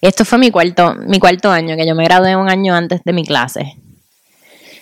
Esto 0.00 0.24
fue 0.24 0.38
mi 0.38 0.50
cuarto, 0.50 0.96
mi 0.96 1.20
cuarto 1.20 1.48
año, 1.50 1.76
que 1.76 1.86
yo 1.86 1.94
me 1.94 2.04
gradué 2.04 2.34
un 2.34 2.50
año 2.50 2.74
antes 2.74 3.04
de 3.04 3.12
mi 3.12 3.24
clase. 3.24 3.76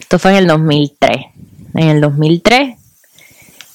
Esto 0.06 0.20
fue 0.20 0.30
en 0.30 0.36
el 0.36 0.46
2003. 0.46 1.16
En 1.74 1.88
el 1.88 2.00
2003 2.00 2.76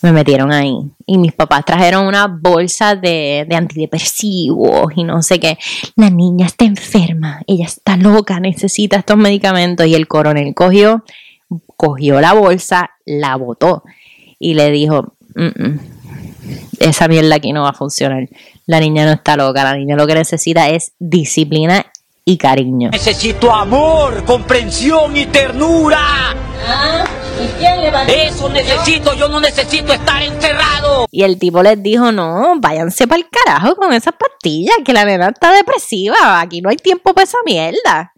me 0.02 0.14
metieron 0.14 0.54
ahí. 0.54 0.78
Y 1.06 1.18
mis 1.18 1.34
papás 1.34 1.66
trajeron 1.66 2.08
una 2.08 2.28
bolsa 2.28 2.96
de, 2.96 3.46
de 3.50 3.54
antidepresivos 3.54 4.94
y 4.96 5.04
no 5.04 5.22
sé 5.24 5.42
qué. 5.42 5.58
La 5.98 6.10
niña 6.10 6.46
está 6.46 6.64
enferma, 6.64 7.42
ella 7.48 7.66
está 7.66 7.98
loca, 7.98 8.40
necesita 8.40 8.96
estos 8.96 9.18
medicamentos. 9.18 9.86
Y 9.88 9.94
el 9.94 10.08
coronel 10.08 10.54
cogió, 10.56 11.04
cogió 11.76 12.22
la 12.22 12.32
bolsa, 12.32 12.92
la 13.04 13.36
botó 13.36 13.84
y 14.40 14.54
le 14.54 14.72
dijo, 14.72 15.16
"Mm, 15.36 15.48
mm, 15.48 15.80
esa 16.80 17.10
mierda 17.10 17.36
aquí 17.36 17.52
no 17.52 17.64
va 17.64 17.72
a 17.72 17.74
funcionar. 17.74 18.30
La 18.68 18.80
niña 18.80 19.04
no 19.04 19.12
está 19.12 19.36
loca, 19.36 19.66
la 19.66 19.76
niña 19.76 19.98
lo 19.98 20.08
que 20.08 20.16
necesita 20.16 20.70
es 20.70 20.94
disciplina 20.98 21.88
y 22.32 22.38
cariño. 22.38 22.90
Necesito 22.92 23.52
amor, 23.52 24.24
comprensión 24.26 25.16
y 25.16 25.26
ternura. 25.26 26.36
Eso 28.08 28.50
necesito, 28.50 29.14
yo 29.16 29.28
no 29.28 29.40
necesito 29.40 29.94
estar 29.94 30.22
encerrado. 30.22 31.08
Y 31.12 31.24
el 31.24 31.38
tipo 31.38 31.62
les 31.62 31.82
dijo, 31.82 32.12
no, 32.12 32.56
váyanse 32.60 33.08
para 33.08 33.22
el 33.22 33.28
carajo 33.30 33.76
con 33.76 33.94
esas 33.94 34.14
pastillas, 34.14 34.76
que 34.86 34.94
la 34.94 35.06
nena 35.06 35.30
está 35.30 35.52
depresiva, 35.52 36.40
aquí 36.40 36.62
no 36.62 36.70
hay 36.70 36.78
tiempo 36.78 37.14
para 37.14 37.26
esa 37.26 37.38
mierda. 37.46 38.14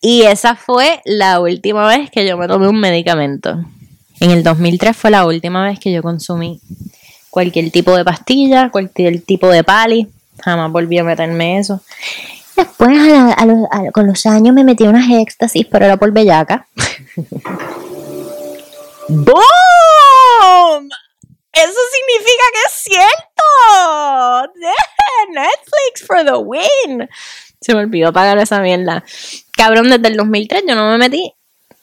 Y 0.00 0.22
esa 0.22 0.54
fue 0.54 1.00
la 1.04 1.40
última 1.40 1.86
vez 1.86 2.10
que 2.10 2.26
yo 2.26 2.36
me 2.36 2.46
tomé 2.46 2.68
un 2.68 2.78
medicamento. 2.78 3.64
En 4.20 4.30
el 4.30 4.42
2003 4.42 4.96
fue 4.96 5.10
la 5.10 5.26
última 5.26 5.64
vez 5.64 5.80
que 5.80 5.90
yo 5.90 6.02
consumí 6.02 6.60
cualquier 7.30 7.70
tipo 7.70 7.96
de 7.96 8.04
pastilla, 8.04 8.70
cualquier 8.70 9.20
tipo 9.22 9.48
de 9.48 9.64
pali. 9.64 10.08
Jamás 10.40 10.70
volví 10.70 10.98
a 10.98 11.04
meterme 11.04 11.58
eso. 11.58 11.80
Después, 12.56 12.98
a 12.98 13.06
la- 13.06 13.32
a 13.32 13.46
los- 13.46 13.66
a- 13.70 13.90
con 13.92 14.06
los 14.06 14.24
años, 14.26 14.54
me 14.54 14.64
metí 14.64 14.84
unas 14.84 15.10
éxtasis, 15.10 15.66
pero 15.70 15.84
era 15.86 15.96
por 15.96 16.12
bellaca. 16.12 16.66
¡Boom! 19.08 20.88
Eso 21.52 21.78
significa 21.92 22.44
que 22.52 22.62
es 22.66 22.72
cierto. 22.82 23.44
Yeah, 24.60 25.32
Netflix 25.42 26.06
for 26.06 26.24
the 26.24 26.36
win. 26.36 27.08
Se 27.60 27.74
me 27.74 27.80
olvidó 27.80 28.12
pagar 28.12 28.38
esa 28.38 28.60
mierda. 28.60 29.04
Cabrón, 29.56 29.88
desde 29.88 30.08
el 30.08 30.16
2003 30.16 30.64
yo 30.66 30.74
no 30.74 30.90
me 30.90 30.98
metí 30.98 31.32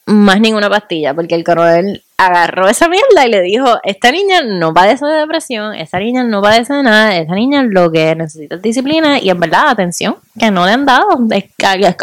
más 0.05 0.39
ninguna 0.41 0.69
pastilla 0.69 1.13
porque 1.13 1.35
el 1.35 1.43
coronel 1.43 2.03
agarró 2.25 2.67
esa 2.67 2.87
mierda 2.87 3.25
y 3.25 3.29
le 3.29 3.41
dijo, 3.41 3.79
esta 3.83 4.11
niña 4.11 4.43
no 4.43 4.73
padece 4.73 5.05
de 5.05 5.17
depresión, 5.17 5.73
esta 5.73 5.99
niña 5.99 6.23
no 6.23 6.41
padece 6.41 6.73
de 6.73 6.83
nada, 6.83 7.15
esta 7.17 7.33
niña 7.33 7.63
lo 7.63 7.91
que 7.91 8.15
necesita 8.15 8.55
es 8.55 8.61
disciplina 8.61 9.19
y 9.19 9.29
en 9.29 9.39
verdad, 9.39 9.69
atención, 9.69 10.17
que 10.39 10.51
no 10.51 10.65
le 10.65 10.73
han 10.73 10.85
dado. 10.85 11.07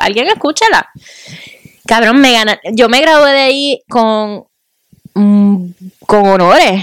Alguien 0.01 0.27
escúchala. 0.27 0.89
Cabrón, 1.87 2.21
me 2.21 2.33
gana. 2.33 2.59
Yo 2.73 2.89
me 2.89 3.01
gradué 3.01 3.33
de 3.33 3.39
ahí 3.39 3.83
con 3.89 4.45
mm, 5.15 5.71
con 6.05 6.27
honores, 6.27 6.83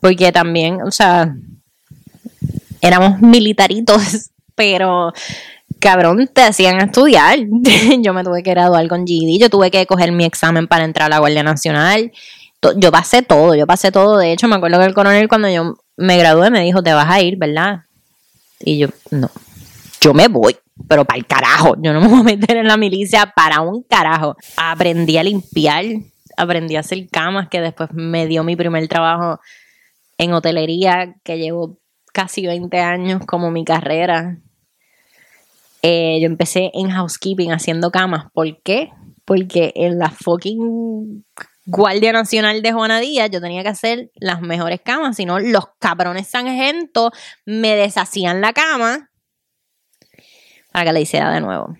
porque 0.00 0.32
también, 0.32 0.82
o 0.82 0.90
sea, 0.90 1.34
éramos 2.80 3.20
militaritos, 3.20 4.30
pero 4.56 5.12
cabrón, 5.78 6.28
te 6.32 6.42
hacían 6.42 6.80
estudiar. 6.80 7.38
yo 8.00 8.12
me 8.12 8.24
tuve 8.24 8.42
que 8.42 8.50
graduar 8.50 8.88
con 8.88 9.06
GED, 9.06 9.38
yo 9.38 9.50
tuve 9.50 9.70
que 9.70 9.86
coger 9.86 10.10
mi 10.10 10.24
examen 10.24 10.66
para 10.66 10.84
entrar 10.84 11.06
a 11.06 11.10
la 11.10 11.18
Guardia 11.20 11.44
Nacional. 11.44 12.10
Yo 12.76 12.92
pasé 12.92 13.22
todo, 13.22 13.54
yo 13.54 13.66
pasé 13.66 13.90
todo. 13.90 14.18
De 14.18 14.32
hecho, 14.32 14.46
me 14.46 14.56
acuerdo 14.56 14.78
que 14.78 14.86
el 14.86 14.94
coronel 14.94 15.28
cuando 15.28 15.48
yo 15.48 15.74
me 15.96 16.16
gradué 16.16 16.50
me 16.50 16.62
dijo, 16.62 16.82
te 16.82 16.92
vas 16.92 17.10
a 17.10 17.20
ir, 17.20 17.36
¿verdad? 17.36 17.80
Y 18.60 18.78
yo, 18.78 18.88
no, 19.10 19.30
yo 20.00 20.14
me 20.14 20.28
voy, 20.28 20.56
pero 20.88 21.04
para 21.04 21.18
el 21.18 21.26
carajo, 21.26 21.74
yo 21.80 21.92
no 21.92 22.00
me 22.00 22.08
voy 22.08 22.20
a 22.20 22.22
meter 22.22 22.56
en 22.56 22.68
la 22.68 22.76
milicia 22.76 23.32
para 23.34 23.60
un 23.60 23.82
carajo. 23.82 24.36
Aprendí 24.56 25.18
a 25.18 25.24
limpiar, 25.24 25.84
aprendí 26.36 26.76
a 26.76 26.80
hacer 26.80 27.08
camas, 27.10 27.48
que 27.48 27.60
después 27.60 27.90
me 27.92 28.26
dio 28.26 28.44
mi 28.44 28.54
primer 28.54 28.86
trabajo 28.86 29.40
en 30.18 30.32
hotelería, 30.32 31.16
que 31.24 31.38
llevo 31.38 31.78
casi 32.12 32.46
20 32.46 32.78
años 32.78 33.22
como 33.26 33.50
mi 33.50 33.64
carrera. 33.64 34.38
Eh, 35.82 36.18
yo 36.20 36.26
empecé 36.26 36.70
en 36.74 36.90
housekeeping 36.90 37.50
haciendo 37.50 37.90
camas. 37.90 38.26
¿Por 38.32 38.62
qué? 38.62 38.90
Porque 39.24 39.72
en 39.74 39.98
la 39.98 40.10
fucking 40.10 41.24
Guardia 41.64 42.12
Nacional 42.12 42.62
de 42.62 42.72
Juana 42.72 43.00
Díaz 43.00 43.30
yo 43.30 43.40
tenía 43.40 43.62
que 43.62 43.68
hacer 43.68 44.10
las 44.14 44.40
mejores 44.40 44.80
camas, 44.80 45.16
si 45.16 45.24
no 45.24 45.38
los 45.38 45.64
cabrones 45.78 46.28
sargentos 46.28 47.10
me 47.46 47.76
deshacían 47.76 48.40
la 48.40 48.52
cama 48.52 49.10
para 50.72 50.86
que 50.86 50.92
la 50.92 51.00
hiciera 51.00 51.32
de 51.32 51.40
nuevo. 51.40 51.76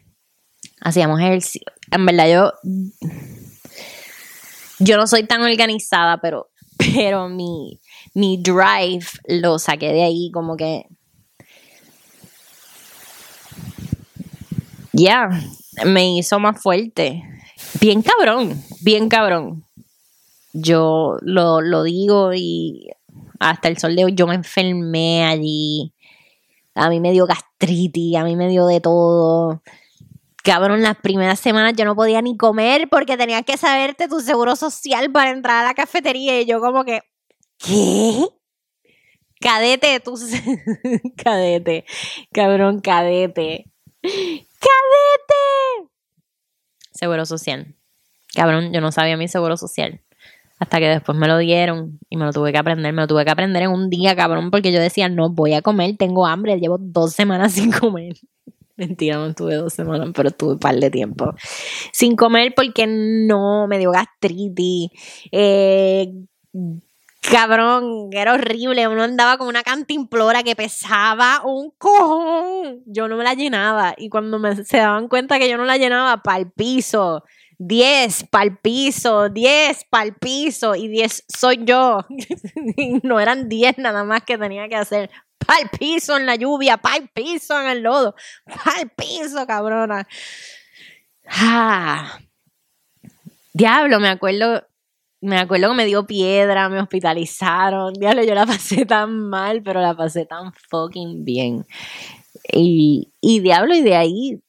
Hacíamos 0.80 1.20
ejercicio. 1.20 1.62
En 1.90 2.06
verdad 2.06 2.30
yo 2.30 2.52
yo 4.78 4.96
no 4.96 5.06
soy 5.06 5.24
tan 5.24 5.42
organizada, 5.42 6.18
pero 6.20 6.50
pero 6.76 7.28
mi 7.28 7.80
mi 8.14 8.40
drive 8.40 9.06
lo 9.26 9.58
saqué 9.58 9.92
de 9.92 10.04
ahí 10.04 10.30
como 10.32 10.56
que 10.56 10.86
ya 14.92 15.28
me 15.84 16.16
hizo 16.16 16.38
más 16.38 16.60
fuerte. 16.60 17.22
Bien 17.80 18.02
cabrón, 18.02 18.62
bien 18.80 19.08
cabrón. 19.08 19.64
Yo 20.52 21.16
lo, 21.22 21.60
lo 21.60 21.82
digo 21.82 22.32
y 22.34 22.90
hasta 23.40 23.68
el 23.68 23.78
sol 23.78 23.96
de 23.96 24.04
hoy 24.04 24.14
yo 24.14 24.26
me 24.26 24.34
enfermé 24.34 25.24
allí. 25.24 25.94
A 26.74 26.88
mí 26.88 27.00
me 27.00 27.12
dio 27.12 27.26
gastritis, 27.26 28.16
a 28.16 28.24
mí 28.24 28.36
me 28.36 28.48
dio 28.48 28.66
de 28.66 28.80
todo. 28.80 29.62
Cabrón, 30.42 30.82
las 30.82 30.96
primeras 30.96 31.38
semanas 31.38 31.74
yo 31.76 31.84
no 31.84 31.94
podía 31.94 32.20
ni 32.20 32.36
comer 32.36 32.88
porque 32.90 33.16
tenías 33.16 33.44
que 33.44 33.56
saberte 33.56 34.08
tu 34.08 34.20
seguro 34.20 34.56
social 34.56 35.10
para 35.12 35.30
entrar 35.30 35.64
a 35.64 35.68
la 35.68 35.74
cafetería. 35.74 36.40
Y 36.40 36.46
yo 36.46 36.60
como 36.60 36.84
que, 36.84 37.00
¿qué? 37.58 38.26
Cadete, 39.40 40.00
tú... 40.00 40.14
cadete. 41.16 41.84
Cabrón, 42.32 42.80
cadete. 42.80 43.72
¡Cadete! 44.02 45.90
Seguro 46.92 47.26
social. 47.26 47.76
Cabrón, 48.34 48.72
yo 48.72 48.80
no 48.80 48.92
sabía 48.92 49.16
mi 49.16 49.28
seguro 49.28 49.56
social. 49.56 50.00
Hasta 50.62 50.78
que 50.78 50.86
después 50.86 51.18
me 51.18 51.26
lo 51.26 51.38
dieron 51.38 51.98
y 52.08 52.16
me 52.16 52.24
lo 52.24 52.32
tuve 52.32 52.52
que 52.52 52.58
aprender. 52.58 52.92
Me 52.92 53.02
lo 53.02 53.08
tuve 53.08 53.24
que 53.24 53.32
aprender 53.32 53.64
en 53.64 53.70
un 53.70 53.90
día, 53.90 54.14
cabrón, 54.14 54.52
porque 54.52 54.70
yo 54.70 54.78
decía, 54.78 55.08
no 55.08 55.28
voy 55.28 55.54
a 55.54 55.60
comer, 55.60 55.96
tengo 55.96 56.24
hambre, 56.24 56.60
llevo 56.60 56.78
dos 56.78 57.14
semanas 57.14 57.52
sin 57.54 57.72
comer. 57.72 58.14
Mentira, 58.76 59.16
no 59.16 59.26
estuve 59.26 59.56
dos 59.56 59.72
semanas, 59.72 60.10
pero 60.14 60.28
estuve 60.28 60.52
un 60.52 60.58
par 60.60 60.76
de 60.76 60.88
tiempo. 60.88 61.34
Sin 61.92 62.14
comer 62.14 62.54
porque 62.54 62.86
no, 62.86 63.66
me 63.66 63.80
dio 63.80 63.90
gastritis. 63.90 64.90
Eh, 65.32 66.12
cabrón, 67.28 68.10
era 68.12 68.34
horrible. 68.34 68.86
Uno 68.86 69.02
andaba 69.02 69.38
con 69.38 69.48
una 69.48 69.64
cantimplora 69.64 70.44
que 70.44 70.54
pesaba 70.54 71.42
un 71.44 71.72
cojón. 71.76 72.82
Yo 72.86 73.08
no 73.08 73.16
me 73.16 73.24
la 73.24 73.34
llenaba. 73.34 73.94
Y 73.98 74.08
cuando 74.08 74.38
me, 74.38 74.54
se 74.64 74.76
daban 74.76 75.08
cuenta 75.08 75.40
que 75.40 75.50
yo 75.50 75.56
no 75.56 75.64
la 75.64 75.76
llenaba, 75.76 76.22
para 76.22 76.38
el 76.38 76.52
piso. 76.52 77.24
10 77.66 78.24
para 78.30 78.44
el 78.44 78.56
piso, 78.58 79.28
10 79.28 79.84
para 79.88 80.04
el 80.04 80.14
piso 80.14 80.74
y 80.74 80.88
10 80.88 81.24
soy 81.28 81.64
yo. 81.64 81.98
No 83.02 83.20
eran 83.20 83.48
10 83.48 83.78
nada 83.78 84.04
más 84.04 84.22
que 84.22 84.36
tenía 84.38 84.68
que 84.68 84.76
hacer. 84.76 85.10
Para 85.38 85.60
el 85.60 85.68
piso 85.68 86.16
en 86.16 86.26
la 86.26 86.36
lluvia, 86.36 86.76
para 86.76 86.96
el 86.96 87.08
piso 87.08 87.60
en 87.60 87.68
el 87.68 87.82
lodo, 87.82 88.14
para 88.44 88.80
el 88.80 88.90
piso, 88.90 89.46
cabrona. 89.46 90.06
Ah. 91.28 92.18
Diablo, 93.52 94.00
me 94.00 94.08
acuerdo, 94.08 94.66
me 95.20 95.38
acuerdo 95.38 95.70
que 95.70 95.76
me 95.76 95.84
dio 95.84 96.06
piedra, 96.06 96.68
me 96.68 96.80
hospitalizaron. 96.80 97.94
Diablo, 97.94 98.24
yo 98.24 98.34
la 98.34 98.46
pasé 98.46 98.86
tan 98.86 99.28
mal, 99.28 99.62
pero 99.62 99.80
la 99.80 99.94
pasé 99.94 100.26
tan 100.26 100.52
fucking 100.70 101.24
bien. 101.24 101.66
Y, 102.52 103.12
y 103.20 103.40
diablo, 103.40 103.74
y 103.74 103.82
de 103.82 103.96
ahí 103.96 104.42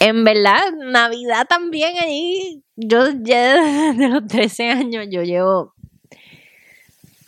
en 0.00 0.24
verdad, 0.24 0.72
Navidad 0.76 1.46
también 1.48 1.96
ahí. 1.98 2.64
Yo 2.76 3.08
ya 3.22 3.92
desde 3.92 4.08
los 4.08 4.26
13 4.26 4.70
años 4.70 5.06
yo 5.10 5.22
llevo 5.22 5.74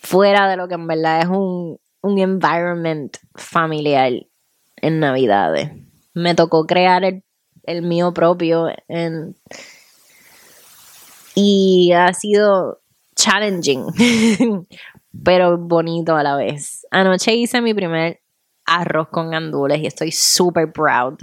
fuera 0.00 0.48
de 0.48 0.56
lo 0.56 0.68
que 0.68 0.74
en 0.74 0.86
verdad 0.86 1.20
es 1.20 1.26
un, 1.26 1.78
un 2.00 2.18
environment 2.18 3.16
familiar 3.34 4.12
en 4.76 5.00
Navidades. 5.00 5.70
Me 6.14 6.34
tocó 6.34 6.66
crear 6.66 7.04
el, 7.04 7.24
el 7.64 7.82
mío 7.82 8.12
propio 8.12 8.68
en, 8.88 9.36
y 11.34 11.92
ha 11.92 12.12
sido 12.12 12.80
challenging, 13.14 13.86
pero 15.24 15.58
bonito 15.58 16.16
a 16.16 16.22
la 16.22 16.36
vez. 16.36 16.86
Anoche 16.90 17.34
hice 17.34 17.60
mi 17.60 17.74
primer 17.74 18.20
arroz 18.64 19.08
con 19.08 19.30
gandules 19.30 19.80
y 19.80 19.86
estoy 19.86 20.12
super 20.12 20.72
proud. 20.72 21.18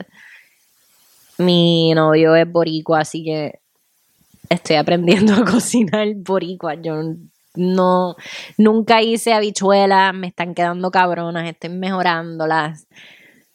Mi 1.38 1.94
novio 1.94 2.36
es 2.36 2.52
boricua, 2.52 3.02
así 3.02 3.24
que 3.24 3.60
estoy 4.50 4.76
aprendiendo 4.78 5.34
a 5.34 5.46
cocinar 5.52 6.08
boricua. 6.16 6.76
Yo 6.76 6.96
no, 7.56 8.16
nunca 8.58 9.02
hice 9.02 9.34
habichuelas, 9.34 10.14
me 10.14 10.28
están 10.28 10.54
quedando 10.54 10.92
cabronas, 10.92 11.48
estoy 11.50 11.70
mejorándolas. 11.72 12.88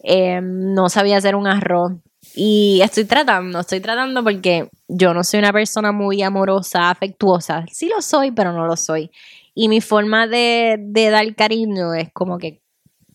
Eh, 0.03 0.41
no 0.43 0.89
sabía 0.89 1.19
hacer 1.19 1.35
un 1.35 1.47
arroz. 1.47 1.93
Y 2.35 2.81
estoy 2.83 3.05
tratando, 3.05 3.61
estoy 3.61 3.81
tratando 3.81 4.23
porque 4.23 4.69
yo 4.89 5.13
no 5.13 5.25
soy 5.25 5.41
una 5.41 5.53
persona 5.53 5.93
muy 5.93 6.23
amorosa, 6.23 6.89
afectuosa. 6.91 7.65
Sí 7.71 7.89
lo 7.89 8.01
soy, 8.01 8.31
pero 8.31 8.53
no 8.53 8.67
lo 8.67 8.77
soy. 8.77 9.11
Y 9.55 9.69
mi 9.69 9.81
forma 9.81 10.27
de, 10.27 10.77
de 10.79 11.11
dar 11.11 11.35
cariño 11.35 11.95
es 11.95 12.11
como 12.13 12.39
que 12.39 12.61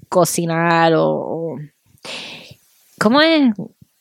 cocinar 0.09 0.93
o 0.95 1.57
¿cómo 2.99 3.21
es? 3.21 3.53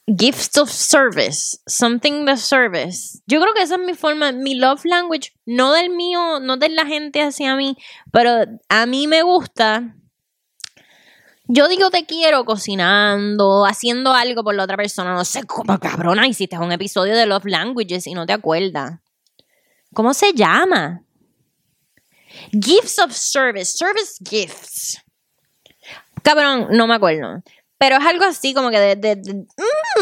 Gifts 0.07 0.57
of 0.57 0.71
service, 0.71 1.59
something 1.67 2.25
de 2.27 2.37
service. 2.37 3.19
Yo 3.27 3.41
creo 3.41 3.53
que 3.55 3.63
esa 3.63 3.75
es 3.75 3.81
mi 3.81 3.95
forma, 3.95 4.31
mi 4.31 4.55
love 4.55 4.85
language, 4.85 5.33
no 5.47 5.73
del 5.73 5.91
mío, 5.91 6.39
no 6.39 6.57
de 6.57 6.69
la 6.69 6.87
gente 6.87 7.23
hacia 7.23 7.57
mí, 7.57 7.77
pero 8.13 8.45
a 8.69 8.87
mí 8.87 9.09
me 9.09 9.23
gusta. 9.23 9.97
Yo 11.49 11.67
digo 11.69 11.91
te 11.91 12.07
quiero 12.07 12.45
cocinando, 12.45 13.67
haciendo 13.67 14.13
algo 14.13 14.45
por 14.45 14.55
la 14.55 14.65
otra 14.65 14.77
persona, 14.77 15.13
no 15.13 15.25
sé 15.25 15.45
cómo 15.45 15.79
cabrona, 15.79 16.27
hiciste 16.29 16.57
un 16.59 16.71
episodio 16.73 17.17
de 17.17 17.27
Love 17.27 17.47
Languages 17.47 18.07
y 18.07 18.15
no 18.15 18.27
te 18.27 18.33
acuerdas. 18.33 19.01
¿Cómo 19.93 20.15
se 20.15 20.33
llama? 20.33 21.03
Gifts 22.53 22.99
of 23.01 23.13
service, 23.13 23.77
service 23.77 24.23
gifts. 24.25 25.01
Cabrón, 26.23 26.69
no 26.71 26.87
me 26.87 26.95
acuerdo. 26.95 27.43
Pero 27.79 27.97
es 27.97 28.05
algo 28.07 28.25
así 28.25 28.55
como 28.55 28.71
que 28.71 28.79
de... 28.79 28.97
de- 28.97 29.47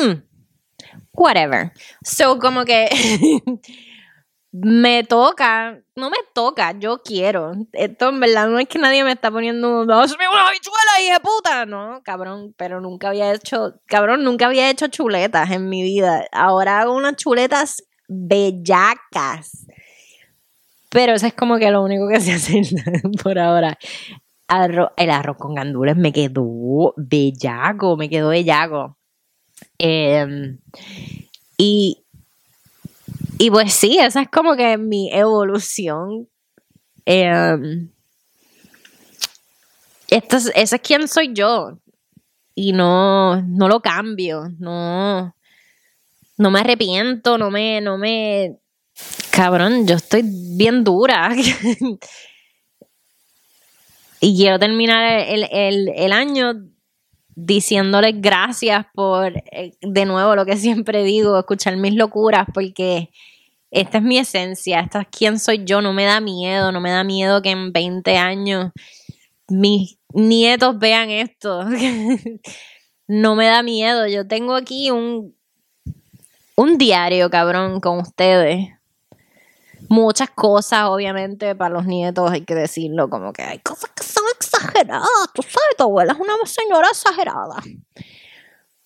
mm, 0.01 0.22
whatever. 1.12 1.72
So, 2.03 2.38
como 2.38 2.64
que... 2.64 2.88
me 4.57 5.03
toca, 5.03 5.80
no 5.97 6.11
me 6.11 6.18
toca, 6.32 6.78
yo 6.78 7.03
quiero. 7.03 7.55
Esto 7.72 8.11
en 8.11 8.20
verdad 8.20 8.47
no 8.47 8.61
es 8.61 8.68
que 8.68 8.78
nadie 8.78 9.03
me 9.03 9.11
está 9.11 9.32
poniendo, 9.32 9.84
dame 9.84 10.28
una 10.28 10.47
habichuela, 10.47 11.01
hija 11.03 11.18
puta. 11.18 11.66
No, 11.66 12.01
cabrón, 12.05 12.55
pero 12.57 12.80
nunca 12.80 13.09
había 13.09 13.32
hecho, 13.34 13.80
cabrón, 13.86 14.22
nunca 14.22 14.47
había 14.47 14.70
hecho 14.70 14.86
chuletas 14.86 15.51
en 15.51 15.68
mi 15.68 15.82
vida. 15.82 16.24
Ahora 16.30 16.78
hago 16.78 16.95
unas 16.95 17.16
chuletas 17.16 17.82
bellacas. 18.07 19.66
Pero 20.90 21.14
eso 21.14 21.26
es 21.26 21.34
como 21.34 21.57
que 21.57 21.72
lo 21.72 21.82
único 21.82 22.09
que 22.09 22.20
se 22.20 22.34
hace 22.34 22.62
por 23.24 23.40
ahora. 23.40 23.76
El 24.97 25.11
arroz 25.11 25.36
con 25.36 25.57
gandules 25.57 25.97
me 25.97 26.12
quedó 26.12 26.95
bellaco, 26.97 27.97
me 27.97 28.09
quedó 28.09 28.28
bellaco. 28.28 28.99
Em, 29.79 30.59
y, 31.59 32.05
y 33.39 33.51
pues 33.51 33.73
sí, 33.75 33.99
esa 33.99 34.23
es 34.23 34.29
como 34.29 34.57
que 34.57 34.79
mi 34.79 35.11
evolución. 35.12 36.29
Em, 37.07 37.91
esto 40.09 40.37
es- 40.37 40.53
ese 40.55 40.77
es 40.77 40.83
quien 40.83 41.09
soy 41.09 41.33
yo. 41.35 41.79
Y 42.55 42.73
no, 42.73 43.41
no 43.43 43.69
lo 43.69 43.81
cambio. 43.81 44.49
No, 44.59 45.35
no 46.39 46.51
me 46.51 46.61
arrepiento, 46.61 47.39
no 47.39 47.51
me, 47.51 47.81
no 47.81 47.99
me. 47.99 48.57
Cabrón, 49.31 49.87
yo 49.87 49.97
estoy 49.97 50.23
bien 50.57 50.85
dura. 50.85 51.31
y 54.21 54.37
quiero 54.37 54.59
terminar 54.59 55.27
el, 55.29 55.47
el, 55.51 55.89
el 55.95 56.12
año 56.12 56.55
diciéndoles 57.37 58.14
gracias 58.20 58.87
por, 58.95 59.37
eh, 59.53 59.72
de 59.80 60.05
nuevo, 60.05 60.37
lo 60.37 60.45
que 60.45 60.57
siempre 60.57 61.03
digo, 61.05 61.39
escuchar 61.39 61.76
mis 61.76 61.95
locuras, 61.95 62.47
porque 62.53 63.11
esta 63.70 63.99
es 63.99 64.05
mi 64.05 64.18
esencia, 64.18 64.80
esta 64.80 65.03
es 65.03 65.09
quién 65.11 65.39
soy 65.39 65.64
yo, 65.64 65.80
no 65.80 65.93
me 65.93 66.05
da 66.05 66.20
miedo, 66.20 66.70
no 66.70 66.80
me 66.80 66.91
da 66.91 67.03
miedo 67.03 67.43
que 67.43 67.51
en 67.51 67.72
20 67.72 68.16
años 68.16 68.72
mis 69.49 69.99
nietos 70.12 70.78
vean 70.78 71.11
esto. 71.11 71.64
no 73.09 73.35
me 73.35 73.47
da 73.47 73.62
miedo, 73.62 74.07
yo 74.07 74.26
tengo 74.26 74.55
aquí 74.55 74.91
un, 74.91 75.35
un 76.57 76.78
diario, 76.78 77.30
cabrón, 77.30 77.80
con 77.80 77.99
ustedes. 77.99 78.68
Muchas 79.89 80.30
cosas, 80.30 80.85
obviamente, 80.85 81.55
para 81.55 81.74
los 81.74 81.85
nietos 81.85 82.30
hay 82.30 82.43
que 82.43 82.55
decirlo, 82.55 83.11
como 83.11 83.32
que 83.32 83.43
hay 83.43 83.59
cosas 83.59 83.91
que 83.91 84.05
son 84.05 84.24
exageradas. 84.65 85.09
Tú 85.35 85.43
sabes, 85.43 85.77
tu 85.77 85.85
abuela 85.85 86.12
es 86.12 86.19
una 86.19 86.35
señora 86.45 86.89
exagerada. 86.89 87.62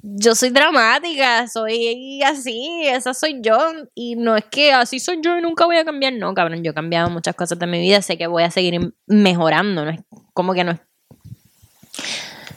Yo 0.00 0.34
soy 0.34 0.50
dramática, 0.50 1.48
soy 1.48 2.22
así, 2.22 2.82
esa 2.86 3.14
soy 3.14 3.40
yo. 3.42 3.58
Y 3.94 4.14
no 4.14 4.36
es 4.36 4.44
que 4.44 4.72
así 4.72 5.00
soy 5.00 5.20
yo 5.20 5.36
y 5.36 5.42
nunca 5.42 5.66
voy 5.66 5.76
a 5.76 5.84
cambiar. 5.84 6.12
No, 6.12 6.32
cabrón, 6.34 6.62
yo 6.62 6.70
he 6.70 6.74
cambiado 6.74 7.10
muchas 7.10 7.34
cosas 7.34 7.58
de 7.58 7.66
mi 7.66 7.80
vida. 7.80 8.00
Sé 8.00 8.16
que 8.16 8.26
voy 8.26 8.44
a 8.44 8.50
seguir 8.50 8.94
mejorando. 9.06 9.84
No 9.84 9.90
es 9.90 10.00
como 10.32 10.54
que 10.54 10.64
no 10.64 10.72
es. 10.72 10.80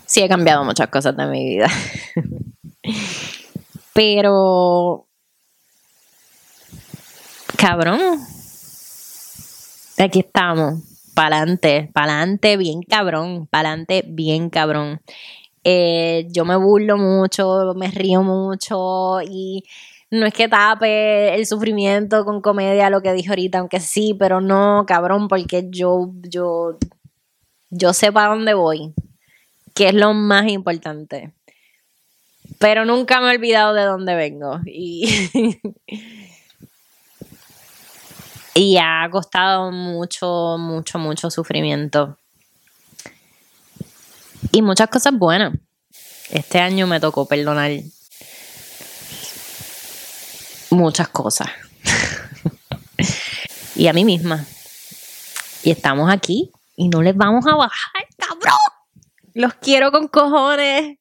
Sí, 0.06 0.22
he 0.22 0.30
cambiado 0.30 0.64
muchas 0.64 0.90
cosas 0.90 1.18
de 1.18 1.26
mi 1.26 1.44
vida. 1.46 1.68
Pero. 3.94 5.08
Cabrón. 7.58 8.00
Aquí 9.98 10.20
estamos. 10.20 10.91
Pa'lante, 11.14 11.90
pa'lante, 11.94 12.58
bien 12.58 12.82
cabrón. 12.82 13.48
Pa'lante, 13.48 14.04
bien 14.08 14.50
cabrón. 14.50 15.02
Eh, 15.64 16.28
yo 16.32 16.46
me 16.46 16.56
burlo 16.56 16.98
mucho, 16.98 17.74
me 17.76 17.88
río 17.92 18.24
mucho 18.24 19.22
y 19.22 19.64
no 20.10 20.26
es 20.26 20.34
que 20.34 20.48
tape 20.48 21.36
el 21.36 21.46
sufrimiento 21.46 22.26
con 22.26 22.42
comedia, 22.42 22.90
lo 22.90 23.02
que 23.02 23.14
dije 23.14 23.30
ahorita, 23.30 23.60
aunque 23.60 23.80
sí, 23.80 24.16
pero 24.18 24.42
no, 24.42 24.86
cabrón, 24.88 25.28
porque 25.28 25.68
yo, 25.70 26.12
yo, 26.24 26.78
yo 27.70 27.94
sé 27.94 28.12
para 28.12 28.34
dónde 28.34 28.54
voy, 28.54 28.94
que 29.74 29.90
es 29.90 29.94
lo 29.94 30.14
más 30.14 30.48
importante. 30.50 31.34
Pero 32.60 32.86
nunca 32.86 33.22
me 33.22 33.28
he 33.32 33.36
olvidado 33.36 33.74
de 33.74 33.84
dónde 33.84 34.16
vengo 34.16 34.60
y, 34.66 35.08
y 38.54 38.78
ha 38.78 39.08
costado 39.10 39.72
mucho, 39.72 40.58
mucho, 40.58 41.00
mucho 41.00 41.30
sufrimiento 41.30 42.18
y 44.52 44.62
muchas 44.62 44.90
cosas 44.90 45.14
buenas. 45.14 45.54
Este 46.30 46.60
año 46.60 46.88
me 46.88 47.00
tocó 47.00 47.28
perdonar 47.28 47.72
muchas 50.70 51.10
cosas. 51.10 51.50
y 53.76 53.88
a 53.88 53.94
mí 53.94 54.06
misma. 54.06 54.46
Y 55.64 55.72
estamos 55.72 56.12
aquí 56.12 56.52
y 56.76 56.90
no 56.90 57.02
les 57.02 57.16
vamos 57.16 57.46
a 57.48 57.56
bajar, 57.56 58.08
cabrón. 58.18 58.58
Los 59.34 59.54
quiero 59.56 59.92
con 59.92 60.08
cojones. 60.08 60.98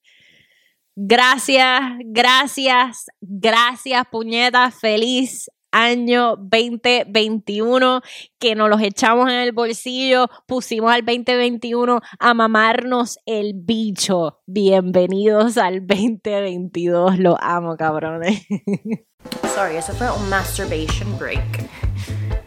Gracias, 0.95 1.81
gracias, 2.05 3.07
gracias, 3.21 4.05
puñetas. 4.11 4.75
Feliz 4.75 5.49
año 5.73 6.37
2021 6.37 8.03
que 8.39 8.55
nos 8.55 8.69
los 8.69 8.81
echamos 8.83 9.29
en 9.29 9.37
el 9.37 9.53
bolsillo, 9.53 10.29
pusimos 10.47 10.93
al 10.93 11.05
2021 11.05 12.01
a 12.19 12.35
mamarnos 12.35 13.19
el 13.27 13.53
bicho. 13.55 14.41
Bienvenidos 14.47 15.59
al 15.59 15.87
2022, 15.87 17.19
lo 17.19 17.37
amo, 17.41 17.77
cabrones. 17.77 18.47
Sorry, 19.55 19.77
eso 19.77 19.93
fue 19.93 20.11
un 20.11 20.29
masturbation 20.29 21.19
break. 21.19 21.69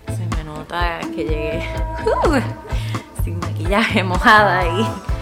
Se 0.08 0.36
me 0.36 0.44
nota 0.44 1.00
que 1.16 1.24
llegué 1.24 1.64
uh, 2.06 3.24
sin 3.24 3.40
maquillaje 3.40 4.04
mojada 4.04 4.66
y 4.66 5.13